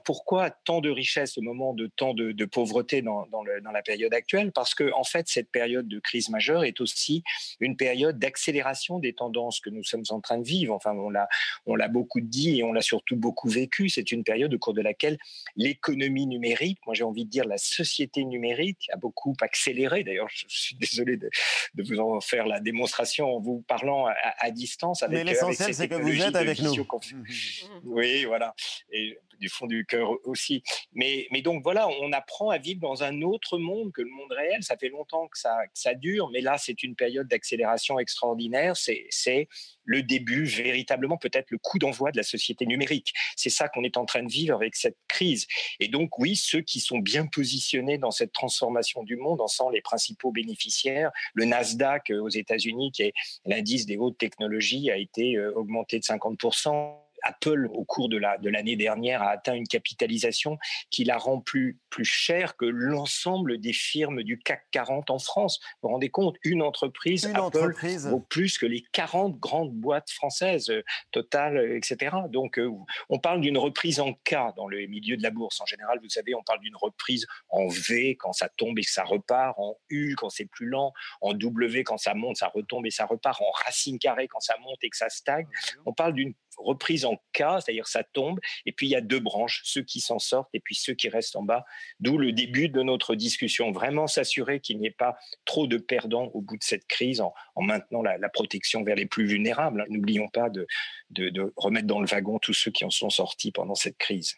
Pourquoi 0.09 0.49
tant 0.49 0.81
de 0.81 0.89
richesse 0.89 1.37
au 1.37 1.41
moment 1.43 1.75
de 1.75 1.85
tant 1.85 2.15
de, 2.15 2.45
pauvreté 2.45 3.03
dans, 3.03 3.27
la 3.71 3.81
période 3.83 4.11
actuelle? 4.11 4.51
Parce 4.51 4.73
que, 4.73 4.91
en 4.93 5.03
fait, 5.03 5.27
cette 5.27 5.51
période 5.51 5.87
de 5.87 5.99
crise 5.99 6.29
majeure 6.29 6.63
est 6.63 6.81
aussi 6.81 7.23
une 7.59 7.77
période 7.77 8.17
d'accélération 8.17 8.97
des 8.97 9.13
tendances 9.13 9.59
que 9.59 9.69
nous 9.69 9.83
sommes 9.83 10.05
en 10.09 10.19
train 10.19 10.39
de 10.39 10.43
vivre. 10.43 10.73
Enfin, 10.73 10.93
on 10.93 11.11
l'a, 11.11 11.29
on 11.67 11.75
l'a 11.75 11.89
beaucoup 11.89 12.21
dit 12.21 12.57
et 12.57 12.63
on 12.63 12.73
l'a 12.73 12.81
surtout 12.81 13.17
beaucoup 13.17 13.49
vécu. 13.49 13.87
C'est 13.87 14.11
une 14.11 14.23
période 14.23 14.51
au 14.51 14.57
cours 14.57 14.73
de 14.73 14.81
laquelle 14.81 15.19
l'économie 15.55 16.25
numérique, 16.25 16.79
moi 16.87 16.95
j'ai 16.95 17.03
envie 17.03 17.25
de 17.25 17.29
dire 17.29 17.45
la 17.45 17.59
société 17.59 18.25
numérique, 18.25 18.89
a 18.91 18.97
beaucoup 18.97 19.35
accéléré. 19.41 20.03
D'ailleurs, 20.03 20.29
je 20.31 20.45
suis 20.47 20.75
désolé 20.75 21.17
de, 21.17 21.29
vous 21.77 21.99
en 21.99 22.19
faire 22.19 22.47
la 22.47 22.59
démonstration 22.59 23.35
en 23.35 23.39
vous 23.39 23.63
parlant 23.67 24.07
à, 24.07 24.49
distance. 24.49 25.03
Avec, 25.03 25.19
Mais 25.19 25.23
l'essentiel, 25.23 25.71
c'est 25.71 25.87
que 25.87 25.93
vous 25.93 26.19
êtes 26.19 26.35
avec 26.35 26.59
nous. 26.63 26.73
Oui, 27.83 28.25
voilà. 28.25 28.55
Et 28.91 29.19
du 29.39 29.49
fond 29.49 29.67
du 29.67 29.85
cœur 29.85 29.98
aussi. 30.23 30.63
Mais, 30.93 31.27
donc 31.43 31.63
voilà, 31.63 31.87
on 31.87 32.11
apprend 32.11 32.49
à 32.49 32.57
vivre 32.57 32.79
dans 32.81 33.03
un 33.03 33.21
autre 33.21 33.57
monde 33.57 33.91
que 33.91 34.01
le 34.01 34.09
monde 34.09 34.31
réel. 34.31 34.63
Ça 34.63 34.77
fait 34.77 34.89
longtemps 34.89 35.27
que 35.27 35.37
ça, 35.37 35.57
ça 35.73 35.93
dure, 35.93 36.29
mais 36.31 36.41
là, 36.41 36.57
c'est 36.57 36.83
une 36.83 36.95
période 36.95 37.27
d'accélération 37.27 37.99
extraordinaire. 37.99 38.75
C'est 38.75 39.47
le 39.85 40.03
début, 40.03 40.43
véritablement, 40.43 41.17
peut-être 41.17 41.49
le 41.49 41.57
coup 41.57 41.79
d'envoi 41.79 42.11
de 42.11 42.17
la 42.17 42.23
société 42.23 42.65
numérique. 42.65 43.13
C'est 43.35 43.49
ça 43.49 43.69
qu'on 43.69 43.83
est 43.83 43.97
en 43.97 44.05
train 44.05 44.23
de 44.23 44.31
vivre 44.31 44.55
avec 44.55 44.75
cette 44.75 44.97
crise. 45.07 45.47
Et 45.79 45.87
donc, 45.87 46.19
oui, 46.19 46.35
ceux 46.35 46.61
qui 46.61 46.79
sont 46.79 46.99
bien 46.99 47.25
positionnés 47.25 47.97
dans 47.97 48.11
cette 48.11 48.31
transformation 48.31 49.03
du 49.03 49.17
monde 49.17 49.41
en 49.41 49.47
sont 49.47 49.69
les 49.69 49.81
principaux 49.81 50.31
bénéficiaires. 50.31 51.11
Le 51.33 51.45
Nasdaq 51.45 52.11
euh, 52.11 52.21
aux 52.21 52.29
États-Unis, 52.29 52.91
qui 52.91 53.03
est 53.03 53.13
l'indice 53.45 53.85
des 53.85 53.97
hautes 53.97 54.17
technologies, 54.17 54.91
a 54.91 54.97
été 54.97 55.35
euh, 55.35 55.51
augmenté 55.55 55.99
de 55.99 56.03
50%. 56.03 57.08
Apple, 57.23 57.67
au 57.71 57.85
cours 57.85 58.09
de 58.09 58.17
l'année 58.17 58.75
dernière, 58.75 59.21
a 59.21 59.29
atteint 59.29 59.53
une 59.53 59.67
capitalisation 59.67 60.57
qui 60.89 61.03
la 61.03 61.17
rend 61.17 61.39
plus, 61.39 61.79
plus 61.89 62.05
chère 62.05 62.55
que 62.55 62.65
l'ensemble 62.65 63.59
des 63.59 63.73
firmes 63.73 64.23
du 64.23 64.39
CAC 64.39 64.65
40 64.71 65.09
en 65.09 65.19
France. 65.19 65.59
Vous 65.81 65.87
vous 65.87 65.93
rendez 65.93 66.09
compte 66.09 66.35
Une 66.43 66.61
entreprise, 66.61 67.25
Apple, 67.25 67.73
vaut 68.09 68.19
plus 68.19 68.57
que 68.57 68.65
les 68.65 68.83
40 68.91 69.39
grandes 69.39 69.73
boîtes 69.73 70.11
françaises, 70.11 70.69
euh, 70.69 70.83
Total, 71.11 71.57
euh, 71.57 71.77
etc. 71.77 72.15
Donc, 72.29 72.59
euh, 72.59 72.69
on 73.09 73.19
parle 73.19 73.41
d'une 73.41 73.57
reprise 73.57 73.99
en 73.99 74.13
K 74.13 74.35
dans 74.55 74.67
le 74.67 74.85
milieu 74.87 75.17
de 75.17 75.23
la 75.23 75.31
bourse. 75.31 75.59
En 75.61 75.65
général, 75.65 75.99
vous 76.01 76.09
savez, 76.09 76.35
on 76.35 76.43
parle 76.43 76.59
d'une 76.59 76.75
reprise 76.75 77.25
en 77.49 77.67
V 77.67 78.15
quand 78.19 78.33
ça 78.33 78.49
tombe 78.49 78.77
et 78.79 78.83
que 78.83 78.91
ça 78.91 79.03
repart, 79.03 79.57
en 79.57 79.77
U 79.89 80.15
quand 80.15 80.29
c'est 80.29 80.45
plus 80.45 80.67
lent, 80.67 80.93
en 81.21 81.33
W 81.33 81.83
quand 81.83 81.97
ça 81.97 82.13
monte, 82.13 82.37
ça 82.37 82.47
retombe 82.47 82.85
et 82.85 82.91
ça 82.91 83.05
repart, 83.05 83.41
en 83.41 83.51
racine 83.51 83.99
carrée 83.99 84.27
quand 84.27 84.39
ça 84.39 84.55
monte 84.61 84.83
et 84.83 84.89
que 84.89 84.97
ça 84.97 85.09
stagne. 85.09 85.47
On 85.85 85.93
parle 85.93 86.13
d'une 86.13 86.33
reprise 86.59 87.05
en 87.05 87.21
cas, 87.33 87.59
c'est-à-dire 87.61 87.87
ça 87.87 88.03
tombe, 88.03 88.39
et 88.65 88.71
puis 88.71 88.87
il 88.87 88.89
y 88.91 88.95
a 88.95 89.01
deux 89.01 89.19
branches, 89.19 89.61
ceux 89.63 89.81
qui 89.81 89.99
s'en 89.99 90.19
sortent 90.19 90.49
et 90.53 90.59
puis 90.59 90.75
ceux 90.75 90.93
qui 90.93 91.09
restent 91.09 91.35
en 91.35 91.43
bas, 91.43 91.65
d'où 91.99 92.17
le 92.17 92.31
début 92.31 92.69
de 92.69 92.81
notre 92.81 93.15
discussion. 93.15 93.71
Vraiment 93.71 94.07
s'assurer 94.07 94.59
qu'il 94.59 94.79
n'y 94.79 94.87
ait 94.87 94.91
pas 94.91 95.17
trop 95.45 95.67
de 95.67 95.77
perdants 95.77 96.31
au 96.33 96.41
bout 96.41 96.57
de 96.57 96.63
cette 96.63 96.87
crise 96.87 97.21
en, 97.21 97.33
maintenant 97.57 98.01
la, 98.01 98.29
protection 98.29 98.83
vers 98.83 98.95
les 98.95 99.05
plus 99.05 99.25
vulnérables. 99.25 99.85
N'oublions 99.89 100.27
pas 100.29 100.49
de 100.49 101.53
remettre 101.55 101.87
dans 101.87 101.99
le 101.99 102.07
wagon 102.07 102.39
tous 102.39 102.53
ceux 102.53 102.71
qui 102.71 102.85
en 102.85 102.89
sont 102.89 103.09
sortis 103.09 103.51
pendant 103.51 103.75
cette 103.75 103.97
crise. 103.97 104.35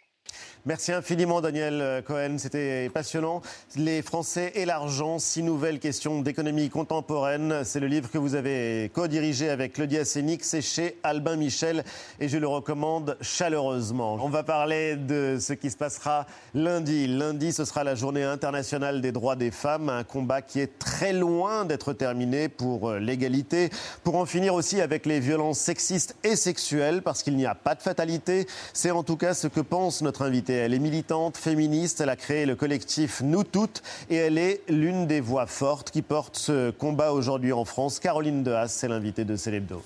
Merci 0.66 0.92
infiniment 0.92 1.42
Daniel 1.42 2.04
Cohen, 2.06 2.36
c'était 2.38 2.90
passionnant. 2.94 3.42
Les 3.76 4.04
Français 4.04 4.52
et 4.54 4.66
l'argent, 4.66 5.18
six 5.18 5.42
nouvelles 5.42 5.80
questions 5.80 6.22
d'économie 6.22 6.70
contemporaine. 6.70 7.64
C'est 7.64 7.80
le 7.80 7.88
livre 7.88 8.12
que 8.12 8.20
vous 8.20 8.36
avez 8.36 8.92
co-dirigé 8.94 9.50
avec 9.50 9.74
Claudia 9.74 10.06
Sénic, 10.06 10.44
c'est 10.44 10.62
chez 10.62 11.00
Albin 11.02 11.36
Michel 11.36 11.84
et 12.20 12.28
je 12.28 12.38
le 12.38 12.48
recommande 12.48 13.18
chaleureusement. 13.22 14.20
On 14.22 14.30
va 14.30 14.44
parler 14.44 14.98
de 14.98 15.38
ce 15.40 15.54
qui 15.54 15.72
se 15.72 15.78
passera 15.78 16.28
lundi. 16.54 17.08
Lundi, 17.08 17.54
ce 17.54 17.66
sera 17.66 17.84
la 17.84 17.96
journée 17.96 18.24
internationale 18.24 19.02
des 19.02 19.12
droits 19.12 19.36
des 19.36 19.50
femmes, 19.50 19.90
un 19.90 20.04
combat 20.04 20.44
qui 20.44 20.60
est 20.60 20.78
très 20.78 21.12
loin 21.12 21.66
d'être 21.66 21.94
terminé 21.94 22.50
pour 22.50 22.92
l'égalité, 22.92 23.72
pour 24.04 24.16
en 24.16 24.28
finir 24.28 24.54
aussi 24.54 24.80
avec 24.80 25.08
les 25.08 25.20
violences 25.20 25.58
sexistes 25.58 26.16
et 26.24 26.36
sexuelles, 26.36 27.02
parce 27.02 27.24
qu'il 27.24 27.36
n'y 27.36 27.48
a 27.48 27.56
pas 27.56 27.74
de 27.74 27.82
fatalité. 27.82 28.46
C'est 28.74 28.92
en 28.92 29.02
tout 29.02 29.18
cas 29.18 29.34
ce 29.34 29.48
que 29.48 29.62
pense 29.62 30.04
notre 30.04 30.21
invitée. 30.22 30.54
Elle 30.54 30.74
est 30.74 30.80
militante, 30.80 31.38
féministe, 31.38 32.02
elle 32.02 32.10
a 32.10 32.16
créé 32.16 32.46
le 32.46 32.56
collectif 32.56 33.22
Nous 33.24 33.44
Toutes 33.44 33.82
et 34.10 34.16
elle 34.16 34.38
est 34.38 34.62
l'une 34.70 35.08
des 35.08 35.22
voix 35.22 35.46
fortes 35.46 35.92
qui 35.92 36.02
porte 36.02 36.38
ce 36.38 36.72
combat 36.72 37.12
aujourd'hui 37.12 37.54
en 37.54 37.66
France. 37.66 38.00
Caroline 38.00 38.44
Dehas, 38.44 38.68
c'est 38.68 38.88
l'invitée 38.88 39.26
de 39.26 39.36
Célébdo. 39.36 39.84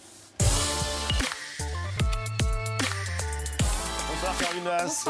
Bonsoir 4.09 4.37
Caroline. 4.39 4.55
Caroline 4.65 4.67
Haas. 4.67 5.05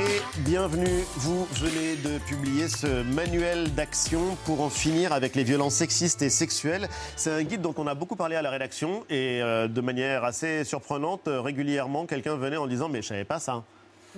Et 0.00 0.40
bienvenue. 0.40 1.04
Vous 1.16 1.46
venez 1.52 1.96
de 1.96 2.18
publier 2.18 2.68
ce 2.68 3.02
manuel 3.02 3.72
d'action 3.74 4.36
pour 4.44 4.62
en 4.62 4.70
finir 4.70 5.12
avec 5.12 5.34
les 5.34 5.44
violences 5.44 5.74
sexistes 5.74 6.22
et 6.22 6.30
sexuelles. 6.30 6.88
C'est 7.16 7.30
un 7.30 7.42
guide 7.42 7.60
dont 7.60 7.74
on 7.76 7.86
a 7.86 7.94
beaucoup 7.94 8.16
parlé 8.16 8.36
à 8.36 8.42
la 8.42 8.50
rédaction 8.50 9.04
et 9.10 9.42
euh, 9.42 9.68
de 9.68 9.80
manière 9.80 10.24
assez 10.24 10.64
surprenante, 10.64 11.28
euh, 11.28 11.40
régulièrement, 11.40 12.06
quelqu'un 12.06 12.36
venait 12.36 12.56
en 12.56 12.66
disant 12.66 12.88
Mais 12.88 13.02
je 13.02 13.08
savais 13.08 13.24
pas 13.24 13.38
ça. 13.38 13.64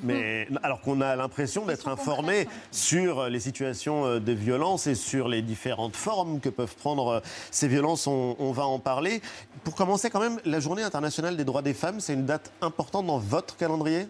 Mais 0.03 0.49
alors 0.62 0.80
qu'on 0.80 1.01
a 1.01 1.16
l'impression 1.16 1.66
d'être 1.66 1.88
informé 1.88 2.49
sur 2.70 3.28
les 3.28 3.40
situations 3.40 4.07
euh, 4.07 4.20
de 4.20 4.32
violence 4.32 4.86
et 4.86 4.95
sur 4.95 5.28
les 5.28 5.42
différentes 5.42 5.97
formes 5.97 6.40
que 6.40 6.49
peuvent 6.49 6.74
prendre 6.74 7.09
euh, 7.09 7.20
ces 7.51 7.68
violences, 7.68 8.07
on, 8.07 8.36
on 8.38 8.53
va 8.53 8.66
en 8.66 8.78
parler. 8.78 9.22
Pour 9.62 9.74
commencer, 9.74 10.11
quand 10.11 10.20
même, 10.20 10.40
la 10.45 10.61
Journée 10.61 10.82
internationale 10.82 11.36
des 11.36 11.45
droits 11.45 11.62
des 11.62 11.74
femmes, 11.74 12.01
c'est 12.01 12.14
une 12.14 12.26
date 12.26 12.53
importante 12.61 13.07
dans 13.07 13.18
votre 13.18 13.57
calendrier? 13.57 14.07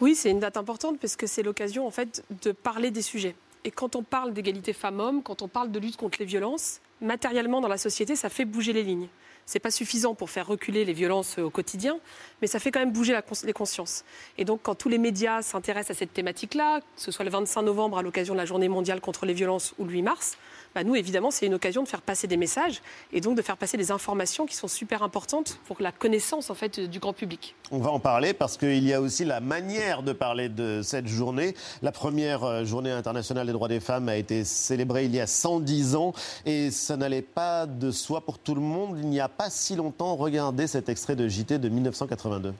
Oui, 0.00 0.14
c'est 0.14 0.30
une 0.30 0.40
date 0.40 0.56
importante 0.56 0.98
parce 1.00 1.16
que 1.16 1.26
c'est 1.26 1.42
l'occasion 1.42 1.86
en 1.86 1.90
fait 1.90 2.22
de 2.42 2.52
parler 2.52 2.90
des 2.90 3.02
sujets. 3.02 3.34
Et 3.64 3.70
quand 3.70 3.96
on 3.96 4.02
parle 4.02 4.32
d'égalité 4.32 4.72
femmes-hommes, 4.72 5.22
quand 5.22 5.42
on 5.42 5.48
parle 5.48 5.70
de 5.72 5.78
lutte 5.78 5.96
contre 5.96 6.18
les 6.20 6.24
violences, 6.24 6.80
matériellement 7.00 7.60
dans 7.60 7.68
la 7.68 7.78
société, 7.78 8.14
ça 8.14 8.28
fait 8.28 8.44
bouger 8.44 8.72
les 8.72 8.84
lignes. 8.84 9.08
C'est 9.48 9.60
pas 9.60 9.70
suffisant 9.70 10.14
pour 10.14 10.28
faire 10.28 10.46
reculer 10.46 10.84
les 10.84 10.92
violences 10.92 11.38
euh, 11.38 11.44
au 11.44 11.48
quotidien, 11.48 11.98
mais 12.42 12.46
ça 12.46 12.58
fait 12.58 12.70
quand 12.70 12.80
même 12.80 12.92
bouger 12.92 13.18
les 13.44 13.54
consciences. 13.54 14.04
Et 14.36 14.44
donc, 14.44 14.60
quand 14.62 14.74
tous 14.74 14.90
les 14.90 14.98
médias 14.98 15.40
s'intéressent 15.40 15.96
à 15.96 15.98
cette 15.98 16.12
thématique-là, 16.12 16.80
que 16.80 16.86
ce 16.96 17.10
soit 17.10 17.24
le 17.24 17.30
25 17.30 17.62
novembre 17.62 17.96
à 17.96 18.02
l'occasion 18.02 18.34
de 18.34 18.38
la 18.38 18.44
Journée 18.44 18.68
mondiale 18.68 19.00
contre 19.00 19.24
les 19.24 19.32
violences 19.32 19.72
ou 19.78 19.86
le 19.86 19.92
8 19.92 20.02
mars, 20.02 20.36
bah, 20.74 20.84
nous, 20.84 20.94
évidemment, 20.94 21.30
c'est 21.30 21.46
une 21.46 21.54
occasion 21.54 21.82
de 21.82 21.88
faire 21.88 22.02
passer 22.02 22.26
des 22.26 22.36
messages 22.36 22.82
et 23.12 23.20
donc 23.20 23.36
de 23.36 23.42
faire 23.42 23.56
passer 23.56 23.76
des 23.76 23.90
informations 23.90 24.46
qui 24.46 24.54
sont 24.54 24.68
super 24.68 25.02
importantes 25.02 25.58
pour 25.66 25.78
la 25.80 25.92
connaissance 25.92 26.50
en 26.50 26.54
fait 26.54 26.78
du 26.80 26.98
grand 26.98 27.14
public. 27.14 27.54
On 27.70 27.78
va 27.78 27.90
en 27.90 28.00
parler 28.00 28.34
parce 28.34 28.56
qu'il 28.56 28.84
y 28.84 28.92
a 28.92 29.00
aussi 29.00 29.24
la 29.24 29.40
manière 29.40 30.02
de 30.02 30.12
parler 30.12 30.48
de 30.48 30.82
cette 30.82 31.06
journée. 31.06 31.54
La 31.82 31.90
première 31.90 32.44
euh, 32.44 32.64
journée 32.64 32.90
internationale 32.90 33.46
des 33.46 33.52
droits 33.52 33.68
des 33.68 33.80
femmes 33.80 34.08
a 34.08 34.16
été 34.16 34.44
célébrée 34.44 35.06
il 35.06 35.14
y 35.14 35.20
a 35.20 35.26
110 35.26 35.96
ans 35.96 36.12
et 36.44 36.70
ça 36.70 36.96
n'allait 36.96 37.22
pas 37.22 37.66
de 37.66 37.90
soi 37.90 38.20
pour 38.20 38.38
tout 38.38 38.54
le 38.54 38.60
monde. 38.60 38.98
Il 38.98 39.08
n'y 39.08 39.20
a 39.20 39.28
pas 39.38 39.50
si 39.50 39.76
longtemps, 39.76 40.16
regardez 40.16 40.66
cet 40.66 40.88
extrait 40.88 41.14
de 41.14 41.28
JT 41.28 41.58
de 41.58 41.68
1982. 41.68 42.52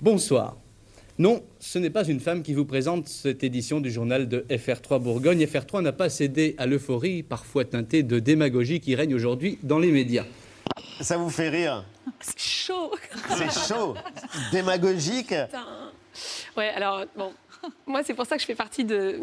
Bonsoir. 0.00 0.56
Non, 1.18 1.42
ce 1.60 1.78
n'est 1.78 1.90
pas 1.90 2.04
une 2.04 2.20
femme 2.20 2.42
qui 2.42 2.54
vous 2.54 2.64
présente 2.64 3.06
cette 3.06 3.44
édition 3.44 3.80
du 3.80 3.90
journal 3.90 4.30
de 4.30 4.46
FR3 4.48 4.98
Bourgogne. 4.98 5.44
FR3 5.44 5.82
n'a 5.82 5.92
pas 5.92 6.08
cédé 6.08 6.54
à 6.56 6.64
l'euphorie, 6.64 7.22
parfois 7.22 7.66
teintée 7.66 8.02
de 8.02 8.18
démagogie, 8.18 8.80
qui 8.80 8.94
règne 8.94 9.14
aujourd'hui 9.14 9.58
dans 9.62 9.78
les 9.78 9.92
médias. 9.92 10.24
Ça 11.02 11.18
vous 11.18 11.28
fait 11.28 11.50
rire? 11.50 11.84
C'est 12.20 12.40
chaud 12.40 12.92
C'est 13.36 13.74
chaud? 13.74 13.94
Démagogique? 14.52 15.28
Putain. 15.28 15.66
Ouais, 16.56 16.68
alors, 16.68 17.04
bon. 17.14 17.30
Moi, 17.86 18.02
c'est 18.04 18.14
pour 18.14 18.24
ça 18.26 18.36
que 18.36 18.40
je 18.40 18.46
fais 18.46 18.54
partie 18.54 18.84
de, 18.84 19.20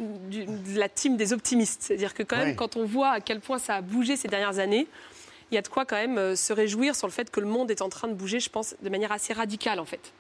la 0.76 0.90
team 0.90 1.18
des 1.18 1.34
optimistes. 1.34 1.82
C'est-à-dire 1.82 2.14
que, 2.14 2.22
quand 2.22 2.38
même, 2.38 2.56
quand 2.56 2.76
on 2.76 2.86
voit 2.86 3.10
à 3.10 3.20
quel 3.20 3.40
point 3.40 3.58
ça 3.58 3.76
a 3.76 3.82
bougé 3.82 4.16
ces 4.16 4.28
dernières 4.28 4.60
années, 4.60 4.88
il 5.54 5.56
y 5.56 5.60
a 5.60 5.62
de 5.62 5.68
quoi, 5.68 5.86
quand 5.86 5.96
même, 5.96 6.18
euh, 6.18 6.36
se 6.36 6.52
réjouir 6.52 6.96
sur 6.96 7.08
le 7.08 7.14
fait 7.14 7.30
que 7.30 7.40
le 7.40 7.46
monde 7.46 7.70
est 7.70 7.84
en 7.84 7.90
train 7.90 8.08
de 8.08 8.14
bouger, 8.14 8.40
je 8.40 8.50
pense, 8.50 8.76
de 8.82 8.90
manière 8.90 9.12
assez 9.12 9.34
radicale, 9.34 9.80
en 9.80 9.86
fait. 9.86 10.12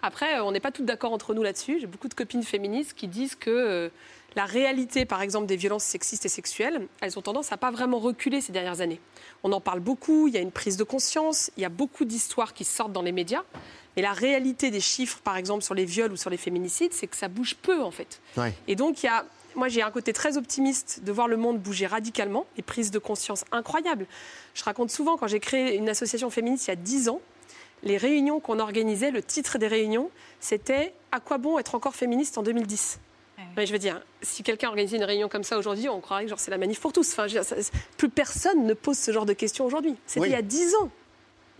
Après, 0.00 0.38
euh, 0.38 0.44
on 0.44 0.52
n'est 0.52 0.60
pas 0.60 0.70
toutes 0.70 0.84
d'accord 0.84 1.12
entre 1.12 1.34
nous 1.34 1.42
là-dessus. 1.42 1.78
J'ai 1.80 1.88
beaucoup 1.88 2.08
de 2.08 2.14
copines 2.14 2.44
féministes 2.44 2.94
qui 2.94 3.08
disent 3.08 3.34
que 3.34 3.50
euh, 3.50 3.88
la 4.36 4.44
réalité, 4.44 5.04
par 5.04 5.22
exemple, 5.22 5.46
des 5.46 5.56
violences 5.56 5.82
sexistes 5.82 6.24
et 6.24 6.28
sexuelles, 6.28 6.86
elles 7.00 7.18
ont 7.18 7.22
tendance 7.22 7.50
à 7.50 7.56
pas 7.56 7.72
vraiment 7.72 7.98
reculer 7.98 8.40
ces 8.40 8.52
dernières 8.52 8.80
années. 8.80 9.00
On 9.42 9.50
en 9.52 9.60
parle 9.60 9.80
beaucoup, 9.80 10.28
il 10.28 10.34
y 10.34 10.36
a 10.36 10.40
une 10.40 10.52
prise 10.52 10.76
de 10.76 10.84
conscience, 10.84 11.50
il 11.56 11.62
y 11.62 11.66
a 11.66 11.70
beaucoup 11.70 12.04
d'histoires 12.04 12.54
qui 12.54 12.64
sortent 12.64 12.92
dans 12.92 13.02
les 13.02 13.12
médias. 13.12 13.42
Mais 13.96 14.02
la 14.02 14.12
réalité 14.12 14.70
des 14.70 14.80
chiffres, 14.80 15.18
par 15.24 15.36
exemple, 15.36 15.64
sur 15.64 15.74
les 15.74 15.86
viols 15.86 16.12
ou 16.12 16.16
sur 16.16 16.30
les 16.30 16.36
féminicides, 16.36 16.92
c'est 16.92 17.08
que 17.08 17.16
ça 17.16 17.28
bouge 17.28 17.56
peu, 17.56 17.82
en 17.82 17.90
fait. 17.90 18.20
Et 18.68 18.76
donc, 18.76 19.02
il 19.02 19.06
y 19.06 19.08
a, 19.08 19.24
moi, 19.56 19.68
j'ai 19.68 19.82
un 19.82 19.90
côté 19.90 20.12
très 20.12 20.36
optimiste 20.36 21.00
de 21.02 21.10
voir 21.12 21.26
le 21.28 21.36
monde 21.36 21.58
bouger 21.58 21.86
radicalement, 21.86 22.46
et 22.56 22.62
prises 22.62 22.90
de 22.90 22.98
conscience 22.98 23.44
incroyables. 23.52 24.06
Je 24.54 24.62
raconte 24.62 24.90
souvent, 24.90 25.16
quand 25.16 25.26
j'ai 25.26 25.40
créé 25.40 25.76
une 25.76 25.88
association 25.88 26.30
féministe 26.30 26.66
il 26.66 26.70
y 26.70 26.72
a 26.72 26.76
10 26.76 27.08
ans, 27.08 27.20
les 27.82 27.96
réunions 27.96 28.40
qu'on 28.40 28.58
organisait, 28.58 29.10
le 29.10 29.22
titre 29.22 29.58
des 29.58 29.66
réunions, 29.68 30.10
c'était 30.40 30.92
À 31.12 31.20
quoi 31.20 31.38
bon 31.38 31.58
être 31.58 31.74
encore 31.74 31.94
féministe 31.94 32.36
en 32.38 32.42
2010 32.42 32.98
Mais 33.56 33.66
je 33.66 33.72
veux 33.72 33.78
dire, 33.78 34.00
si 34.22 34.42
quelqu'un 34.42 34.68
organisait 34.68 34.96
une 34.96 35.04
réunion 35.04 35.28
comme 35.28 35.44
ça 35.44 35.56
aujourd'hui, 35.58 35.88
on 35.88 36.00
croirait 36.00 36.26
que 36.26 36.32
c'est 36.36 36.50
la 36.50 36.58
manif 36.58 36.80
pour 36.80 36.92
tous. 36.92 37.10
Enfin, 37.12 37.26
je 37.26 37.34
veux 37.38 37.40
dire, 37.44 37.48
ça- 37.48 37.70
plus 37.96 38.08
personne 38.10 38.66
ne 38.66 38.74
pose 38.74 38.98
ce 38.98 39.10
genre 39.12 39.26
de 39.26 39.32
questions 39.34 39.64
aujourd'hui. 39.66 39.94
C'était 40.06 40.20
Oui. 40.20 40.28
il 40.28 40.32
y 40.32 40.36
a 40.36 40.42
10 40.42 40.74
ans. 40.76 40.90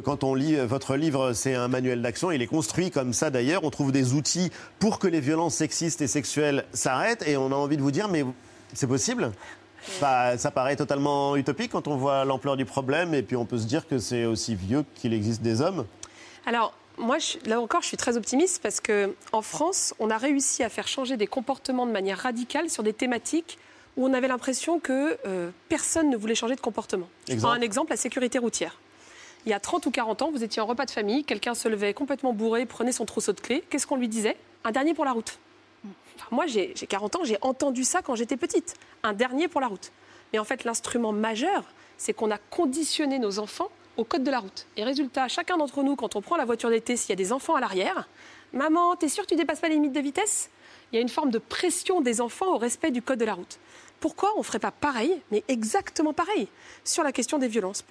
Quand 0.04 0.24
on 0.24 0.34
lit 0.34 0.56
euh, 0.56 0.66
votre 0.66 0.96
livre, 0.96 1.32
c'est 1.32 1.54
un 1.54 1.68
manuel 1.68 2.02
d'action. 2.02 2.30
Il 2.30 2.42
est 2.42 2.46
construit 2.46 2.90
comme 2.90 3.12
ça 3.12 3.30
d'ailleurs. 3.30 3.64
On 3.64 3.70
trouve 3.70 3.92
des 3.92 4.12
outils 4.12 4.50
pour 4.78 4.98
que 4.98 5.06
les 5.08 5.20
violences 5.20 5.54
sexistes 5.54 6.02
et 6.02 6.06
sexuelles 6.06 6.64
s'arrêtent. 6.72 7.26
Et 7.26 7.36
on 7.36 7.46
a 7.52 7.54
envie 7.54 7.76
de 7.76 7.82
vous 7.82 7.90
dire, 7.90 8.08
mais 8.08 8.24
c'est 8.74 8.86
possible? 8.86 9.32
Bah, 10.00 10.36
Ça 10.36 10.50
paraît 10.50 10.76
totalement 10.76 11.36
utopique 11.36 11.72
quand 11.72 11.88
on 11.88 11.96
voit 11.96 12.24
l'ampleur 12.24 12.56
du 12.56 12.64
problème. 12.66 13.14
Et 13.14 13.22
puis 13.22 13.36
on 13.36 13.46
peut 13.46 13.58
se 13.58 13.66
dire 13.66 13.86
que 13.88 13.98
c'est 13.98 14.26
aussi 14.26 14.54
vieux 14.54 14.84
qu'il 14.96 15.14
existe 15.14 15.40
des 15.42 15.60
hommes. 15.62 15.86
Alors, 16.44 16.74
moi, 16.98 17.18
je- 17.18 17.38
là 17.48 17.60
encore, 17.60 17.80
je 17.82 17.86
suis 17.88 17.96
très 17.96 18.16
optimiste 18.18 18.60
parce 18.62 18.80
que 18.80 19.14
en 19.32 19.42
France, 19.42 19.94
on 19.98 20.10
a 20.10 20.18
réussi 20.18 20.62
à 20.62 20.68
faire 20.68 20.88
changer 20.88 21.16
des 21.16 21.26
comportements 21.26 21.86
de 21.86 21.92
manière 21.92 22.18
radicale 22.18 22.68
sur 22.68 22.82
des 22.82 22.92
thématiques 22.92 23.58
où 23.96 24.06
on 24.06 24.12
avait 24.12 24.28
l'impression 24.28 24.78
que 24.78 25.16
euh, 25.26 25.50
personne 25.70 26.10
ne 26.10 26.16
voulait 26.18 26.34
changer 26.34 26.54
de 26.54 26.60
comportement. 26.60 27.08
Je 27.28 27.36
prends 27.36 27.50
un 27.50 27.60
exemple, 27.62 27.90
la 27.92 27.96
sécurité 27.96 28.38
routière. 28.38 28.78
Il 29.46 29.50
y 29.50 29.52
a 29.52 29.60
30 29.60 29.86
ou 29.86 29.92
40 29.92 30.22
ans, 30.22 30.30
vous 30.32 30.42
étiez 30.42 30.60
en 30.60 30.66
repas 30.66 30.86
de 30.86 30.90
famille, 30.90 31.22
quelqu'un 31.22 31.54
se 31.54 31.68
levait 31.68 31.94
complètement 31.94 32.32
bourré, 32.32 32.66
prenait 32.66 32.90
son 32.90 33.04
trousseau 33.04 33.32
de 33.32 33.40
clés. 33.40 33.62
Qu'est-ce 33.70 33.86
qu'on 33.86 33.96
lui 33.96 34.08
disait? 34.08 34.36
Un 34.64 34.72
dernier 34.72 34.92
pour 34.92 35.04
la 35.04 35.12
route. 35.12 35.38
Moi, 36.32 36.46
j'ai 36.46 36.72
j'ai 36.74 36.88
40 36.88 37.16
ans, 37.16 37.20
j'ai 37.22 37.38
entendu 37.42 37.84
ça 37.84 38.02
quand 38.02 38.16
j'étais 38.16 38.36
petite. 38.36 38.74
Un 39.04 39.12
dernier 39.12 39.46
pour 39.46 39.60
la 39.60 39.68
route. 39.68 39.92
Mais 40.32 40.40
en 40.40 40.44
fait, 40.44 40.64
l'instrument 40.64 41.12
majeur, 41.12 41.62
c'est 41.96 42.12
qu'on 42.12 42.32
a 42.32 42.38
conditionné 42.38 43.20
nos 43.20 43.38
enfants 43.38 43.70
au 43.96 44.02
code 44.02 44.24
de 44.24 44.32
la 44.32 44.40
route. 44.40 44.66
Et 44.76 44.82
résultat, 44.82 45.28
chacun 45.28 45.56
d'entre 45.56 45.84
nous, 45.84 45.94
quand 45.94 46.16
on 46.16 46.22
prend 46.22 46.36
la 46.36 46.44
voiture 46.44 46.68
d'été, 46.68 46.96
s'il 46.96 47.10
y 47.10 47.12
a 47.12 47.16
des 47.16 47.32
enfants 47.32 47.54
à 47.54 47.60
l'arrière, 47.60 48.08
maman, 48.52 48.96
t'es 48.96 49.08
sûre 49.08 49.22
que 49.22 49.28
tu 49.28 49.36
dépasses 49.36 49.60
pas 49.60 49.68
les 49.68 49.74
limites 49.74 49.92
de 49.92 50.00
vitesse? 50.00 50.50
Il 50.90 50.96
y 50.96 50.98
a 50.98 51.02
une 51.02 51.08
forme 51.08 51.30
de 51.30 51.38
pression 51.38 52.00
des 52.00 52.20
enfants 52.20 52.52
au 52.54 52.58
respect 52.58 52.90
du 52.90 53.00
code 53.00 53.20
de 53.20 53.24
la 53.24 53.34
route. 53.34 53.58
Pourquoi 54.00 54.32
on 54.34 54.40
ne 54.40 54.44
ferait 54.44 54.58
pas 54.58 54.72
pareil, 54.72 55.22
mais 55.30 55.42
exactement 55.48 56.12
pareil, 56.12 56.48
sur 56.84 57.02
la 57.02 57.12
question 57.12 57.38
des 57.38 57.48
violences? 57.48 57.84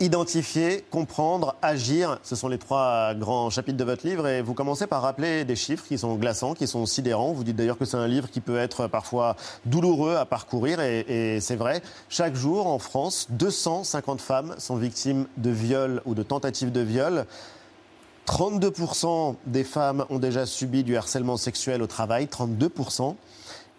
Identifier, 0.00 0.84
comprendre, 0.90 1.54
agir, 1.62 2.18
ce 2.24 2.34
sont 2.34 2.48
les 2.48 2.58
trois 2.58 3.14
grands 3.14 3.50
chapitres 3.50 3.78
de 3.78 3.84
votre 3.84 4.04
livre. 4.04 4.26
Et 4.26 4.42
vous 4.42 4.52
commencez 4.52 4.88
par 4.88 5.02
rappeler 5.02 5.44
des 5.44 5.54
chiffres 5.54 5.84
qui 5.86 5.96
sont 5.96 6.16
glaçants, 6.16 6.54
qui 6.54 6.66
sont 6.66 6.86
sidérants. 6.86 7.32
Vous 7.32 7.44
dites 7.44 7.54
d'ailleurs 7.54 7.78
que 7.78 7.84
c'est 7.84 7.96
un 7.96 8.08
livre 8.08 8.28
qui 8.28 8.40
peut 8.40 8.58
être 8.58 8.88
parfois 8.88 9.36
douloureux 9.64 10.16
à 10.16 10.24
parcourir. 10.24 10.80
Et, 10.80 11.38
c'est 11.40 11.54
vrai, 11.54 11.82
chaque 12.08 12.34
jour 12.34 12.66
en 12.66 12.80
France, 12.80 13.28
250 13.30 14.20
femmes 14.20 14.54
sont 14.58 14.76
victimes 14.76 15.26
de 15.36 15.50
viols 15.50 16.02
ou 16.04 16.14
de 16.14 16.24
tentatives 16.24 16.72
de 16.72 16.80
viol. 16.80 17.24
32% 18.26 19.36
des 19.46 19.64
femmes 19.64 20.04
ont 20.10 20.18
déjà 20.18 20.46
subi 20.46 20.82
du 20.82 20.96
harcèlement 20.96 21.36
sexuel 21.36 21.80
au 21.80 21.86
travail, 21.86 22.26
32%. 22.26 23.14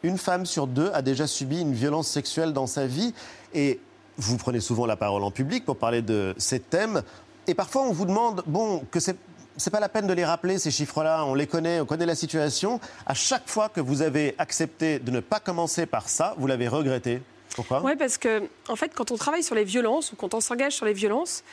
Une 0.03 0.17
femme 0.17 0.45
sur 0.45 0.67
deux 0.67 0.91
a 0.93 1.01
déjà 1.01 1.27
subi 1.27 1.59
une 1.61 1.73
violence 1.73 2.07
sexuelle 2.07 2.53
dans 2.53 2.67
sa 2.67 2.87
vie. 2.87 3.13
Et 3.53 3.79
vous 4.17 4.37
prenez 4.37 4.59
souvent 4.59 4.85
la 4.85 4.95
parole 4.95 5.23
en 5.23 5.31
public 5.31 5.65
pour 5.65 5.77
parler 5.77 6.01
de 6.01 6.33
ces 6.37 6.59
thèmes. 6.59 7.01
Et 7.47 7.53
parfois, 7.53 7.83
on 7.83 7.91
vous 7.91 8.05
demande, 8.05 8.43
bon, 8.47 8.83
que 8.91 8.99
c'est. 8.99 9.15
C'est 9.55 9.69
pas 9.69 9.79
la 9.79 9.87
peine 9.87 10.07
de 10.07 10.13
les 10.13 10.25
rappeler, 10.25 10.57
ces 10.57 10.71
chiffres-là, 10.71 11.25
on 11.25 11.35
les 11.35 11.45
connaît, 11.45 11.79
on 11.79 11.85
connaît 11.85 12.07
la 12.07 12.15
situation. 12.15 12.79
À 13.05 13.13
chaque 13.13 13.47
fois 13.47 13.69
que 13.69 13.79
vous 13.81 14.01
avez 14.01 14.33
accepté 14.39 14.97
de 14.97 15.11
ne 15.11 15.19
pas 15.19 15.39
commencer 15.39 15.85
par 15.85 16.09
ça, 16.09 16.33
vous 16.39 16.47
l'avez 16.47 16.67
regretté. 16.67 17.21
Pourquoi? 17.55 17.83
Oui, 17.83 17.95
parce 17.95 18.17
que, 18.17 18.41
en 18.67 18.75
fait, 18.75 18.95
quand 18.95 19.11
on 19.11 19.15
travaille 19.15 19.43
sur 19.43 19.53
les 19.53 19.63
violences 19.63 20.11
ou 20.11 20.15
quand 20.15 20.33
on 20.33 20.41
s'engage 20.41 20.73
sur 20.73 20.87
les 20.87 20.93
violences, 20.93 21.43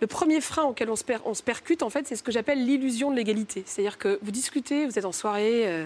le 0.00 0.06
premier 0.06 0.40
frein 0.40 0.62
auquel 0.66 0.88
on 0.88 0.94
se, 0.94 1.02
per- 1.02 1.18
on 1.24 1.34
se 1.34 1.42
percute, 1.42 1.82
en 1.82 1.90
fait, 1.90 2.06
c'est 2.06 2.14
ce 2.14 2.22
que 2.22 2.30
j'appelle 2.30 2.64
l'illusion 2.64 3.10
de 3.10 3.16
l'égalité. 3.16 3.64
C'est-à-dire 3.66 3.98
que 3.98 4.20
vous 4.22 4.30
discutez, 4.30 4.86
vous 4.86 4.96
êtes 4.96 5.04
en 5.04 5.10
soirée, 5.10 5.66
euh, 5.66 5.84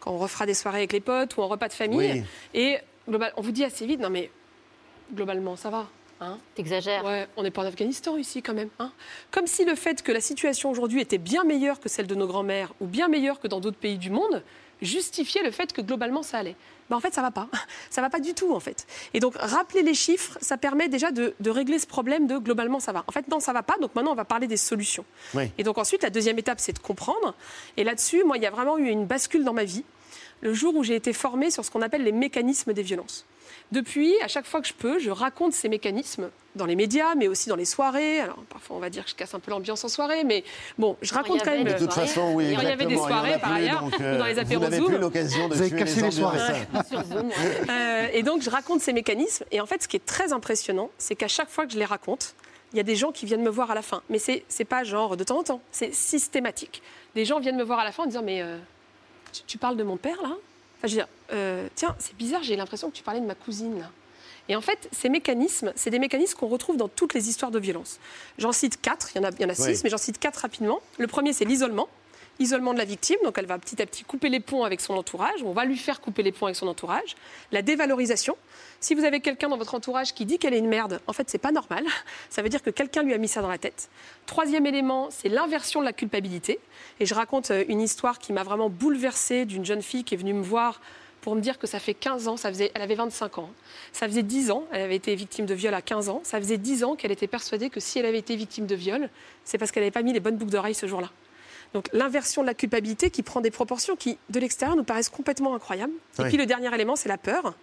quand 0.00 0.12
on 0.12 0.16
refera 0.18 0.46
des 0.46 0.54
soirées 0.54 0.78
avec 0.78 0.94
les 0.94 1.00
potes 1.00 1.36
ou 1.36 1.42
en 1.42 1.48
repas 1.48 1.68
de 1.68 1.74
famille, 1.74 1.98
Oui. 2.12 2.24
et 2.54 2.78
global- 3.06 3.34
on 3.36 3.42
vous 3.42 3.52
dit 3.52 3.64
assez 3.66 3.84
vite, 3.84 4.00
non 4.00 4.08
mais 4.08 4.30
globalement, 5.12 5.56
ça 5.56 5.70
va. 5.70 5.86
Hein 6.22 6.38
T'exagères. 6.54 7.02
Ouais, 7.04 7.26
on 7.36 7.42
n'est 7.42 7.50
pas 7.50 7.62
en 7.62 7.66
Afghanistan 7.66 8.16
ici 8.18 8.42
quand 8.42 8.52
même. 8.54 8.68
hein. 8.78 8.92
Comme 9.30 9.46
si 9.46 9.64
le 9.64 9.74
fait 9.74 10.02
que 10.02 10.12
la 10.12 10.20
situation 10.20 10.70
aujourd'hui 10.70 11.00
était 11.00 11.16
bien 11.18 11.44
meilleure 11.44 11.80
que 11.80 11.88
celle 11.88 12.06
de 12.06 12.14
nos 12.14 12.26
grands-mères 12.26 12.74
ou 12.80 12.86
bien 12.86 13.08
meilleure 13.08 13.40
que 13.40 13.48
dans 13.48 13.58
d'autres 13.60 13.78
pays 13.78 13.96
du 13.96 14.10
monde 14.10 14.42
justifiait 14.82 15.42
le 15.42 15.50
fait 15.50 15.72
que 15.72 15.80
globalement 15.80 16.22
ça 16.22 16.38
allait. 16.38 16.56
Ben, 16.90 16.96
en 16.96 17.00
fait, 17.00 17.14
ça 17.14 17.22
va 17.22 17.30
pas. 17.30 17.48
Ça 17.90 18.00
va 18.02 18.10
pas 18.10 18.20
du 18.20 18.34
tout 18.34 18.52
en 18.54 18.60
fait. 18.60 18.86
Et 19.14 19.20
donc 19.20 19.34
rappeler 19.36 19.82
les 19.82 19.94
chiffres, 19.94 20.36
ça 20.40 20.56
permet 20.58 20.88
déjà 20.88 21.10
de, 21.10 21.34
de 21.40 21.50
régler 21.50 21.78
ce 21.78 21.86
problème 21.86 22.26
de 22.26 22.36
globalement 22.38 22.80
ça 22.80 22.92
va. 22.92 23.04
En 23.06 23.12
fait, 23.12 23.26
non, 23.28 23.40
ça 23.40 23.52
va 23.52 23.62
pas. 23.62 23.76
Donc 23.80 23.94
maintenant, 23.94 24.12
on 24.12 24.16
va 24.16 24.24
parler 24.24 24.46
des 24.46 24.56
solutions. 24.58 25.04
Oui. 25.34 25.50
Et 25.58 25.62
donc 25.62 25.78
ensuite, 25.78 26.02
la 26.02 26.10
deuxième 26.10 26.38
étape, 26.38 26.60
c'est 26.60 26.72
de 26.72 26.78
comprendre. 26.80 27.34
Et 27.76 27.84
là-dessus, 27.84 28.24
moi, 28.24 28.36
il 28.36 28.42
y 28.42 28.46
a 28.46 28.50
vraiment 28.50 28.76
eu 28.78 28.88
une 28.88 29.06
bascule 29.06 29.44
dans 29.44 29.52
ma 29.54 29.64
vie 29.64 29.84
le 30.42 30.52
jour 30.54 30.74
où 30.76 30.82
j'ai 30.84 30.94
été 30.96 31.12
formée 31.12 31.50
sur 31.50 31.64
ce 31.64 31.70
qu'on 31.70 31.82
appelle 31.82 32.02
les 32.04 32.12
mécanismes 32.12 32.72
des 32.72 32.82
violences. 32.82 33.26
Depuis, 33.72 34.14
à 34.22 34.28
chaque 34.28 34.46
fois 34.46 34.60
que 34.60 34.66
je 34.66 34.74
peux, 34.74 34.98
je 34.98 35.10
raconte 35.10 35.52
ces 35.52 35.68
mécanismes 35.68 36.30
dans 36.56 36.66
les 36.66 36.74
médias, 36.74 37.14
mais 37.14 37.28
aussi 37.28 37.48
dans 37.48 37.54
les 37.54 37.64
soirées. 37.64 38.20
Alors, 38.20 38.42
parfois, 38.48 38.76
on 38.76 38.80
va 38.80 38.90
dire 38.90 39.04
que 39.04 39.10
je 39.10 39.14
casse 39.14 39.32
un 39.34 39.38
peu 39.38 39.52
l'ambiance 39.52 39.84
en 39.84 39.88
soirée, 39.88 40.24
mais 40.24 40.42
bon, 40.76 40.96
je 41.02 41.14
raconte 41.14 41.44
quand 41.44 41.52
même. 41.52 41.64
De 41.64 41.78
toute 41.78 41.92
façon, 41.92 42.32
oui, 42.34 42.46
Il 42.46 42.62
y 42.62 42.66
avait 42.66 42.86
des 42.86 42.96
soirées, 42.96 43.38
par 43.38 43.50
plus, 43.52 43.62
ailleurs, 43.62 43.84
euh, 44.00 44.18
dans 44.18 44.24
les 44.24 44.34
vous 44.34 44.40
apéros 44.40 44.62
n'avez 44.62 44.76
Zoom. 44.78 44.86
plus 44.86 44.98
l'occasion 44.98 45.48
de 45.48 45.54
Vous 45.54 45.62
avez 45.62 45.70
cassé 45.70 46.02
les 46.02 46.10
soirées. 46.10 46.38
Euh, 47.70 48.08
et 48.12 48.22
donc, 48.22 48.42
je 48.42 48.50
raconte 48.50 48.80
ces 48.80 48.92
mécanismes. 48.92 49.44
Et 49.52 49.60
en 49.60 49.66
fait, 49.66 49.82
ce 49.82 49.88
qui 49.88 49.96
est 49.96 50.04
très 50.04 50.32
impressionnant, 50.32 50.90
c'est 50.98 51.14
qu'à 51.14 51.28
chaque 51.28 51.48
fois 51.48 51.66
que 51.66 51.72
je 51.72 51.78
les 51.78 51.84
raconte, 51.84 52.34
il 52.72 52.76
y 52.76 52.80
a 52.80 52.84
des 52.84 52.96
gens 52.96 53.12
qui 53.12 53.26
viennent 53.26 53.42
me 53.42 53.50
voir 53.50 53.70
à 53.70 53.74
la 53.74 53.82
fin. 53.82 54.02
Mais 54.10 54.18
c'est 54.18 54.44
c'est 54.48 54.64
pas 54.64 54.82
genre 54.84 55.16
de 55.16 55.24
temps 55.24 55.38
en 55.38 55.42
temps, 55.42 55.62
c'est 55.70 55.94
systématique. 55.94 56.82
Des 57.14 57.24
gens 57.24 57.38
viennent 57.40 57.56
me 57.56 57.62
voir 57.64 57.78
à 57.78 57.84
la 57.84 57.92
fin 57.92 58.04
en 58.04 58.06
disant 58.06 58.22
Mais 58.24 58.42
euh, 58.42 58.58
tu, 59.32 59.42
tu 59.46 59.58
parles 59.58 59.76
de 59.76 59.82
mon 59.84 59.96
père, 59.96 60.20
là? 60.22 60.36
Enfin, 60.80 60.88
je 60.88 60.92
veux 60.94 61.00
dire, 61.02 61.08
euh, 61.32 61.68
tiens, 61.74 61.94
c'est 61.98 62.16
bizarre, 62.16 62.42
j'ai 62.42 62.56
l'impression 62.56 62.88
que 62.90 62.96
tu 62.96 63.02
parlais 63.02 63.20
de 63.20 63.26
ma 63.26 63.34
cousine, 63.34 63.78
là. 63.78 63.90
Et 64.48 64.56
en 64.56 64.62
fait, 64.62 64.88
ces 64.90 65.10
mécanismes, 65.10 65.72
c'est 65.76 65.90
des 65.90 65.98
mécanismes 65.98 66.36
qu'on 66.38 66.48
retrouve 66.48 66.76
dans 66.78 66.88
toutes 66.88 67.12
les 67.14 67.28
histoires 67.28 67.50
de 67.50 67.58
violence. 67.58 68.00
J'en 68.38 68.50
cite 68.50 68.80
quatre, 68.80 69.10
il 69.14 69.18
y 69.18 69.24
en 69.24 69.28
a, 69.28 69.30
il 69.30 69.42
y 69.42 69.44
en 69.44 69.48
a 69.50 69.54
six, 69.54 69.62
Oui. 69.68 69.80
mais 69.84 69.90
j'en 69.90 69.98
cite 69.98 70.18
quatre 70.18 70.38
rapidement. 70.38 70.80
Le 70.98 71.06
premier, 71.06 71.32
c'est 71.34 71.44
l'isolement. 71.44 71.88
Isolement 72.40 72.72
de 72.72 72.78
la 72.78 72.86
victime, 72.86 73.18
donc 73.22 73.36
elle 73.36 73.46
va 73.46 73.58
petit 73.58 73.80
à 73.82 73.86
petit 73.86 74.02
couper 74.02 74.30
les 74.30 74.40
ponts 74.40 74.64
avec 74.64 74.80
son 74.80 74.94
entourage, 74.94 75.42
ou 75.42 75.48
on 75.48 75.52
va 75.52 75.66
lui 75.66 75.76
faire 75.76 76.00
couper 76.00 76.22
les 76.22 76.32
ponts 76.32 76.46
avec 76.46 76.56
son 76.56 76.66
entourage. 76.66 77.14
La 77.52 77.60
dévalorisation. 77.62 78.36
Si 78.80 78.94
vous 78.94 79.04
avez 79.04 79.20
quelqu'un 79.20 79.48
dans 79.48 79.58
votre 79.58 79.74
entourage 79.74 80.14
qui 80.14 80.24
dit 80.24 80.38
qu'elle 80.38 80.54
est 80.54 80.58
une 80.58 80.68
merde, 80.68 81.00
en 81.06 81.12
fait, 81.12 81.28
c'est 81.28 81.38
pas 81.38 81.52
normal. 81.52 81.84
Ça 82.30 82.40
veut 82.40 82.48
dire 82.48 82.62
que 82.62 82.70
quelqu'un 82.70 83.02
lui 83.02 83.12
a 83.12 83.18
mis 83.18 83.28
ça 83.28 83.42
dans 83.42 83.48
la 83.48 83.58
tête. 83.58 83.90
Troisième 84.24 84.66
élément, 84.66 85.08
c'est 85.10 85.28
l'inversion 85.28 85.80
de 85.80 85.84
la 85.84 85.92
culpabilité. 85.92 86.58
Et 86.98 87.06
je 87.06 87.14
raconte 87.14 87.50
euh, 87.50 87.64
une 87.68 87.82
histoire 87.82 88.18
qui 88.18 88.32
m'a 88.32 88.42
vraiment 88.42 88.70
bouleversée 88.70 89.44
d'une 89.44 89.64
jeune 89.66 89.82
fille 89.82 90.02
qui 90.02 90.14
est 90.14 90.18
venue 90.18 90.32
me 90.32 90.42
voir 90.42 90.80
pour 91.20 91.34
me 91.34 91.42
dire 91.42 91.58
que 91.58 91.66
ça 91.66 91.78
fait 91.78 91.94
15 91.94 92.28
ans, 92.28 92.36
ça 92.38 92.48
faisait, 92.48 92.70
elle 92.74 92.80
avait 92.80 92.94
25 92.94 93.38
ans. 93.38 93.50
Ça 93.92 94.06
faisait 94.06 94.22
10 94.22 94.50
ans, 94.50 94.64
elle 94.72 94.80
avait 94.80 94.96
été 94.96 95.14
victime 95.14 95.44
de 95.44 95.54
viol 95.54 95.74
à 95.74 95.82
15 95.82 96.08
ans. 96.08 96.20
Ça 96.24 96.38
faisait 96.38 96.56
10 96.56 96.84
ans 96.84 96.96
qu'elle 96.96 97.12
était 97.12 97.26
persuadée 97.26 97.68
que 97.68 97.80
si 97.80 97.98
elle 97.98 98.06
avait 98.06 98.18
été 98.18 98.34
victime 98.36 98.66
de 98.66 98.74
viol, 98.74 99.10
c'est 99.44 99.58
parce 99.58 99.70
qu'elle 99.70 99.82
n'avait 99.82 99.90
pas 99.90 100.02
mis 100.02 100.14
les 100.14 100.20
bonnes 100.20 100.36
boucles 100.36 100.52
d'oreilles 100.52 100.74
ce 100.74 100.86
jour-là. 100.86 101.10
Donc 101.74 101.88
l'inversion 101.92 102.42
de 102.42 102.46
la 102.46 102.54
culpabilité 102.54 103.10
qui 103.10 103.22
prend 103.22 103.40
des 103.40 103.50
proportions 103.50 103.96
qui, 103.96 104.18
de 104.28 104.40
l'extérieur, 104.40 104.76
nous 104.76 104.84
paraissent 104.84 105.08
complètement 105.08 105.54
incroyables. 105.54 105.92
Et 106.18 106.24
puis 106.24 106.36
le 106.36 106.46
dernier 106.46 106.72
élément, 106.74 106.96
c'est 106.96 107.08
la 107.08 107.18
peur. 107.18 107.54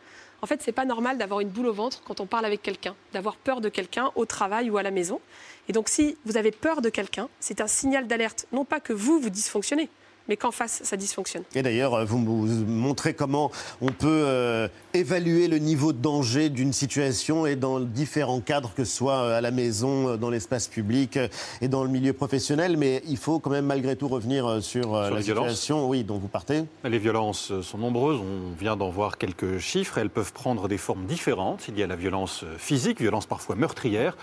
En 0.41 0.45
fait, 0.45 0.61
c'est 0.61 0.71
pas 0.71 0.85
normal 0.85 1.17
d'avoir 1.17 1.39
une 1.39 1.49
boule 1.49 1.67
au 1.67 1.73
ventre 1.73 2.03
quand 2.05 2.19
on 2.19 2.27
parle 2.27 2.45
avec 2.45 2.61
quelqu'un, 2.61 2.95
d'avoir 3.11 3.35
peur 3.35 3.59
de 3.59 3.69
quelqu'un 3.69 4.11
au 4.15 4.25
travail 4.25 4.69
ou 4.69 4.77
à 4.77 4.83
la 4.83 4.91
maison. 4.91 5.19
Et 5.67 5.73
donc, 5.73 5.89
si 5.89 6.15
vous 6.25 6.37
avez 6.37 6.51
peur 6.51 6.81
de 6.81 6.89
quelqu'un, 6.89 7.27
c'est 7.39 7.59
un 7.59 7.67
signal 7.67 8.07
d'alerte, 8.07 8.45
non 8.51 8.63
pas 8.63 8.79
que 8.79 8.93
vous 8.93 9.19
vous 9.19 9.31
dysfonctionnez, 9.31 9.89
mais 10.27 10.37
qu'en 10.37 10.51
face 10.51 10.81
ça 10.83 10.97
dysfonctionne. 10.97 11.43
Et 11.55 11.61
d'ailleurs, 11.61 11.93
euh, 11.93 12.05
vous 12.05 12.17
vous 12.23 12.65
montrez 12.65 13.13
comment 13.13 13.51
on 13.81 13.87
peut 13.87 14.07
euh, 14.25 14.67
évaluer 14.93 15.47
le 15.47 15.57
niveau 15.57 15.93
de 15.93 15.99
danger 15.99 16.49
d'une 16.49 16.73
situation 16.73 17.45
et 17.45 17.55
dans 17.55 17.79
différents 17.79 18.41
cadres, 18.41 18.73
que 18.75 18.83
ce 18.83 18.95
soit 18.95 19.23
euh, 19.23 19.37
à 19.37 19.41
la 19.41 19.51
maison, 19.51 20.17
dans 20.17 20.29
l'espace 20.29 20.67
public 20.67 21.19
et 21.61 21.67
dans 21.67 21.83
le 21.83 21.89
milieu 21.89 22.13
professionnel. 22.13 22.77
Mais 22.77 23.01
il 23.07 23.17
faut 23.17 23.39
quand 23.39 23.49
même 23.49 23.65
malgré 23.65 23.95
tout 23.95 24.07
revenir 24.07 24.61
sur, 24.61 24.83
Sur 24.83 24.93
la 25.01 25.09
les 25.11 25.21
violences. 25.21 25.47
situation 25.47 25.87
oui, 25.87 26.03
dont 26.03 26.17
vous 26.17 26.27
partez. 26.27 26.63
Les 26.83 26.99
violences 26.99 27.61
sont 27.61 27.77
nombreuses, 27.77 28.19
on 28.19 28.55
vient 28.59 28.75
d'en 28.75 28.89
voir 28.89 29.17
quelques 29.17 29.59
chiffres, 29.59 29.97
elles 29.97 30.09
peuvent 30.09 30.33
prendre 30.33 30.67
des 30.67 30.77
formes 30.77 31.05
différentes. 31.05 31.65
Il 31.67 31.77
y 31.77 31.83
a 31.83 31.87
la 31.87 31.95
violence 31.95 32.43
physique, 32.57 32.99
violence 32.99 33.25
parfois 33.25 33.55
meurtrière. 33.55 34.15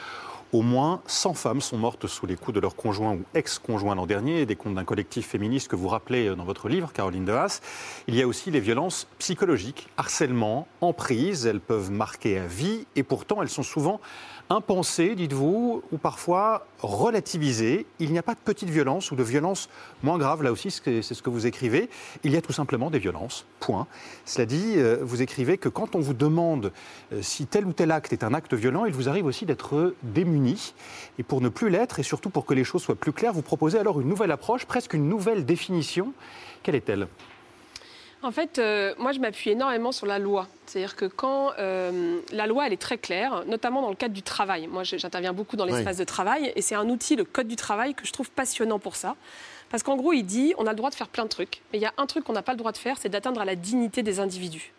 Au 0.54 0.62
moins 0.62 1.02
100 1.08 1.34
femmes 1.34 1.60
sont 1.60 1.78
mortes 1.78 2.06
sous 2.06 2.26
les 2.26 2.36
coups 2.36 2.54
de 2.54 2.60
leur 2.60 2.76
conjoint 2.76 3.12
ou 3.12 3.24
ex-conjoint 3.34 3.96
l'an 3.96 4.06
dernier, 4.06 4.46
des 4.46 4.54
comptes 4.54 4.76
d'un 4.76 4.84
collectif 4.84 5.26
féministe 5.26 5.66
que 5.66 5.74
vous 5.74 5.88
rappelez 5.88 6.28
euh, 6.28 6.36
dans 6.36 6.44
votre 6.44 6.68
livre, 6.68 6.92
Caroline 6.92 7.24
de 7.24 7.32
Haas. 7.32 7.60
Il 8.06 8.14
y 8.14 8.22
a 8.22 8.28
aussi 8.28 8.52
les 8.52 8.60
violences 8.60 9.08
psychologiques, 9.18 9.88
harcèlement, 9.96 10.68
emprise, 10.80 11.46
elles 11.46 11.58
peuvent 11.58 11.90
marquer 11.90 12.38
à 12.38 12.46
vie 12.46 12.86
et 12.94 13.02
pourtant 13.02 13.42
elles 13.42 13.48
sont 13.48 13.64
souvent 13.64 14.00
impensées, 14.50 15.14
dites-vous, 15.14 15.82
ou 15.90 15.98
parfois 15.98 16.66
relativisées. 16.80 17.86
Il 17.98 18.12
n'y 18.12 18.18
a 18.18 18.22
pas 18.22 18.34
de 18.34 18.40
petites 18.44 18.70
violences 18.70 19.10
ou 19.10 19.16
de 19.16 19.22
violences 19.22 19.68
moins 20.02 20.18
graves, 20.18 20.42
là 20.42 20.52
aussi 20.52 20.70
c'est 20.70 21.02
c'est 21.02 21.14
ce 21.14 21.22
que 21.22 21.30
vous 21.30 21.46
écrivez. 21.46 21.88
Il 22.24 22.32
y 22.32 22.36
a 22.36 22.42
tout 22.42 22.52
simplement 22.52 22.90
des 22.90 22.98
violences, 22.98 23.46
point. 23.60 23.86
Cela 24.24 24.46
dit, 24.46 24.74
euh, 24.76 24.98
vous 25.02 25.22
écrivez 25.22 25.58
que 25.58 25.68
quand 25.68 25.94
on 25.94 26.00
vous 26.00 26.14
demande 26.14 26.72
euh, 27.12 27.22
si 27.22 27.46
tel 27.46 27.66
ou 27.66 27.72
tel 27.72 27.90
acte 27.90 28.12
est 28.12 28.24
un 28.24 28.34
acte 28.34 28.54
violent, 28.54 28.84
il 28.84 28.92
vous 28.92 29.08
arrive 29.08 29.26
aussi 29.26 29.46
d'être 29.46 29.94
démuni. 30.02 30.74
Et 31.18 31.22
pour 31.22 31.40
ne 31.40 31.48
plus 31.48 31.70
l'être, 31.70 32.00
et 32.00 32.02
surtout 32.02 32.30
pour 32.30 32.44
que 32.44 32.54
les 32.54 32.64
choses 32.64 32.82
soient 32.82 32.94
plus 32.94 33.12
claires, 33.12 33.32
vous 33.32 33.42
proposez 33.42 33.78
alors 33.78 34.00
une 34.00 34.08
nouvelle 34.08 34.30
approche, 34.30 34.66
presque 34.66 34.94
une 34.94 35.08
nouvelle 35.08 35.44
définition. 35.44 36.12
Quelle 36.62 36.74
est-elle? 36.74 37.08
En 38.24 38.32
fait, 38.32 38.58
euh, 38.58 38.94
moi, 38.98 39.12
je 39.12 39.18
m'appuie 39.20 39.50
énormément 39.50 39.92
sur 39.92 40.06
la 40.06 40.18
loi. 40.18 40.48
C'est-à-dire 40.64 40.96
que 40.96 41.04
quand 41.04 41.52
euh, 41.58 42.20
la 42.32 42.46
loi, 42.46 42.66
elle 42.66 42.72
est 42.72 42.80
très 42.80 42.96
claire, 42.96 43.44
notamment 43.46 43.82
dans 43.82 43.90
le 43.90 43.94
cadre 43.96 44.14
du 44.14 44.22
travail. 44.22 44.66
Moi, 44.66 44.82
j'interviens 44.82 45.34
beaucoup 45.34 45.56
dans 45.56 45.66
l'espace 45.66 45.96
Oui. 45.96 46.00
de 46.00 46.04
travail, 46.06 46.52
et 46.56 46.62
c'est 46.62 46.74
un 46.74 46.88
outil, 46.88 47.16
le 47.16 47.24
code 47.24 47.46
du 47.48 47.56
travail, 47.56 47.94
que 47.94 48.06
je 48.06 48.12
trouve 48.12 48.30
passionnant 48.30 48.78
pour 48.78 48.96
ça. 48.96 49.14
Parce 49.68 49.82
qu'en 49.82 49.96
gros, 49.96 50.14
il 50.14 50.22
dit, 50.22 50.54
on 50.56 50.66
a 50.66 50.70
le 50.70 50.76
droit 50.76 50.88
de 50.88 50.94
faire 50.94 51.08
plein 51.08 51.24
de 51.24 51.28
trucs, 51.28 51.60
mais 51.70 51.78
il 51.78 51.82
y 51.82 51.86
a 51.86 51.92
un 51.98 52.06
truc 52.06 52.24
qu'on 52.24 52.32
n'a 52.32 52.42
pas 52.42 52.52
le 52.52 52.58
droit 52.58 52.72
de 52.72 52.78
faire, 52.78 52.96
c'est 52.98 53.10
d'atteindre 53.10 53.42
à 53.42 53.44
la 53.44 53.56
dignité 53.56 54.02
des 54.02 54.20
individus. 54.20 54.72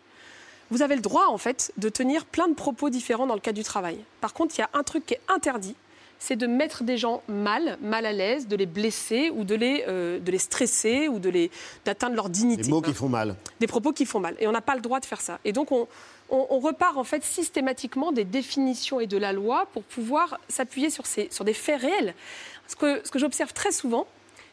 Vous 0.70 0.82
avez 0.82 0.96
le 0.96 1.02
droit, 1.02 1.26
en 1.28 1.38
fait, 1.38 1.72
de 1.76 1.88
tenir 1.88 2.24
plein 2.24 2.48
de 2.48 2.54
propos 2.54 2.90
différents 2.90 3.28
dans 3.28 3.34
le 3.34 3.40
cadre 3.40 3.56
du 3.58 3.62
travail. 3.62 4.00
Par 4.20 4.34
contre, 4.34 4.56
il 4.56 4.62
y 4.62 4.64
a 4.64 4.70
un 4.74 4.82
truc 4.82 5.06
qui 5.06 5.14
est 5.14 5.20
interdit, 5.28 5.76
c'est 6.18 6.36
de 6.36 6.46
mettre 6.46 6.82
des 6.82 6.96
gens 6.96 7.22
mal, 7.28 7.78
mal 7.82 8.06
à 8.06 8.12
l'aise, 8.12 8.48
de 8.48 8.56
les 8.56 8.66
blesser 8.66 9.30
ou 9.30 9.44
de 9.44 9.54
les, 9.54 9.84
euh, 9.86 10.18
de 10.18 10.30
les 10.30 10.38
stresser 10.38 11.08
ou 11.08 11.18
de 11.18 11.28
les 11.28 11.50
d'atteindre 11.84 12.14
leur 12.16 12.28
dignité. 12.28 12.62
Les 12.64 12.68
mots 12.70 12.80
qui 12.80 12.94
font 12.94 13.08
mal. 13.08 13.36
Des 13.60 13.66
propos 13.66 13.92
qui 13.92 14.06
font 14.06 14.20
mal. 14.20 14.34
Et 14.40 14.46
on 14.48 14.52
n'a 14.52 14.60
pas 14.62 14.74
le 14.74 14.80
droit 14.80 14.98
de 15.00 15.04
faire 15.06 15.20
ça. 15.20 15.38
Et 15.44 15.52
donc, 15.52 15.72
on, 15.72 15.86
on- 16.30 16.46
on 16.50 16.58
repart 16.58 16.96
en 16.96 17.04
fait 17.04 17.22
systématiquement 17.22 18.12
des 18.12 18.24
définitions 18.24 18.98
et 19.00 19.06
de 19.06 19.16
la 19.18 19.32
loi 19.32 19.66
pour 19.72 19.82
pouvoir 19.82 20.38
s'appuyer 20.48 20.90
sur, 20.90 21.06
ces- 21.06 21.28
sur 21.30 21.44
des 21.44 21.52
faits 21.54 21.80
réels. 21.82 22.14
Ce 22.66 22.76
que, 22.76 23.00
ce 23.04 23.10
que 23.10 23.18
j'observe 23.18 23.52
très 23.52 23.70
souvent, 23.72 24.06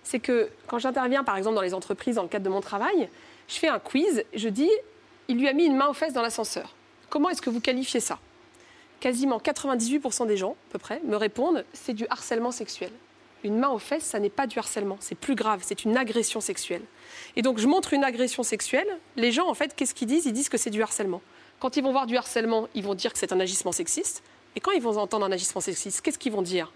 c'est 0.03 0.19
que 0.19 0.49
quand 0.67 0.79
j'interviens, 0.79 1.23
par 1.23 1.37
exemple, 1.37 1.55
dans 1.55 1.61
les 1.61 1.73
entreprises, 1.73 2.15
dans 2.15 2.23
le 2.23 2.27
cadre 2.29 2.45
de 2.45 2.49
mon 2.49 2.61
travail, 2.61 3.09
je 3.47 3.55
fais 3.55 3.69
un 3.69 3.79
quiz, 3.79 4.23
je 4.33 4.49
dis, 4.49 4.69
il 5.29 5.37
lui 5.39 5.47
a 5.47 5.53
mis 5.53 5.65
une 5.65 5.75
main 5.77 5.87
aux 5.87 5.93
fesses 5.93 6.13
dans 6.13 6.21
l'ascenseur. 6.21 6.75
Comment 7.09 7.29
est-ce 7.29 7.41
que 7.41 7.49
vous 7.49 7.61
qualifiez 7.61 7.99
ça? 8.01 8.19
Quasiment 9.03 9.37
98% 9.37 10.27
des 10.27 10.37
gens, 10.37 10.51
à 10.51 10.71
peu 10.71 10.79
près, 10.79 11.01
me 11.03 11.17
répondent, 11.17 11.65
c'est 11.73 11.91
du 11.91 12.07
harcèlement 12.09 12.51
sexuel. 12.51 12.89
Une 13.43 13.57
main 13.57 13.67
aux 13.67 13.77
fesses, 13.77 14.05
ça 14.05 14.17
n'est 14.17 14.29
pas 14.29 14.47
du 14.47 14.57
harcèlement, 14.57 14.95
c'est 15.01 15.13
plus 15.13 15.35
grave, 15.35 15.59
c'est 15.61 15.83
une 15.83 15.97
agression 15.97 16.39
sexuelle. 16.39 16.83
Et 17.35 17.41
donc 17.41 17.57
je 17.57 17.67
montre 17.67 17.91
une 17.91 18.05
agression 18.05 18.43
sexuelle, 18.43 18.87
les 19.17 19.33
gens, 19.33 19.49
en 19.49 19.53
fait, 19.55 19.75
qu'est-ce 19.75 19.93
qu'ils 19.93 20.07
disent? 20.07 20.25
Ils 20.25 20.31
disent 20.31 20.47
que 20.47 20.57
c'est 20.57 20.69
du 20.69 20.81
harcèlement. 20.81 21.21
Quand 21.59 21.75
ils 21.75 21.83
vont 21.83 21.91
voir 21.91 22.05
du 22.05 22.15
harcèlement, 22.15 22.69
ils 22.75 22.83
vont 22.85 22.95
dire 22.95 23.11
que 23.11 23.19
c'est 23.19 23.33
un 23.33 23.41
agissement 23.41 23.73
sexiste. 23.73 24.23
Et 24.55 24.61
quand 24.61 24.71
ils 24.71 24.81
vont 24.81 24.95
entendre 24.95 25.25
un 25.25 25.31
agissement 25.33 25.59
sexiste, 25.59 25.99
qu'est-ce 25.99 26.17
qu'ils 26.17 26.31
vont 26.31 26.41
dire? 26.41 26.71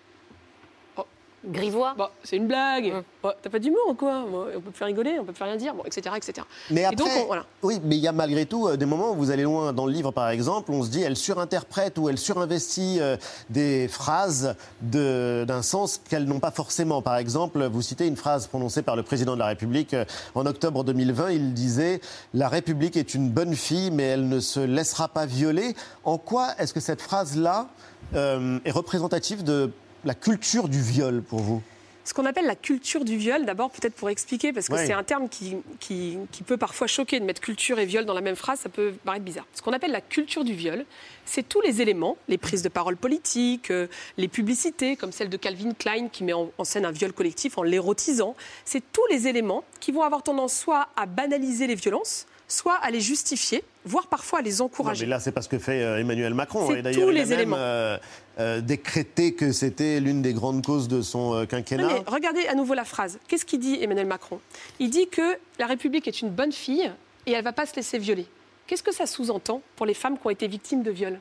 Grivois. 1.46 1.94
Bah, 1.98 2.12
c'est 2.24 2.36
une 2.36 2.48
blague. 2.48 2.94
Bah, 3.24 3.36
T'as 3.42 3.50
pas 3.50 3.60
d'humour 3.60 3.80
ou 3.90 3.94
quoi? 3.94 4.26
On 4.56 4.60
peut 4.60 4.72
te 4.72 4.78
faire 4.78 4.88
rigoler, 4.88 5.18
on 5.20 5.24
peut 5.24 5.32
te 5.34 5.38
faire 5.38 5.48
rien 5.48 5.56
dire, 5.56 5.74
bon, 5.76 5.84
etc., 5.86 6.16
etc. 6.18 6.46
Mais 6.72 6.82
Et 6.82 6.86
après, 6.86 6.96
donc, 6.98 7.08
on- 7.22 7.26
voilà. 7.28 7.46
oui, 7.64 7.80
mais 7.84 7.96
il 7.96 8.02
y 8.02 8.08
a 8.08 8.12
malgré 8.12 8.46
tout 8.46 8.68
euh, 8.68 8.76
des 8.76 8.86
moments 8.88 9.12
où 9.12 9.16
vous 9.16 9.32
allez 9.32 9.44
loin. 9.44 9.72
Dans 9.72 9.86
le 9.86 9.94
livre, 9.94 10.12
par 10.12 10.30
exemple, 10.30 10.72
on 10.72 10.84
se 10.84 10.90
dit, 10.90 11.04
elle 11.04 11.16
surinterprète 11.16 11.98
ou 12.00 12.10
elle 12.10 12.18
surinvestit 12.18 12.98
euh, 13.00 13.18
des 13.50 13.88
phrases 13.88 14.56
de- 14.82 15.46
d'un 15.48 15.62
sens 15.62 16.02
qu'elles 16.10 16.26
n'ont 16.26 16.40
pas 16.40 16.52
forcément. 16.52 17.02
Par 17.02 17.18
exemple, 17.18 17.64
vous 17.68 17.82
citez 17.82 18.08
une 18.08 18.18
phrase 18.18 18.48
prononcée 18.48 18.82
par 18.82 18.96
le 18.96 19.04
président 19.04 19.34
de 19.36 19.40
la 19.40 19.48
République 19.48 19.94
euh, 19.94 20.06
en 20.36 20.46
octobre 20.48 20.84
2020. 20.84 21.30
Il 21.32 21.54
disait 21.54 22.02
La 22.34 22.50
République 22.50 22.98
est 22.98 23.14
une 23.14 23.30
bonne 23.30 23.56
fille, 23.56 23.92
mais 23.92 24.04
elle 24.04 24.28
ne 24.28 24.40
se 24.40 24.60
laissera 24.60 25.08
pas 25.08 25.26
violer. 25.26 25.76
En 26.04 26.18
quoi 26.18 26.50
est-ce 26.58 26.74
que 26.74 26.80
cette 26.80 27.02
phrase-là 27.02 27.68
euh, 28.16 28.60
est 28.66 28.72
représentative 28.72 29.44
de 29.44 29.72
la 30.08 30.16
culture 30.16 30.68
du 30.70 30.82
viol 30.82 31.22
pour 31.22 31.40
vous? 31.40 31.62
Ce 32.04 32.14
qu'on 32.14 32.26
appelle 32.26 32.46
la 32.46 32.56
culture 32.56 33.04
du 33.04 33.18
viol, 33.18 33.46
d'abord 33.46 33.70
peut-être 33.70 33.94
pour 33.94 34.10
expliquer, 34.10 34.54
parce 34.54 34.70
que 34.70 34.78
c'est 34.78 34.94
un 34.94 35.04
terme 35.04 35.28
qui, 35.28 35.58
qui, 35.82 36.18
qui 36.32 36.42
peut 36.44 36.56
parfois 36.56 36.88
choquer 36.88 37.20
de 37.20 37.26
mettre 37.26 37.42
culture 37.42 37.80
et 37.80 37.86
viol 37.86 38.06
dans 38.06 38.14
la 38.14 38.22
même 38.22 38.38
phrase, 38.38 38.60
ça 38.62 38.70
peut 38.70 38.94
paraître 39.04 39.26
bizarre. 39.26 39.46
Ce 39.54 39.62
qu'on 39.62 39.74
appelle 39.74 39.92
la 39.92 40.00
culture 40.00 40.46
du 40.46 40.54
viol, 40.54 40.86
c'est 41.26 41.44
tous 41.50 41.60
les 41.60 41.82
éléments, 41.82 42.16
les 42.30 42.38
prises 42.38 42.62
de 42.62 42.70
parole 42.70 42.96
politiques, 42.96 43.72
euh, 43.72 43.88
les 44.16 44.30
publicités, 44.30 44.96
comme 44.96 45.12
celle 45.12 45.28
de 45.28 45.36
Calvin 45.36 45.74
Klein 45.74 46.08
qui 46.08 46.24
met 46.24 46.32
en, 46.32 46.50
en 46.58 46.64
scène 46.64 46.86
un 46.86 46.92
viol 46.92 47.12
collectif 47.12 47.58
en 47.58 47.64
l'érotisant. 47.64 48.38
C'est 48.64 48.84
tous 48.94 49.06
les 49.12 49.28
éléments 49.28 49.66
qui 49.82 49.92
vont 49.92 50.04
avoir 50.04 50.24
tendance 50.24 50.54
soit 50.54 50.88
à 50.96 51.08
banaliser 51.08 51.68
les 51.68 51.76
violences, 51.76 52.26
soit 52.48 52.76
à 52.76 52.90
les 52.90 53.02
justifier, 53.02 53.66
voire 53.84 54.08
parfois 54.08 54.40
à 54.40 54.42
les 54.42 54.60
Non, 54.60 54.66
encourager. 54.68 55.04
mais 55.06 55.10
là, 55.10 55.20
c'est 55.20 55.34
pas 55.34 55.42
ce 55.42 55.50
que 55.50 55.60
fait 55.60 55.84
euh, 55.84 56.00
Emmanuel 56.00 56.34
Macron. 56.34 56.70
C'est 56.72 56.80
Et 56.80 56.82
d'ailleurs, 56.82 57.02
tous 57.08 57.14
les 57.14 57.34
éléments. 57.34 57.58
euh, 57.60 57.98
euh, 58.40 58.62
décrété 58.62 59.34
que 59.34 59.52
c'était 59.52 60.00
l'une 60.00 60.22
des 60.22 60.34
grandes 60.34 60.64
causes 60.66 60.88
de 60.88 61.02
son 61.02 61.34
euh, 61.34 61.46
quinquennat. 61.46 61.88
Mais 61.88 62.04
regardez 62.08 62.46
à 62.48 62.56
nouveau 62.56 62.74
la 62.74 62.84
phrase. 62.86 63.20
Qu'est-ce 63.28 63.46
qu'il 63.46 63.60
dit 63.60 63.78
Emmanuel 63.82 64.06
Macron? 64.08 64.40
Il 64.80 64.90
dit 64.90 65.08
que 65.08 65.38
la 65.60 65.66
République 65.66 66.08
est 66.08 66.22
une 66.22 66.30
bonne 66.30 66.52
fille 66.52 66.92
et 67.26 67.32
elle 67.32 67.40
ne 67.40 67.44
va 67.44 67.54
pas 67.54 67.66
se 67.66 67.76
laisser 67.76 67.98
violer. 67.98 68.26
Qu'est-ce 68.68 68.84
que 68.84 68.94
ça 68.94 69.06
sous-entend 69.06 69.62
pour 69.76 69.86
les 69.86 69.94
femmes 69.94 70.18
qui 70.20 70.28
ont 70.28 70.30
été 70.30 70.48
victimes 70.48 70.84
de 70.84 70.92
viol 70.92 71.20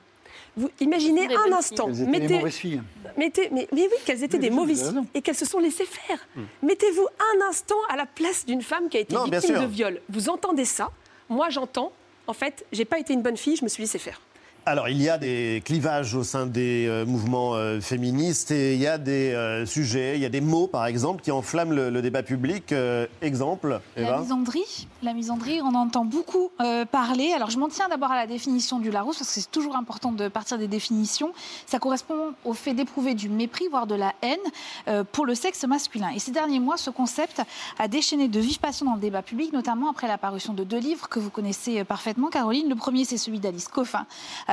Vous 0.57 0.69
imaginez 0.81 1.27
des 1.29 1.35
un 1.37 1.53
instant, 1.53 1.89
étaient 1.89 1.99
des 2.05 2.07
mettez, 2.07 2.35
mauvaises 2.39 2.55
filles. 2.55 2.83
mettez- 3.17 3.49
mais, 3.53 3.69
mais 3.73 3.83
oui, 3.83 3.97
qu'elles 4.05 4.25
étaient 4.25 4.39
des 4.39 4.51
mauvaises 4.51 4.91
filles 4.91 5.03
et 5.14 5.23
qu'elles 5.23 5.37
se 5.37 5.47
sont 5.47 5.59
laissées 5.61 5.87
faire. 5.87 6.19
Mettez-vous 6.62 7.07
un 7.07 7.49
instant 7.49 7.77
à 7.89 7.97
la 7.97 8.05
place 8.07 8.45
d'une 8.45 8.62
femme 8.62 8.89
qui 8.89 8.97
a 8.97 9.01
été 9.01 9.14
Non, 9.14 9.25
victime 9.25 9.61
de 9.61 9.67
viol. 9.67 10.01
Vous 10.09 10.29
entendez 10.29 10.64
ça? 10.64 10.91
Moi, 11.29 11.49
j'entends, 11.51 11.93
en 12.27 12.33
fait, 12.33 12.67
j'ai 12.73 12.85
pas 12.85 12.99
été 12.99 13.12
une 13.14 13.23
bonne 13.23 13.37
fille, 13.37 13.57
je 13.57 13.64
me 13.64 13.69
suis 13.69 13.83
laissée 13.83 13.99
faire. 13.99 14.21
Alors, 14.69 14.89
il 14.89 15.01
y 15.01 15.09
a 15.09 15.17
des 15.17 15.62
clivages 15.64 16.17
au 16.17 16.25
sein 16.25 16.45
des 16.45 16.89
euh, 16.89 17.07
mouvements 17.07 17.55
euh, 17.55 17.81
féministes 17.81 18.51
et 18.51 18.75
il 18.75 18.81
y 18.81 18.89
a 18.89 18.99
des 18.99 19.33
euh, 19.33 19.64
sujets, 19.64 20.17
il 20.17 20.21
y 20.21 20.25
a 20.25 20.29
des 20.29 20.41
mots, 20.41 20.67
par 20.67 20.87
exemple, 20.87 21.23
qui 21.23 21.31
enflamment 21.31 21.73
le, 21.73 21.89
le 21.89 22.03
débat 22.03 22.25
public. 22.25 22.75
Exemple, 23.23 23.81
La 23.97 24.03
Eva 24.03 24.19
misandrie, 24.19 24.89
la 25.05 25.12
misandrie, 25.12 25.61
on 25.62 25.73
entend 25.75 26.05
beaucoup 26.05 26.51
parler. 26.91 27.33
Alors 27.33 27.51
je 27.51 27.59
m'en 27.59 27.69
tiens 27.69 27.89
d'abord 27.89 28.11
à 28.11 28.17
la 28.17 28.27
définition 28.27 28.81
du 28.81 28.91
Larousse 28.91 29.19
parce 29.19 29.33
que 29.33 29.41
c'est 29.41 29.51
toujours 29.51 29.77
important 29.77 30.11
de 30.11 30.27
partir 30.27 30.59
des 30.59 30.67
définitions. 30.67 31.33
Ça 31.67 31.79
correspond 31.79 32.33
au 32.45 32.53
fait 32.53 32.75
d'éprouver 32.75 33.14
du 33.14 33.29
mépris, 33.29 33.69
voire 33.71 33.87
de 33.87 33.95
la 33.95 34.14
haine 34.23 35.05
pour 35.12 35.27
le 35.27 35.37
sexe 35.37 35.64
masculin. 35.64 36.11
Et 36.14 36.19
ces 36.19 36.33
derniers 36.33 36.59
mois, 36.59 36.77
ce 36.77 36.91
concept 36.91 37.43
a 37.79 37.87
déchaîné 37.87 38.27
de 38.27 38.41
vives 38.41 38.59
passions 38.59 38.87
dans 38.87 38.95
le 38.95 39.01
débat 39.01 39.23
public, 39.23 39.53
notamment 39.53 39.91
après 39.91 40.09
la 40.09 40.19
parution 40.19 40.55
de 40.55 40.64
deux 40.64 40.79
livres 40.81 41.09
que 41.09 41.21
vous 41.21 41.31
connaissez 41.31 41.85
parfaitement, 41.85 42.29
Caroline. 42.29 42.69
Le 42.69 42.75
premier, 42.75 43.05
c'est 43.05 43.19
celui 43.19 43.39
d'Alice 43.39 43.69
Coffin, 43.69 44.07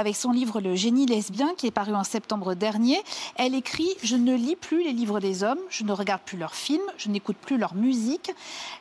avec 0.03 0.17
son 0.17 0.31
livre 0.31 0.59
Le 0.59 0.75
génie 0.75 1.05
lesbien, 1.05 1.53
qui 1.55 1.65
est 1.65 1.71
paru 1.71 1.95
en 1.95 2.03
septembre 2.03 2.55
dernier. 2.55 3.01
Elle 3.37 3.55
écrit 3.55 3.87
Je 4.03 4.17
ne 4.17 4.35
lis 4.35 4.57
plus 4.57 4.83
les 4.83 4.91
livres 4.91 5.21
des 5.21 5.45
hommes, 5.45 5.59
je 5.69 5.85
ne 5.85 5.93
regarde 5.93 6.21
plus 6.25 6.37
leurs 6.37 6.55
films, 6.55 6.83
je 6.97 7.07
n'écoute 7.07 7.37
plus 7.37 7.57
leur 7.57 7.73
musique. 7.73 8.29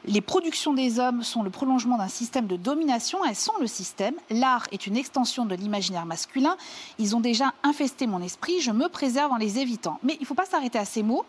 Les 0.04 0.20
productions 0.20 0.74
des 0.74 0.98
hommes 0.98 1.22
sont 1.22 1.44
le 1.44 1.50
prolongement 1.50 1.96
d'un 1.96 2.08
système 2.08 2.48
de 2.48 2.56
domination, 2.56 3.24
elles 3.24 3.36
sont 3.36 3.52
le 3.60 3.68
système. 3.68 4.14
L'art 4.30 4.66
est 4.72 4.88
une 4.88 4.96
extension 4.96 5.44
de 5.44 5.54
l'imaginaire 5.54 6.06
masculin. 6.06 6.56
Ils 6.98 7.14
ont 7.14 7.20
déjà 7.20 7.54
infesté 7.62 8.08
mon 8.08 8.20
esprit, 8.20 8.60
je 8.60 8.72
me 8.72 8.88
préserve 8.88 9.30
en 9.30 9.36
les 9.36 9.60
évitant. 9.60 10.00
Mais 10.02 10.14
il 10.14 10.22
ne 10.22 10.26
faut 10.26 10.34
pas 10.34 10.46
s'arrêter 10.46 10.80
à 10.80 10.84
ces 10.84 11.04
mots, 11.04 11.24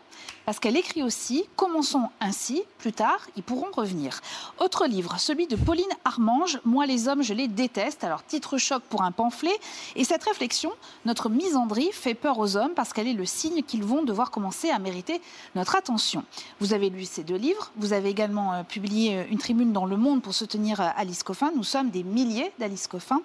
parce 0.46 0.60
qu'elle 0.60 0.78
écrit 0.78 1.04
aussi 1.04 1.46
Commençons 1.56 2.10
ainsi, 2.20 2.64
plus 2.78 2.94
tard, 2.94 3.28
ils 3.36 3.44
pourront 3.44 3.72
revenir. 3.72 4.22
Autre 4.60 4.86
livre, 4.88 5.16
celui 5.18 5.48
de 5.48 5.56
Pauline 5.56 5.86
Armange, 6.06 6.60
Moi 6.66 6.86
les 6.86 7.08
hommes, 7.08 7.24
je 7.24 7.34
les 7.34 7.48
déteste. 7.48 8.04
Alors, 8.04 8.26
titre 8.26 8.58
choc 8.58 8.84
pour 8.84 9.04
un 9.04 9.12
pamphlet. 9.12 9.56
Et 9.96 10.04
cette 10.04 10.24
réflexion, 10.24 10.72
notre 11.06 11.30
misandrie, 11.30 11.92
fait 11.92 12.14
peur 12.14 12.40
aux 12.40 12.58
hommes 12.58 12.74
parce 12.76 12.94
qu'elle 12.94 13.08
est 13.08 13.14
le 13.14 13.26
signe 13.26 13.64
qu'ils 13.64 13.84
vont 13.84 14.04
devoir 14.04 14.32
commencer 14.32 14.70
à 14.70 14.80
mériter 14.80 15.22
notre 15.56 15.76
attention. 15.76 16.24
Vous 16.60 16.74
avez 16.74 16.90
lu 16.90 17.06
ces 17.06 17.24
deux 17.24 17.36
livres. 17.36 17.72
Vous 17.78 17.94
avez 17.94 18.10
également 18.10 18.54
euh, 18.54 18.64
publié 18.64 19.18
euh, 19.18 19.24
une 19.30 19.38
tribune 19.38 19.74
dans 19.74 19.86
Le 19.86 19.98
Monde 19.98 20.22
pour 20.22 20.34
soutenir 20.34 20.82
euh, 20.82 20.88
Alice 20.96 21.24
Coffin. 21.24 21.52
Nous 21.56 21.64
sommes 21.64 21.90
des 21.90 22.04
milliers 22.04 22.52
d'Alice 22.60 22.88
Coffin. 22.88 23.22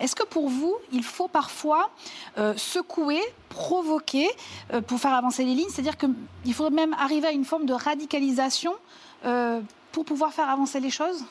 Est-ce 0.00 0.14
que 0.14 0.24
pour 0.24 0.48
vous, 0.48 0.76
il 0.92 1.02
faut 1.02 1.28
parfois 1.28 1.90
euh, 2.38 2.54
secouer, 2.56 3.20
provoquer 3.48 4.28
euh, 4.72 4.80
pour 4.80 4.98
faire 4.98 5.14
avancer 5.14 5.44
les 5.44 5.54
lignes? 5.54 5.68
C'est-à-dire 5.70 5.96
qu'il 5.96 6.54
même 6.70 6.94
arriver 6.94 7.28
à 7.28 7.32
une 7.32 7.44
forme 7.44 7.66
de 7.66 7.72
radicalisation 7.72 8.74
euh, 9.24 9.60
pour 9.92 10.04
pouvoir 10.04 10.32
faire 10.32 10.48
avancer 10.48 10.80
les 10.80 10.90
choses? 10.90 11.24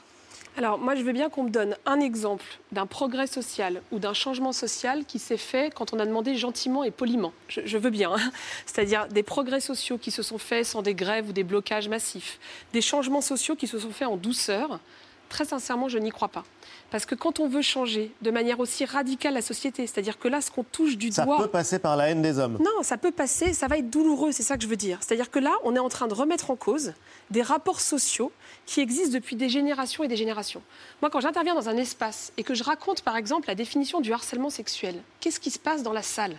Alors, 0.57 0.77
moi, 0.77 0.95
je 0.95 1.01
veux 1.01 1.13
bien 1.13 1.29
qu'on 1.29 1.43
me 1.43 1.49
donne 1.49 1.77
un 1.86 2.01
exemple 2.01 2.43
d'un 2.73 2.86
progrès 2.86 3.25
social 3.25 3.82
ou 3.91 3.99
d'un 3.99 4.13
changement 4.13 4.51
social 4.51 5.05
qui 5.05 5.17
s'est 5.17 5.38
fait 5.38 5.73
quand 5.73 5.93
on 5.93 5.99
a 5.99 6.05
demandé 6.05 6.36
gentiment 6.36 6.84
et 6.84 6.91
poliment. 6.91 7.32
Je, 7.47 7.61
je 7.63 7.77
veux 7.77 7.89
bien. 7.89 8.11
hein. 8.13 8.32
C'est-à-dire 8.65 9.07
des 9.07 9.23
progrès 9.23 9.61
sociaux 9.61 9.97
qui 9.97 10.11
se 10.11 10.23
sont 10.23 10.38
faits 10.38 10.65
sans 10.65 10.82
des 10.82 10.93
grèves 10.93 11.29
ou 11.29 11.32
des 11.32 11.45
blocages 11.45 11.88
massifs. 11.88 12.38
Des 12.73 12.82
changements 12.82 13.21
sociaux 13.21 13.55
qui 13.55 13.67
se 13.67 13.79
sont 13.79 13.91
faits 13.91 14.09
en 14.09 14.17
douceur. 14.17 14.79
Très 15.32 15.45
sincèrement, 15.45 15.88
je 15.88 15.97
n'y 15.97 16.09
crois 16.11 16.27
pas. 16.27 16.43
Parce 16.89 17.05
que 17.05 17.15
quand 17.15 17.39
on 17.39 17.47
veut 17.47 17.61
changer 17.61 18.11
de 18.21 18.32
manière 18.32 18.59
aussi 18.59 18.84
radicale 18.84 19.34
la 19.34 19.41
société, 19.41 19.88
c'est-à-dire 19.88 20.19
que 20.19 20.27
là, 20.27 20.41
ce 20.41 20.51
qu'on 20.51 20.65
touche 20.65 20.97
du 20.97 21.09
Ça 21.09 21.23
doigt. 21.23 21.38
peut 21.38 21.47
passer 21.47 21.79
par 21.79 21.95
la 21.95 22.09
haine 22.09 22.21
des 22.21 22.38
hommes. 22.38 22.57
Non, 22.59 22.84
ça 22.84 22.97
peut 22.97 23.11
passer, 23.13 23.53
ça 23.53 23.69
va 23.69 23.77
être 23.77 23.89
douloureux, 23.89 24.34
c'est 24.34 24.43
ça 24.43 24.57
que 24.57 24.63
je 24.63 24.67
veux 24.67 24.75
dire. 24.75 24.97
C'est-à-dire 24.99 25.32
que 25.32 25.39
là, 25.39 25.53
on 25.63 25.73
est 25.73 25.79
en 25.79 25.88
train 25.88 26.09
de 26.09 26.13
remettre 26.13 26.51
en 26.51 26.57
cause 26.57 26.91
des 27.29 27.41
rapports 27.41 27.79
sociaux 27.79 28.29
qui 28.65 28.82
existent 28.82 29.13
depuis 29.13 29.38
des 29.38 29.47
générations 29.47 30.03
et 30.03 30.09
des 30.09 30.17
générations. 30.17 30.61
Moi, 31.01 31.09
quand 31.09 31.21
j'interviens 31.21 31.55
dans 31.55 31.69
un 31.69 31.77
espace 31.77 32.34
et 32.36 32.43
que 32.43 32.53
je 32.53 32.63
raconte, 32.65 33.01
par 33.01 33.15
exemple, 33.15 33.47
la 33.47 33.55
définition 33.55 34.01
du 34.01 34.11
harcèlement 34.11 34.49
sexuel, 34.49 35.01
qu'est-ce 35.21 35.39
qui 35.39 35.49
se 35.49 35.59
passe 35.59 35.82
dans 35.82 35.93
la 35.93 36.03
salle? 36.03 36.36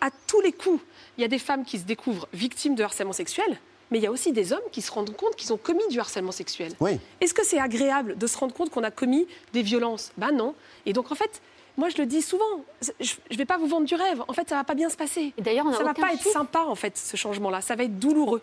À 0.00 0.10
tous 0.28 0.40
les 0.42 0.52
coups, 0.52 0.80
il 1.16 1.22
y 1.22 1.24
a 1.24 1.28
des 1.28 1.40
femmes 1.40 1.64
qui 1.64 1.76
se 1.76 1.84
découvrent 1.84 2.28
victimes 2.32 2.76
de 2.76 2.84
harcèlement 2.84 3.12
sexuel, 3.12 3.58
mais 3.90 3.98
il 3.98 4.02
y 4.02 4.06
a 4.06 4.10
aussi 4.10 4.32
des 4.32 4.52
hommes 4.52 4.60
qui 4.72 4.82
se 4.82 4.90
rendent 4.90 5.14
compte 5.14 5.36
qu'ils 5.36 5.52
ont 5.52 5.56
commis 5.56 5.86
du 5.90 5.98
harcèlement 5.98 6.32
sexuel. 6.32 6.72
Oui. 6.80 6.98
Est-ce 7.20 7.34
que 7.34 7.44
c'est 7.44 7.58
agréable 7.58 8.16
de 8.16 8.26
se 8.26 8.36
rendre 8.36 8.54
compte 8.54 8.70
qu'on 8.70 8.84
a 8.84 8.90
commis 8.90 9.26
des 9.52 9.62
violences? 9.62 10.12
Ben 10.16 10.32
non. 10.32 10.54
Et 10.86 10.92
donc, 10.92 11.10
en 11.10 11.14
fait, 11.14 11.40
moi, 11.76 11.88
je 11.88 11.98
le 11.98 12.06
dis 12.06 12.22
souvent, 12.22 12.64
je 13.00 13.14
ne 13.30 13.36
vais 13.36 13.44
pas 13.44 13.56
vous 13.56 13.68
vendre 13.68 13.86
du 13.86 13.94
rêve. 13.94 14.22
En 14.26 14.32
fait, 14.32 14.48
ça 14.48 14.56
va 14.56 14.64
pas 14.64 14.74
bien 14.74 14.90
se 14.90 14.96
passer. 14.96 15.32
d'ailleurs, 15.38 15.72
ça 15.74 15.84
va 15.84 15.94
pas 15.94 16.12
être 16.12 16.26
sympa, 16.26 16.60
en 16.60 16.74
fait, 16.74 16.96
ce 16.98 17.16
changement-là. 17.16 17.60
Ça 17.60 17.76
va 17.76 17.84
être 17.84 17.98
douloureux. 17.98 18.42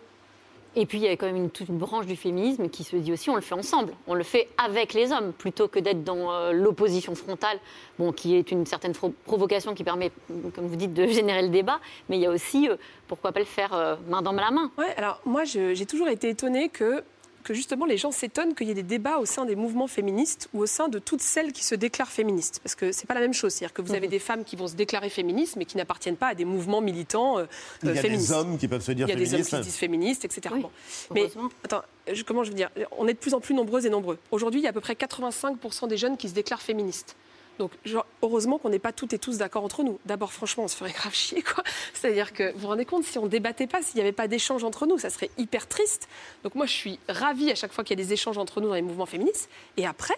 Et 0.78 0.84
puis, 0.84 0.98
il 0.98 1.04
y 1.04 1.08
a 1.08 1.12
quand 1.12 1.32
même 1.32 1.48
toute 1.48 1.70
une 1.70 1.78
branche 1.78 2.04
du 2.04 2.16
féminisme 2.16 2.68
qui 2.68 2.84
se 2.84 2.96
dit 2.96 3.10
aussi 3.10 3.30
on 3.30 3.34
le 3.34 3.40
fait 3.40 3.54
ensemble, 3.54 3.94
on 4.06 4.14
le 4.14 4.22
fait 4.22 4.48
avec 4.62 4.92
les 4.92 5.10
hommes, 5.10 5.32
plutôt 5.32 5.68
que 5.68 5.78
d'être 5.78 6.04
dans 6.04 6.30
euh, 6.30 6.52
l'opposition 6.52 7.14
frontale, 7.14 7.58
bon, 7.98 8.12
qui 8.12 8.36
est 8.36 8.50
une 8.50 8.66
certaine 8.66 8.92
provocation 9.24 9.74
qui 9.74 9.84
permet, 9.84 10.12
comme 10.54 10.66
vous 10.66 10.76
dites, 10.76 10.92
de 10.92 11.06
générer 11.06 11.40
le 11.40 11.48
débat. 11.48 11.80
Mais 12.10 12.18
il 12.18 12.20
y 12.20 12.26
a 12.26 12.30
aussi, 12.30 12.68
euh, 12.68 12.76
pourquoi 13.08 13.32
pas 13.32 13.40
le 13.40 13.46
faire 13.46 13.72
euh, 13.72 13.96
main 14.06 14.20
dans 14.20 14.32
la 14.32 14.50
main 14.50 14.70
Ouais, 14.76 14.92
alors 14.98 15.22
moi, 15.24 15.44
j'ai 15.44 15.86
toujours 15.86 16.08
été 16.08 16.28
étonnée 16.28 16.68
que, 16.68 17.02
que 17.46 17.54
justement 17.54 17.86
les 17.86 17.96
gens 17.96 18.10
s'étonnent 18.10 18.54
qu'il 18.54 18.66
y 18.66 18.70
ait 18.70 18.74
des 18.74 18.82
débats 18.82 19.18
au 19.18 19.24
sein 19.24 19.44
des 19.46 19.54
mouvements 19.56 19.86
féministes 19.86 20.48
ou 20.52 20.60
au 20.60 20.66
sein 20.66 20.88
de 20.88 20.98
toutes 20.98 21.22
celles 21.22 21.52
qui 21.52 21.64
se 21.64 21.74
déclarent 21.74 22.10
féministes. 22.10 22.60
Parce 22.62 22.74
que 22.74 22.92
c'est 22.92 23.06
pas 23.06 23.14
la 23.14 23.20
même 23.20 23.32
chose. 23.32 23.52
C'est-à-dire 23.54 23.72
que 23.72 23.82
vous 23.82 23.94
avez 23.94 24.08
des 24.08 24.18
femmes 24.18 24.44
qui 24.44 24.56
vont 24.56 24.66
se 24.68 24.74
déclarer 24.74 25.08
féministes, 25.10 25.56
mais 25.56 25.64
qui 25.64 25.76
n'appartiennent 25.76 26.16
pas 26.16 26.28
à 26.28 26.34
des 26.34 26.44
mouvements 26.44 26.80
militants 26.80 27.38
euh, 27.38 27.46
Il 27.82 27.88
y 27.88 27.92
a 27.98 28.02
féministes. 28.02 28.28
des 28.28 28.34
hommes 28.34 28.58
qui 28.58 28.68
peuvent 28.68 28.82
se 28.82 28.92
dire 28.92 29.06
Il 29.06 29.10
y 29.10 29.12
a 29.12 29.16
des 29.16 29.22
hommes 29.34 29.42
féministes. 29.44 29.50
qui 29.50 29.56
se 29.56 29.62
disent 29.62 29.76
féministes, 29.76 30.24
etc. 30.24 30.54
Bon. 30.60 30.70
Mais 31.14 31.30
attends, 31.64 31.82
je- 32.12 32.22
comment 32.24 32.42
je 32.44 32.50
veux 32.50 32.56
dire? 32.56 32.68
On 32.98 33.06
est 33.08 33.14
de 33.14 33.18
plus 33.18 33.32
en 33.32 33.40
plus 33.40 33.54
nombreuses 33.54 33.86
et 33.86 33.90
nombreux. 33.90 34.18
Aujourd'hui, 34.32 34.60
il 34.60 34.64
y 34.64 34.66
a 34.66 34.70
à 34.70 34.72
peu 34.72 34.80
près 34.80 34.94
85% 34.94 35.86
des 35.88 35.96
jeunes 35.96 36.16
qui 36.16 36.28
se 36.28 36.34
déclarent 36.34 36.62
féministes. 36.62 37.16
Donc, 37.58 37.72
genre, 37.84 38.06
heureusement 38.22 38.58
qu'on 38.58 38.68
n'est 38.68 38.78
pas 38.78 38.92
toutes 38.92 39.12
et 39.12 39.18
tous 39.18 39.38
d'accord 39.38 39.64
entre 39.64 39.82
nous. 39.82 39.98
D'abord, 40.04 40.32
franchement, 40.32 40.64
on 40.64 40.68
se 40.68 40.76
ferait 40.76 40.92
grave 40.92 41.14
chier, 41.14 41.42
quoi. 41.42 41.64
C'est-à-dire 41.94 42.32
que 42.32 42.52
vous 42.52 42.60
vous 42.60 42.66
rendez 42.68 42.84
compte, 42.84 43.04
si 43.04 43.18
on 43.18 43.26
débattait 43.26 43.66
pas, 43.66 43.82
s'il 43.82 43.96
n'y 43.96 44.02
avait 44.02 44.12
pas 44.12 44.28
d'échange 44.28 44.64
entre 44.64 44.86
nous, 44.86 44.98
ça 44.98 45.10
serait 45.10 45.30
hyper 45.38 45.66
triste. 45.66 46.08
Donc, 46.44 46.54
moi, 46.54 46.66
je 46.66 46.72
suis 46.72 46.98
ravie 47.08 47.50
à 47.50 47.54
chaque 47.54 47.72
fois 47.72 47.84
qu'il 47.84 47.98
y 47.98 48.02
a 48.02 48.04
des 48.04 48.12
échanges 48.12 48.38
entre 48.38 48.60
nous 48.60 48.68
dans 48.68 48.74
les 48.74 48.82
mouvements 48.82 49.06
féministes. 49.06 49.48
Et 49.76 49.86
après, 49.86 50.16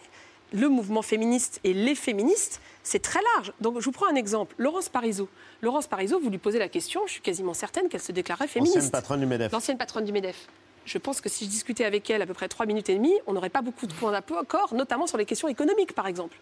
le 0.53 0.69
mouvement 0.69 1.03
féministe 1.03 1.61
et 1.65 1.75
les 1.75 1.95
féministes, 1.95 2.61
c'est 2.83 3.03
très 3.03 3.21
large. 3.35 3.53
Donc, 3.61 3.81
je 3.81 3.85
vous 3.85 3.93
prends 3.93 4.09
un 4.11 4.15
exemple. 4.15 4.55
Laurence 4.59 4.89
Parisot. 4.89 5.29
Laurence 5.63 5.87
Parisot, 5.87 6.21
vous 6.21 6.31
lui 6.31 6.39
posez 6.39 6.59
la 6.59 6.69
question, 6.69 7.03
je 7.07 7.13
suis 7.13 7.21
quasiment 7.21 7.55
certaine 7.55 7.89
qu'elle 7.89 8.01
se 8.01 8.13
déclarait 8.13 8.49
féministe. 8.49 8.77
Ancienne 8.79 8.91
patronne 8.91 9.21
du 9.21 9.27
MEDEF. 9.27 9.53
L'ancienne 9.53 9.79
patronne 9.79 10.05
du 10.05 10.13
MEDEF. 10.13 10.47
Je 10.89 10.97
pense 10.97 11.21
que 11.21 11.29
si 11.29 11.45
je 11.45 11.51
discutais 11.51 11.85
avec 11.85 12.09
elle 12.09 12.23
à 12.23 12.27
peu 12.27 12.33
près 12.33 12.49
trois 12.49 12.65
minutes 12.65 12.89
et 12.89 12.95
demie, 12.95 13.13
on 13.27 13.35
n'aurait 13.35 13.51
pas 13.51 13.61
beaucoup 13.61 13.87
de 13.87 13.93
points 13.93 14.11
d'accord, 14.11 14.73
notamment 14.73 15.07
sur 15.07 15.19
les 15.19 15.27
questions 15.27 15.47
économiques, 15.47 15.93
par 15.93 16.07
exemple. 16.07 16.39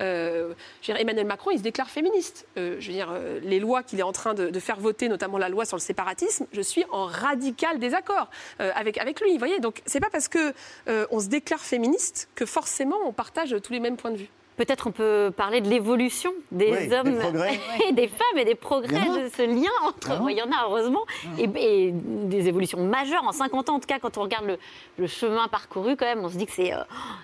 Euh, 0.00 0.54
Emmanuel 0.88 1.26
Macron, 1.26 1.52
il 1.52 1.58
se 1.58 1.62
déclare 1.62 1.88
féministe. 1.88 2.46
Euh, 2.56 2.76
je 2.80 2.88
veux 2.88 2.92
dire, 2.92 3.10
euh, 3.12 3.38
les 3.44 3.60
lois 3.60 3.84
qu'il 3.84 4.00
est 4.00 4.04
en 4.04 4.12
train 4.12 4.34
de, 4.34 4.58
faire 4.58 4.80
voter, 4.80 5.08
notamment 5.08 5.38
la 5.38 5.48
loi 5.48 5.64
sur 5.64 5.76
le 5.76 5.82
séparatisme, 5.82 6.46
je 6.52 6.60
suis 6.60 6.84
en 6.90 7.04
radical 7.04 7.78
désaccord 7.78 8.28
avec, 8.58 8.98
avec 8.98 9.20
lui. 9.20 9.32
Vous 9.32 9.38
voyez, 9.38 9.60
donc 9.60 9.82
c'est 9.86 10.00
pas 10.00 10.10
parce 10.10 10.28
que 10.28 10.52
on 11.10 11.20
se 11.20 11.28
déclare 11.28 11.60
féministe 11.60 12.28
que 12.34 12.46
forcément 12.46 12.96
on 13.04 13.12
partage 13.12 13.54
tous 13.62 13.72
les 13.72 13.80
mêmes 13.80 13.96
points 13.96 14.10
de 14.10 14.16
vue. 14.16 14.30
Peut-être 14.56 14.86
on 14.86 14.90
peut 14.92 15.32
parler 15.36 15.60
de 15.60 15.68
l'évolution 15.68 16.32
des 16.50 16.70
Oui, 16.72 16.94
hommes 16.94 17.18
et 17.88 17.92
des 17.92 18.08
femmes 18.08 18.38
et 18.38 18.44
des 18.44 18.54
progrès 18.54 19.06
de 19.22 19.28
ce 19.28 19.42
lien 19.42 19.70
entre. 19.86 20.10
Ah 20.12 20.16
bon 20.16 20.28
il 20.28 20.36
y 20.36 20.42
en 20.42 20.50
a 20.50 20.64
heureusement. 20.66 21.04
Et, 21.38 21.48
et 21.56 21.92
des 21.92 22.48
évolutions 22.48 22.82
majeures 22.84 23.24
en 23.24 23.32
50 23.32 23.68
ans. 23.70 23.74
En 23.74 23.80
tout 23.80 23.86
cas, 23.86 23.98
quand 23.98 24.16
on 24.18 24.22
regarde 24.22 24.46
le, 24.46 24.58
le 24.98 25.06
chemin 25.06 25.48
parcouru, 25.48 25.96
quand 25.96 26.06
même, 26.06 26.24
on 26.24 26.28
se 26.28 26.36
dit 26.36 26.46
que 26.46 26.52
c'est 26.52 26.72
euh, 26.72 26.78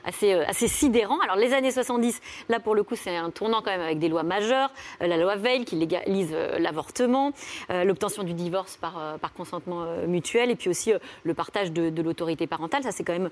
assez, 0.05 0.33
euh, 0.35 0.45
assez 0.47 0.68
sidérant. 0.68 1.18
Alors 1.20 1.37
les 1.37 1.55
années 1.55 1.70
70, 1.70 2.20
là 2.49 2.61
pour 2.61 2.74
le 2.74 2.83
coup, 2.83 2.97
c'est 2.97 3.16
un 3.16 3.30
tournant 3.30 3.62
quand 3.62 3.70
même 3.70 3.80
avec 3.80 3.99
des 3.99 4.09
lois 4.09 4.22
majeures. 4.22 4.70
Euh, 5.01 5.07
la 5.07 5.16
loi 5.16 5.37
Veil 5.37 5.64
qui 5.64 5.76
légalise 5.76 6.35
l'avortement, 6.59 7.33
l'obtention 7.70 8.22
du 8.22 8.35
divorce 8.35 8.76
par, 8.76 9.18
par 9.20 9.33
consentement 9.33 9.87
mutuel 10.07 10.51
et 10.51 10.57
puis 10.57 10.68
aussi 10.68 10.93
le 11.24 11.35
partage 11.35 11.72
de, 11.72 11.91
de 11.91 12.03
l'autorité 12.03 12.47
parentale. 12.47 12.83
Ça, 12.83 12.93
c'est 12.93 13.05
quand 13.05 13.12
même 13.12 13.30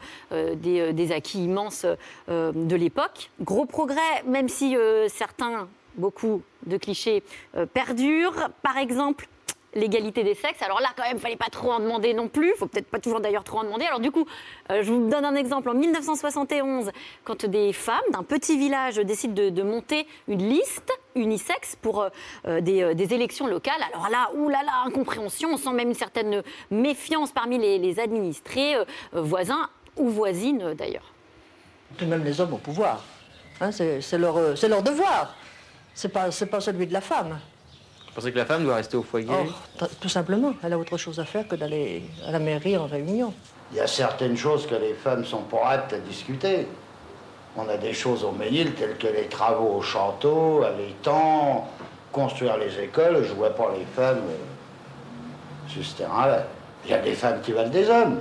des, 0.57 0.92
des 0.92 1.12
acquis 1.12 1.44
immenses 1.44 1.84
de 2.28 2.76
l'époque. 2.76 3.30
Gros 3.40 3.66
progrès, 3.66 3.89
même 4.26 4.49
si 4.49 4.76
euh, 4.76 5.09
certains, 5.09 5.68
beaucoup 5.97 6.43
de 6.66 6.76
clichés 6.76 7.22
euh, 7.57 7.66
perdurent. 7.66 8.49
Par 8.62 8.76
exemple, 8.76 9.28
l'égalité 9.74 10.24
des 10.24 10.34
sexes. 10.34 10.62
Alors 10.62 10.80
là, 10.80 10.88
quand 10.97 11.05
même, 11.05 11.18
fallait 11.18 11.36
pas 11.36 11.51
trop 11.51 11.72
en 11.72 11.80
demander 11.80 12.12
non 12.14 12.28
plus. 12.28 12.53
Faut 12.59 12.66
peut-être 12.66 12.88
pas 12.88 12.99
toujours 12.99 13.20
d'ailleurs 13.20 13.45
trop 13.45 13.59
en 13.59 13.64
demander. 13.64 13.84
Alors 13.84 14.01
du 14.01 14.11
coup, 14.11 14.26
euh, 14.70 14.82
je 14.82 14.93
vous 14.93 15.09
donne 15.09 15.24
un 15.24 15.34
exemple. 15.34 15.68
En 15.68 15.74
1971, 15.74 16.91
quand 17.24 17.47
des 17.47 17.72
femmes 17.72 17.99
d'un 18.12 18.22
petit 18.22 18.59
village 18.59 18.97
décident 18.97 19.51
de, 19.51 19.62
monter 19.62 20.07
une 20.26 20.49
liste 20.49 20.93
unisexe 21.14 21.76
pour 21.76 22.07
des, 22.45 23.14
élections 23.14 23.47
locales. 23.47 23.82
Alors 23.93 24.09
là, 24.11 24.30
oulala, 24.34 24.82
incompréhension. 24.86 25.51
On 25.53 25.57
sent 25.57 25.72
même 25.72 25.88
une 25.88 25.95
certaine 25.95 26.43
méfiance 26.70 27.30
parmi 27.30 27.59
les, 27.59 28.01
administrés, 28.01 28.74
voisins 29.12 29.68
ou 29.97 30.09
voisines 30.09 30.74
d'ailleurs. 30.74 31.12
Tout 31.97 32.05
de 32.05 32.11
même 32.11 32.24
les 32.24 32.41
hommes 32.41 32.55
au 32.55 32.59
pouvoir. 32.59 33.05
Hein, 33.61 33.70
c'est 33.72 34.18
leur, 34.18 34.36
euh, 34.38 34.56
c'est 34.56 34.68
leur 34.68 34.82
devoir. 34.82 35.34
C'est 35.94 36.08
pas, 36.08 36.30
c'est 36.30 36.46
pas 36.46 36.61
celui 36.61 36.86
de 36.86 36.92
la 36.92 37.00
femme. 37.00 37.38
Vous 38.06 38.14
pensez 38.14 38.32
que 38.32 38.38
la 38.38 38.46
femme 38.46 38.64
doit 38.64 38.76
rester 38.76 38.96
au 38.96 39.02
foyer 39.02 39.28
Oh, 39.30 39.84
tout 40.00 40.08
simplement, 40.08 40.54
elle 40.62 40.72
a 40.72 40.78
autre 40.78 40.96
chose 40.96 41.20
à 41.20 41.24
faire 41.24 41.46
que 41.46 41.56
d'aller 41.56 42.02
à 42.26 42.32
la 42.32 42.38
mairie 42.38 42.76
en 42.76 42.86
réunion. 42.86 43.32
Il 43.70 43.76
y 43.76 43.80
a 43.80 43.86
certaines 43.86 44.36
choses 44.36 44.66
que 44.66 44.74
les 44.74 44.94
femmes 44.94 45.24
sont 45.24 45.42
pas 45.42 45.68
aptes 45.68 45.92
à 45.92 45.98
discuter. 45.98 46.66
On 47.56 47.68
a 47.68 47.76
des 47.76 47.92
choses 47.92 48.24
au 48.24 48.32
Ménil 48.32 48.74
telles 48.74 48.96
que 48.96 49.08
les 49.08 49.26
travaux 49.26 49.76
au 49.76 49.82
château, 49.82 50.62
à 50.62 50.70
l'étang, 50.70 51.68
construire 52.11 52.56
les 52.56 52.80
écoles. 52.82 53.24
Je 53.28 53.32
vois 53.32 53.50
pas 53.50 53.72
les 53.76 53.84
femmes 53.84 54.22
euh, 54.28 55.68
sur 55.68 55.84
ce 55.84 55.96
terrain-là. 55.96 56.44
Il 56.84 56.90
y 56.90 56.94
a 56.94 56.98
des 56.98 57.14
femmes 57.14 57.40
qui 57.42 57.52
valent 57.52 57.68
des 57.68 57.88
hommes, 57.90 58.20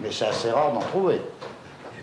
mais 0.00 0.12
c'est 0.12 0.26
assez 0.26 0.50
rare 0.50 0.72
d'en 0.72 0.80
trouver. 0.80 1.20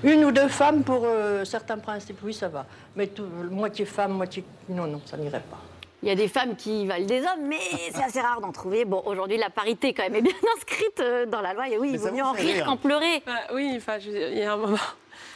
Une 0.04 0.26
ou 0.26 0.32
deux 0.32 0.50
femmes 0.50 0.84
pour 0.84 1.04
euh, 1.06 1.46
certains 1.46 1.78
principes, 1.78 2.20
oui, 2.24 2.34
ça 2.34 2.50
va. 2.50 2.66
Mais 2.96 3.08
tout, 3.08 3.26
moitié 3.50 3.86
femme, 3.86 4.14
moitié. 4.14 4.44
Non, 4.68 4.86
non, 4.86 5.02
ça 5.06 5.16
n'irait 5.18 5.40
pas. 5.40 5.60
Il 6.02 6.10
y 6.10 6.12
a 6.12 6.16
des 6.16 6.28
femmes 6.28 6.58
qui 6.58 6.86
valent 6.86 7.06
des 7.06 7.22
hommes, 7.22 7.48
mais 7.48 7.60
c'est 7.92 8.04
assez 8.04 8.20
rare 8.20 8.42
d'en 8.42 8.52
trouver. 8.52 8.84
Bon, 8.84 9.02
aujourd'hui, 9.06 9.38
la 9.38 9.50
parité, 9.50 9.94
quand 9.94 10.04
même, 10.04 10.16
est 10.16 10.22
bien 10.22 10.34
inscrite 10.58 11.00
euh, 11.00 11.26
dans 11.26 11.40
la 11.40 11.54
loi. 11.54 11.70
Et 11.70 11.78
oui, 11.78 11.92
il 11.94 12.00
vaut 12.00 12.12
mieux 12.12 12.24
en 12.24 12.34
rire 12.34 12.66
qu'en 12.66 12.76
pleurer. 12.76 13.24
Bah 13.26 13.32
oui, 13.54 13.74
enfin, 13.78 13.98
il 14.00 14.38
y 14.38 14.44
a 14.44 14.54
un 14.54 14.58
moment. 14.58 14.78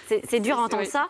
C'est 0.07 0.39
dur 0.41 0.59
à 0.59 0.63
entendre 0.63 0.83
oui. 0.83 0.89
ça. 0.89 1.07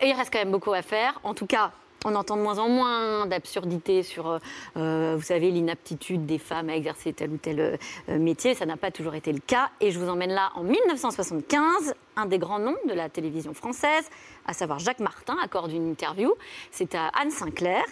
Et 0.00 0.08
il 0.08 0.12
reste 0.14 0.32
quand 0.32 0.38
même 0.38 0.50
beaucoup 0.50 0.72
à 0.72 0.82
faire. 0.82 1.20
En 1.24 1.34
tout 1.34 1.46
cas, 1.46 1.72
on 2.06 2.14
entend 2.14 2.36
de 2.36 2.42
moins 2.42 2.58
en 2.58 2.68
moins 2.68 3.26
d'absurdités 3.26 4.04
sur, 4.04 4.30
euh, 4.30 4.38
euh, 4.76 5.14
vous 5.16 5.24
savez, 5.24 5.50
l'inaptitude 5.50 6.24
des 6.24 6.38
femmes 6.38 6.70
à 6.70 6.76
exercer 6.76 7.12
tel 7.12 7.30
ou 7.30 7.36
tel 7.36 7.60
euh, 8.08 8.18
métier. 8.18 8.54
Ça 8.54 8.64
n'a 8.64 8.76
pas 8.76 8.92
toujours 8.92 9.16
été 9.16 9.32
le 9.32 9.40
cas. 9.40 9.70
Et 9.80 9.90
je 9.90 9.98
vous 9.98 10.08
emmène 10.08 10.30
là 10.30 10.50
en 10.54 10.62
1975, 10.62 11.94
un 12.14 12.26
des 12.26 12.38
grands 12.38 12.60
noms 12.60 12.76
de 12.88 12.94
la 12.94 13.08
télévision 13.08 13.54
française, 13.54 14.08
à 14.46 14.52
savoir 14.52 14.78
Jacques 14.78 15.00
Martin, 15.00 15.36
accorde 15.42 15.72
une 15.72 15.90
interview. 15.90 16.32
C'est 16.70 16.94
à 16.94 17.08
Anne 17.08 17.30
Sinclair. 17.32 17.82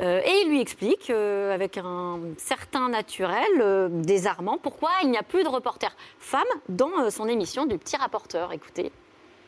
Et 0.00 0.42
il 0.42 0.48
lui 0.48 0.60
explique, 0.60 1.10
avec 1.10 1.76
un 1.76 2.20
certain 2.38 2.88
naturel 2.88 3.90
désarmant, 3.90 4.56
pourquoi 4.56 4.90
il 5.02 5.10
n'y 5.10 5.18
a 5.18 5.22
plus 5.22 5.42
de 5.42 5.48
reporters 5.48 5.94
femmes 6.18 6.42
dans 6.68 7.10
son 7.10 7.28
émission 7.28 7.66
du 7.66 7.76
petit 7.76 7.96
rapporteur. 7.96 8.52
Écoutez. 8.52 8.92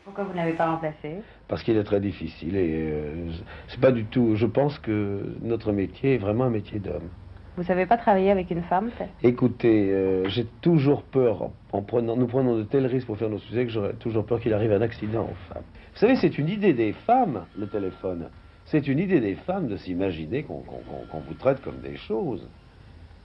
Pourquoi 0.04 0.24
vous 0.24 0.34
n'avez 0.34 0.52
pas 0.52 0.66
remplacé? 0.66 1.22
Parce 1.48 1.62
qu'il 1.62 1.76
est 1.76 1.84
très 1.84 2.00
difficile 2.00 2.56
et 2.56 2.90
euh, 2.90 3.30
c'est 3.68 3.80
pas 3.80 3.92
du 3.92 4.04
tout. 4.04 4.34
Je 4.34 4.46
pense 4.46 4.78
que 4.78 5.36
notre 5.42 5.72
métier 5.72 6.14
est 6.14 6.18
vraiment 6.18 6.44
un 6.44 6.50
métier 6.50 6.80
d'homme. 6.80 7.08
Vous 7.56 7.62
savez 7.62 7.86
pas 7.86 7.96
travailler 7.96 8.30
avec 8.30 8.50
une 8.50 8.62
femme 8.62 8.90
Écoutez, 9.22 9.90
euh, 9.90 10.28
j'ai 10.28 10.44
toujours 10.60 11.02
peur, 11.02 11.50
en 11.72 11.80
prenant, 11.80 12.14
nous 12.14 12.26
prenons 12.26 12.58
de 12.58 12.64
tels 12.64 12.84
risques 12.84 13.06
pour 13.06 13.16
faire 13.16 13.30
nos 13.30 13.38
sujets, 13.38 13.64
que 13.64 13.70
j'aurais 13.70 13.94
toujours 13.94 14.26
peur 14.26 14.40
qu'il 14.40 14.52
arrive 14.52 14.72
un 14.72 14.82
accident 14.82 15.22
aux 15.22 15.52
femmes. 15.54 15.62
Vous 15.94 16.00
savez, 16.00 16.16
c'est 16.16 16.36
une 16.36 16.50
idée 16.50 16.74
des 16.74 16.92
femmes, 16.92 17.46
le 17.56 17.66
téléphone. 17.66 18.28
C'est 18.66 18.86
une 18.88 18.98
idée 18.98 19.20
des 19.20 19.36
femmes 19.36 19.68
de 19.68 19.76
s'imaginer 19.76 20.42
qu'on 20.42 20.60
vous 20.60 21.34
traite 21.34 21.62
comme 21.62 21.78
des 21.80 21.96
choses. 21.96 22.46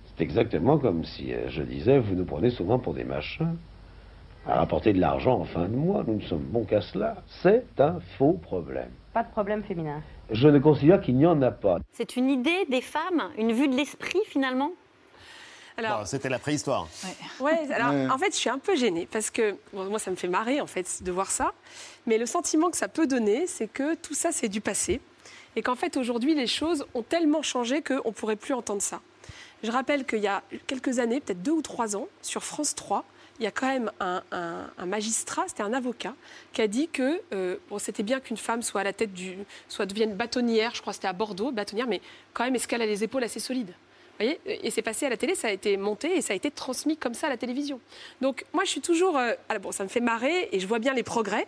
C'est 0.06 0.24
exactement 0.24 0.78
comme 0.78 1.04
si 1.04 1.34
euh, 1.34 1.50
je 1.50 1.64
disais, 1.64 2.00
vous 2.00 2.16
nous 2.16 2.26
prenez 2.26 2.52
souvent 2.52 2.80
pour 2.80 2.94
des 2.94 3.04
machins. 3.04 3.58
À 4.48 4.56
rapporter 4.56 4.92
de 4.94 5.00
l'argent 5.00 5.40
en 5.40 5.46
fin 5.46 5.66
de 5.68 5.76
mois, 5.76 6.04
nous 6.08 6.16
ne 6.16 6.22
sommes 6.22 6.40
bons 6.44 6.64
qu'à 6.66 6.82
cela. 6.82 7.18
C'est 7.44 7.64
un 7.80 8.00
faux 8.18 8.34
problème. 8.34 8.90
Pas 9.14 9.24
de 9.24 9.30
problème 9.30 9.64
féminin. 9.64 10.02
Je 10.32 10.48
ne 10.48 10.58
considère 10.58 11.00
qu'il 11.02 11.16
n'y 11.16 11.26
en 11.28 11.40
a 11.44 11.52
pas. 11.52 11.78
C'est 11.94 12.16
une 12.16 12.30
idée 12.30 12.66
des 12.70 12.82
femmes, 12.82 13.30
une 13.38 13.52
vue 13.54 13.68
de 13.68 13.76
l'esprit 13.76 14.20
finalement? 14.26 14.72
Alors, 15.78 16.00
Bon, 16.00 16.06
C'était 16.06 16.30
la 16.30 16.40
préhistoire. 16.40 16.88
Ouais, 17.40 17.72
alors 17.72 17.92
Ouais. 17.92 18.10
en 18.10 18.18
fait, 18.18 18.32
je 18.32 18.38
suis 18.38 18.50
un 18.50 18.58
peu 18.58 18.76
gênée 18.76 19.08
parce 19.12 19.30
que 19.30 19.56
bon, 19.74 19.86
moi, 19.86 20.00
ça 20.00 20.10
me 20.12 20.16
fait 20.16 20.28
marrer 20.28 20.60
en 20.60 20.68
fait 20.68 21.02
de 21.04 21.12
voir 21.12 21.30
ça. 21.30 21.54
Mais 22.08 22.18
le 22.18 22.26
sentiment 22.26 22.70
que 22.72 22.78
ça 22.78 22.88
peut 22.88 23.08
donner, 23.08 23.46
c'est 23.48 23.68
que 23.68 23.96
tout 23.96 24.14
ça, 24.16 24.32
c'est 24.32 24.50
du 24.50 24.60
passé. 24.60 25.02
Et 25.56 25.62
qu'en 25.62 25.76
fait, 25.76 25.98
aujourd'hui, 25.98 26.34
les 26.34 26.48
choses 26.48 26.86
ont 26.96 27.04
tellement 27.04 27.42
changé 27.42 27.82
qu'on 27.82 28.10
ne 28.10 28.14
pourrait 28.14 28.36
plus 28.38 28.54
entendre 28.54 28.82
ça. 28.82 29.02
Je 29.64 29.70
rappelle 29.72 30.06
qu'il 30.06 30.20
y 30.20 30.28
a 30.28 30.42
quelques 30.66 30.98
années, 31.00 31.20
peut-être 31.20 31.44
deux 31.44 31.52
ou 31.52 31.62
trois 31.62 31.96
ans, 31.96 32.08
sur 32.22 32.44
France 32.44 32.74
3, 32.74 33.04
il 33.42 33.46
y 33.46 33.48
a 33.48 33.52
quand 33.52 33.68
même 33.68 33.92
un, 34.00 34.86
magistrat, 34.86 35.46
c'était 35.48 35.64
un 35.64 35.74
avocat, 35.74 36.14
qui 36.54 36.62
a 36.62 36.68
dit 36.68 36.88
que 36.88 37.20
euh, 37.34 37.58
c'était 37.80 38.04
bien 38.04 38.20
qu'une 38.20 38.38
femme 38.38 38.62
soit 38.62 38.82
à 38.82 38.84
la 38.84 38.94
tête 38.94 39.14
du. 39.14 39.36
soit 39.68 39.88
devienne 39.88 40.14
bâtonnière, 40.14 40.76
je 40.76 40.82
crois 40.82 40.92
que 40.92 40.98
c'était 40.98 41.08
à 41.08 41.14
Bordeaux, 41.14 41.52
bâtonnière, 41.52 41.88
mais 41.88 42.02
quand 42.34 42.44
même, 42.44 42.54
est-ce 42.54 42.68
qu'elle 42.68 42.84
a 42.84 42.86
les 42.86 43.04
épaules 43.04 43.24
assez 43.24 43.40
solides 43.40 43.74
vous 44.20 44.26
voyez 44.26 44.40
Et 44.46 44.70
c'est 44.70 44.84
passé 44.84 45.08
à 45.08 45.10
la 45.10 45.18
télé, 45.18 45.34
ça 45.34 45.48
a 45.48 45.52
été 45.52 45.76
monté 45.78 46.16
et 46.16 46.22
ça 46.22 46.34
a 46.34 46.36
été 46.36 46.52
transmis 46.52 46.98
comme 46.98 47.16
ça 47.16 47.26
à 47.26 47.30
la 47.32 47.38
télévision. 47.38 47.80
Donc 48.22 48.46
moi, 48.54 48.64
je 48.64 48.70
suis 48.70 48.82
toujours... 48.82 49.18
euh, 49.18 49.34
alors 49.50 49.62
bon, 49.62 49.72
ça 49.72 49.84
me 49.84 49.90
fait 49.90 50.02
marrer 50.02 50.50
et 50.52 50.60
je 50.60 50.68
vois 50.68 50.78
bien 50.78 50.94
les 50.94 51.02
progrès. 51.02 51.48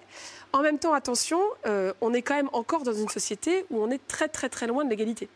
En 0.51 0.61
même 0.61 0.79
temps, 0.79 0.93
attention, 0.93 1.39
euh, 1.67 1.93
on 2.01 2.11
est 2.15 2.23
quand 2.23 2.35
même 2.35 2.49
encore 2.53 2.81
dans 2.81 2.93
une 2.93 3.09
société 3.09 3.67
où 3.69 3.83
on 3.83 3.91
est 3.91 4.01
très 4.07 4.27
très 4.27 4.49
très 4.49 4.65
loin 4.65 4.83
de 4.83 4.89
l'égalité. 4.89 5.29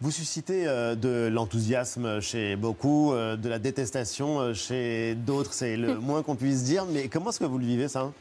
Vous 0.00 0.12
suscitez 0.12 0.66
euh, 0.66 0.94
de 0.94 1.28
l'enthousiasme 1.28 2.20
chez 2.20 2.54
beaucoup, 2.54 3.12
euh, 3.12 3.36
de 3.36 3.48
la 3.48 3.58
détestation 3.58 4.38
euh, 4.38 4.54
chez 4.54 5.16
d'autres, 5.16 5.52
c'est 5.52 5.76
le 5.76 5.94
moins 6.00 6.22
qu'on 6.22 6.36
puisse 6.36 6.62
dire. 6.62 6.84
Mais 6.86 7.08
comment 7.08 7.30
est-ce 7.30 7.40
que 7.40 7.44
vous 7.44 7.58
le 7.58 7.66
vivez, 7.66 7.88
ça? 7.88 8.12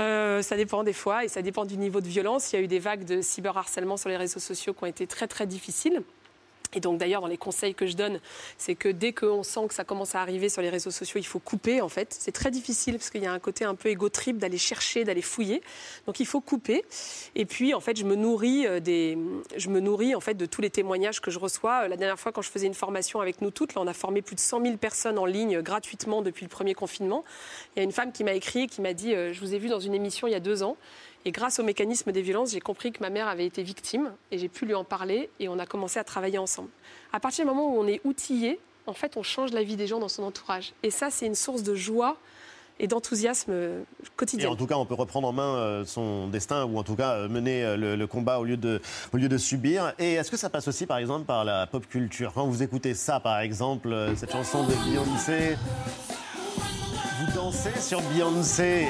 Euh, 0.00 0.42
ça 0.42 0.56
dépend 0.56 0.84
des 0.84 0.92
fois 0.92 1.24
et 1.24 1.28
ça 1.28 1.42
dépend 1.42 1.64
du 1.64 1.76
niveau 1.76 2.00
de 2.00 2.08
violence. 2.08 2.52
Il 2.52 2.56
y 2.56 2.58
a 2.58 2.62
eu 2.62 2.68
des 2.68 2.78
vagues 2.78 3.04
de 3.04 3.22
cyberharcèlement 3.22 3.96
sur 3.96 4.08
les 4.08 4.16
réseaux 4.16 4.40
sociaux 4.40 4.72
qui 4.72 4.84
ont 4.84 4.86
été 4.86 5.06
très 5.06 5.26
très 5.26 5.46
difficiles. 5.46 6.02
Et 6.74 6.80
donc 6.80 6.98
d'ailleurs, 6.98 7.20
dans 7.20 7.26
les 7.26 7.36
conseils 7.36 7.74
que 7.74 7.86
je 7.86 7.96
donne, 7.96 8.20
c'est 8.56 8.74
que 8.74 8.88
dès 8.88 9.12
qu'on 9.12 9.42
sent 9.42 9.66
que 9.68 9.74
ça 9.74 9.84
commence 9.84 10.14
à 10.14 10.20
arriver 10.20 10.48
sur 10.48 10.62
les 10.62 10.70
réseaux 10.70 10.90
sociaux, 10.90 11.20
il 11.20 11.26
faut 11.26 11.38
couper 11.38 11.80
en 11.80 11.88
fait. 11.88 12.14
C'est 12.18 12.32
très 12.32 12.50
difficile 12.50 12.94
parce 12.94 13.10
qu'il 13.10 13.22
y 13.22 13.26
a 13.26 13.32
un 13.32 13.38
côté 13.38 13.64
un 13.64 13.74
peu 13.74 13.88
égo 13.88 14.08
trip 14.08 14.38
d'aller 14.38 14.58
chercher, 14.58 15.04
d'aller 15.04 15.22
fouiller. 15.22 15.62
Donc 16.06 16.20
il 16.20 16.26
faut 16.26 16.40
couper. 16.40 16.84
Et 17.34 17.44
puis 17.44 17.74
en 17.74 17.80
fait, 17.80 17.96
je 17.96 18.04
me 18.04 18.14
nourris 18.14 18.66
euh, 18.66 18.80
des, 18.80 19.18
je 19.56 19.68
me 19.68 19.80
nourris 19.80 20.14
en 20.14 20.20
fait 20.20 20.34
de 20.34 20.46
tous 20.46 20.62
les 20.62 20.70
témoignages 20.70 21.20
que 21.20 21.30
je 21.30 21.38
reçois. 21.38 21.84
Euh, 21.84 21.88
La 21.88 21.96
dernière 21.96 22.18
fois, 22.18 22.32
quand 22.32 22.42
je 22.42 22.50
faisais 22.50 22.66
une 22.66 22.74
formation 22.74 23.20
avec 23.20 23.42
nous 23.42 23.50
toutes, 23.50 23.74
là, 23.74 23.82
on 23.82 23.86
a 23.86 23.94
formé 23.94 24.22
plus 24.22 24.34
de 24.34 24.40
100 24.40 24.62
000 24.62 24.76
personnes 24.78 25.18
en 25.18 25.26
ligne 25.26 25.56
euh, 25.56 25.62
gratuitement 25.62 26.22
depuis 26.22 26.44
le 26.44 26.50
premier 26.50 26.74
confinement. 26.74 27.24
Il 27.76 27.80
y 27.80 27.82
a 27.82 27.84
une 27.84 27.92
femme 27.92 28.12
qui 28.12 28.24
m'a 28.24 28.32
écrit, 28.32 28.66
qui 28.66 28.80
m'a 28.80 28.92
dit, 28.92 29.12
je 29.12 29.40
vous 29.40 29.54
ai 29.54 29.58
vu 29.58 29.68
dans 29.68 29.80
une 29.80 29.94
émission 29.94 30.26
il 30.26 30.32
y 30.32 30.34
a 30.34 30.40
deux 30.40 30.62
ans. 30.62 30.76
Et 31.24 31.30
grâce 31.30 31.60
au 31.60 31.62
mécanisme 31.62 32.10
des 32.10 32.22
violences, 32.22 32.50
j'ai 32.52 32.60
compris 32.60 32.92
que 32.92 33.00
ma 33.00 33.10
mère 33.10 33.28
avait 33.28 33.46
été 33.46 33.62
victime 33.62 34.12
et 34.30 34.38
j'ai 34.38 34.48
pu 34.48 34.66
lui 34.66 34.74
en 34.74 34.84
parler 34.84 35.30
et 35.38 35.48
on 35.48 35.58
a 35.58 35.66
commencé 35.66 35.98
à 35.98 36.04
travailler 36.04 36.38
ensemble. 36.38 36.70
À 37.12 37.20
partir 37.20 37.44
du 37.44 37.50
moment 37.50 37.74
où 37.74 37.78
on 37.78 37.86
est 37.86 38.00
outillé, 38.04 38.58
en 38.86 38.92
fait, 38.92 39.16
on 39.16 39.22
change 39.22 39.52
la 39.52 39.62
vie 39.62 39.76
des 39.76 39.86
gens 39.86 40.00
dans 40.00 40.08
son 40.08 40.24
entourage. 40.24 40.72
Et 40.82 40.90
ça, 40.90 41.10
c'est 41.10 41.26
une 41.26 41.36
source 41.36 41.62
de 41.62 41.74
joie 41.76 42.16
et 42.80 42.88
d'enthousiasme 42.88 43.52
euh, 43.52 43.82
Et 44.02 44.06
quotidien. 44.16 44.50
en 44.50 44.56
tout 44.56 44.66
cas, 44.66 44.74
on 44.74 44.86
peut 44.86 44.94
reprendre 44.94 45.28
en 45.28 45.32
main 45.32 45.54
euh, 45.54 45.84
son 45.84 46.26
destin 46.26 46.64
ou 46.64 46.78
en 46.78 46.82
tout 46.82 46.96
cas 46.96 47.12
euh, 47.12 47.28
mener 47.28 47.64
euh, 47.64 47.96
le, 47.96 48.06
combat 48.06 48.40
au 48.40 48.44
lieu, 48.44 48.56
de, 48.56 48.80
au 49.12 49.18
lieu 49.18 49.28
de 49.28 49.38
subir. 49.38 49.92
Et 50.00 50.14
est-ce 50.14 50.30
que 50.30 50.36
ça 50.36 50.50
passe 50.50 50.66
aussi, 50.66 50.86
par 50.86 50.98
exemple, 50.98 51.24
par 51.24 51.44
la 51.44 51.68
pop 51.68 51.86
culture? 51.86 52.32
Quand 52.34 52.46
vous 52.46 52.62
écoutez 52.62 52.94
ça, 52.94 53.20
par 53.20 53.38
exemple, 53.38 54.12
cette 54.16 54.32
chanson 54.32 54.64
de 54.64 54.74
Beyoncé, 54.84 55.56
vous 57.20 57.32
dansez 57.36 57.78
sur 57.78 58.00
Beyoncé. 58.00 58.88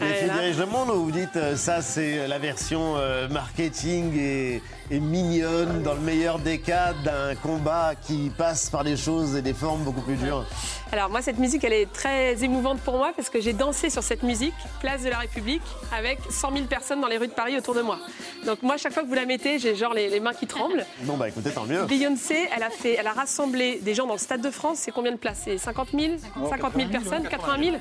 Là. 0.00 0.40
dirigent 0.40 0.60
le 0.60 0.66
monde 0.66 0.90
ou 0.90 1.04
vous 1.04 1.10
dites 1.10 1.36
euh, 1.36 1.56
ça 1.56 1.82
c'est 1.82 2.26
la 2.26 2.38
version 2.38 2.96
euh, 2.96 3.28
marketing 3.28 4.16
et, 4.16 4.62
et 4.90 5.00
mignonne 5.00 5.82
dans 5.82 5.94
le 5.94 6.00
meilleur 6.00 6.38
des 6.38 6.58
cas 6.58 6.92
d'un 7.04 7.34
combat 7.34 7.92
qui 7.94 8.30
passe 8.36 8.70
par 8.70 8.84
des 8.84 8.96
choses 8.96 9.36
et 9.36 9.42
des 9.42 9.52
formes 9.52 9.82
beaucoup 9.82 10.00
plus 10.00 10.16
dures 10.16 10.44
Alors 10.92 11.10
moi, 11.10 11.20
cette 11.20 11.38
musique, 11.38 11.64
elle 11.64 11.74
est 11.74 11.92
très 11.92 12.42
émouvante 12.42 12.80
pour 12.80 12.96
moi 12.96 13.12
parce 13.14 13.28
que 13.28 13.40
j'ai 13.40 13.52
dansé 13.52 13.90
sur 13.90 14.02
cette 14.02 14.22
musique, 14.22 14.54
place 14.80 15.02
de 15.02 15.10
la 15.10 15.18
République, 15.18 15.62
avec 15.92 16.18
100 16.30 16.52
000 16.52 16.64
personnes 16.66 17.00
dans 17.00 17.08
les 17.08 17.18
rues 17.18 17.28
de 17.28 17.32
Paris 17.32 17.56
autour 17.58 17.74
de 17.74 17.82
moi. 17.82 17.98
Donc 18.46 18.62
moi, 18.62 18.76
chaque 18.76 18.92
fois 18.92 19.02
que 19.02 19.08
vous 19.08 19.14
la 19.14 19.26
mettez, 19.26 19.58
j'ai 19.58 19.74
genre 19.74 19.92
les, 19.92 20.08
les 20.08 20.20
mains 20.20 20.34
qui 20.34 20.46
tremblent. 20.46 20.86
Bon 21.02 21.16
bah 21.16 21.28
écoutez, 21.28 21.50
tant 21.50 21.64
mieux. 21.64 21.84
Beyoncé, 21.84 22.48
elle 22.54 22.62
a, 22.62 22.70
fait, 22.70 22.94
elle 22.94 23.06
a 23.06 23.12
rassemblé 23.12 23.78
des 23.82 23.94
gens 23.94 24.06
dans 24.06 24.14
le 24.14 24.18
Stade 24.18 24.42
de 24.42 24.50
France. 24.50 24.78
C'est 24.78 24.90
combien 24.90 25.12
de 25.12 25.16
places? 25.16 25.42
C'est 25.44 25.58
50 25.58 25.88
000 25.98 26.14
50 26.48 26.74
000 26.74 26.88
personnes 26.88 27.28
80 27.28 27.56
000 27.62 27.76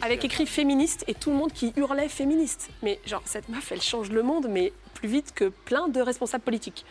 Avec 0.00 0.24
écrit 0.24 0.46
féministe 0.46 1.04
et 1.06 1.14
tout 1.14 1.30
le 1.30 1.36
monde 1.36 1.52
qui 1.52 1.72
hurlait 1.76 2.08
féministe. 2.08 2.70
Mais 2.82 2.98
genre, 3.06 3.22
cette 3.24 3.48
meuf, 3.48 3.70
elle 3.72 3.82
change 3.82 4.10
le 4.10 4.22
monde, 4.22 4.46
mais 4.48 4.72
plus 5.02 5.08
vite 5.08 5.32
que 5.34 5.46
plein 5.64 5.88
de 5.88 6.00
responsables 6.00 6.44
politiques. 6.44 6.84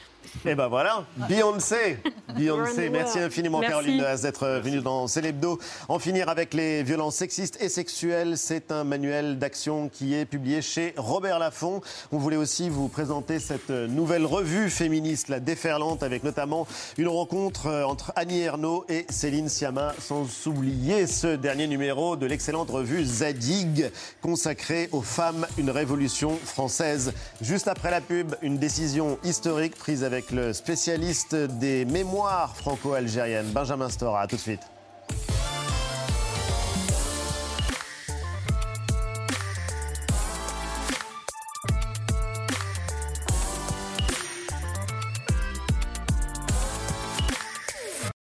Et 0.45 0.55
ben 0.55 0.67
voilà, 0.67 1.05
Beyoncé. 1.30 1.97
Beyoncé, 2.36 2.89
merci 2.89 3.19
infiniment 3.19 3.59
Merci. 3.59 3.74
Caroline 3.74 3.97
Dehaze 3.99 4.22
d'être 4.22 4.47
venue 4.63 4.82
dans 4.82 5.07
Célébdo. 5.07 5.59
En 5.89 5.99
finir 5.99 6.30
avec 6.30 6.53
les 6.53 6.84
violences 6.84 7.15
sexistes 7.15 7.61
et 7.61 7.69
sexuelles, 7.69 8.38
c'est 8.38 8.72
un 8.72 8.84
manuel 8.84 9.38
d'action 9.38 9.89
qui 9.89 10.15
est 10.15 10.26
publié 10.26 10.61
chez 10.61 10.93
Robert 10.97 11.39
Laffont. 11.39 11.82
On 12.11 12.17
voulait 12.17 12.38
aussi 12.38 12.69
vous 12.69 12.88
présenter 12.88 13.39
cette 13.39 13.69
nouvelle 13.69 14.26
revue 14.26 14.69
féministe, 14.69 15.28
La 15.28 15.39
Déferlante, 15.39 16.03
avec 16.03 16.24
notamment 16.24 16.67
une 16.97 17.07
rencontre 17.07 17.67
euh, 17.67 17.84
entre 17.84 18.13
Annie 18.15 18.41
Ernaux 18.41 18.86
et 18.89 19.05
Céline 19.09 19.49
Sciamma, 19.49 19.93
sans 19.99 20.26
oublier 20.47 21.07
ce 21.07 21.36
dernier 21.36 21.67
numéro 21.67 22.15
de 22.15 22.26
l'excellente 22.26 22.69
revue 22.69 23.03
Zadig, 23.03 23.91
consacrée 24.22 24.89
aux 24.91 25.01
femmes, 25.01 25.45
une 25.57 25.69
révolution 25.69 26.38
française. 26.38 27.13
Juste 27.41 27.67
après 27.67 27.91
la 27.91 28.01
pub, 28.01 28.36
une 28.41 28.57
décision 28.57 29.17
historique 29.24 29.76
prise 29.76 30.03
avec 30.12 30.32
le 30.32 30.51
spécialiste 30.51 31.36
des 31.36 31.86
mémoires 31.86 32.53
franco-algériennes, 32.57 33.49
Benjamin 33.53 33.88
Stora. 33.88 34.24
À 34.24 34.28
tout 34.28 34.36
de 34.36 34.41
suite. 34.41 34.70